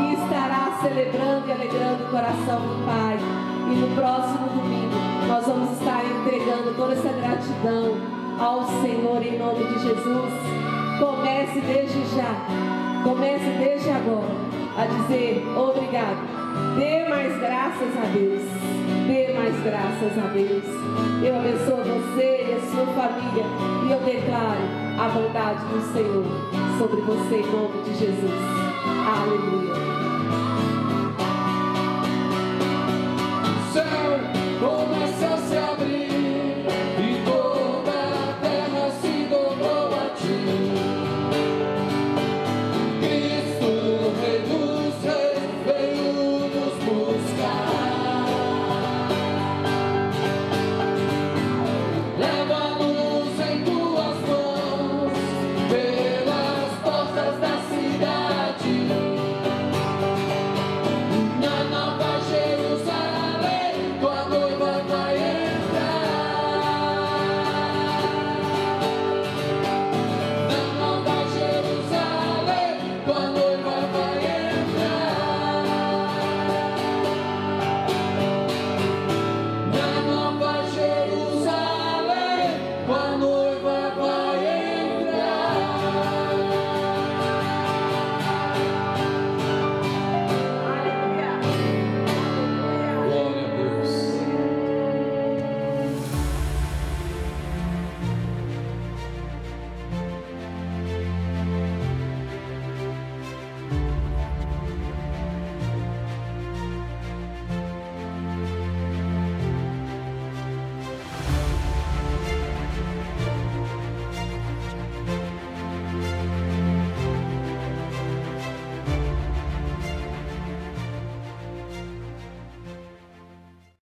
E 0.00 0.14
estará 0.14 0.78
celebrando 0.82 1.48
e 1.48 1.52
alegrando 1.52 2.04
o 2.04 2.10
coração 2.10 2.60
do 2.60 2.84
Pai. 2.84 3.18
E 3.70 3.74
no 3.74 3.94
próximo 3.96 4.48
domingo 4.48 4.96
nós 5.26 5.46
vamos 5.46 5.78
estar 5.78 6.02
entregando 6.04 6.74
toda 6.76 6.92
essa 6.92 7.08
gratidão 7.08 7.96
ao 8.38 8.64
Senhor 8.82 9.22
em 9.22 9.38
nome 9.38 9.64
de 9.64 9.78
Jesus. 9.80 10.32
Comece 10.98 11.60
desde 11.60 12.16
já, 12.16 12.32
comece 13.02 13.50
desde 13.58 13.90
agora 13.90 14.34
a 14.76 14.86
dizer 14.86 15.46
obrigado. 15.56 16.36
Dê 16.76 17.08
mais 17.08 17.36
graças 17.38 17.96
a 17.96 18.06
Deus. 18.12 18.42
Dê 19.06 19.32
mais 19.32 19.54
graças 19.62 20.18
a 20.18 20.28
Deus. 20.28 20.64
Eu 21.22 21.38
abençoo 21.38 21.82
você 21.84 22.46
e 22.48 22.54
a 22.54 22.60
sua 22.70 22.86
família. 22.94 23.44
E 23.86 23.92
eu 23.92 24.00
declaro 24.00 24.86
a 24.98 25.08
bondade 25.08 25.64
do 25.66 25.92
Senhor 25.92 26.24
sobre 26.78 27.00
você 27.02 27.36
em 27.36 27.52
nome 27.52 27.82
de 27.84 27.94
Jesus. 27.98 28.65
Aleluia. 29.06 29.85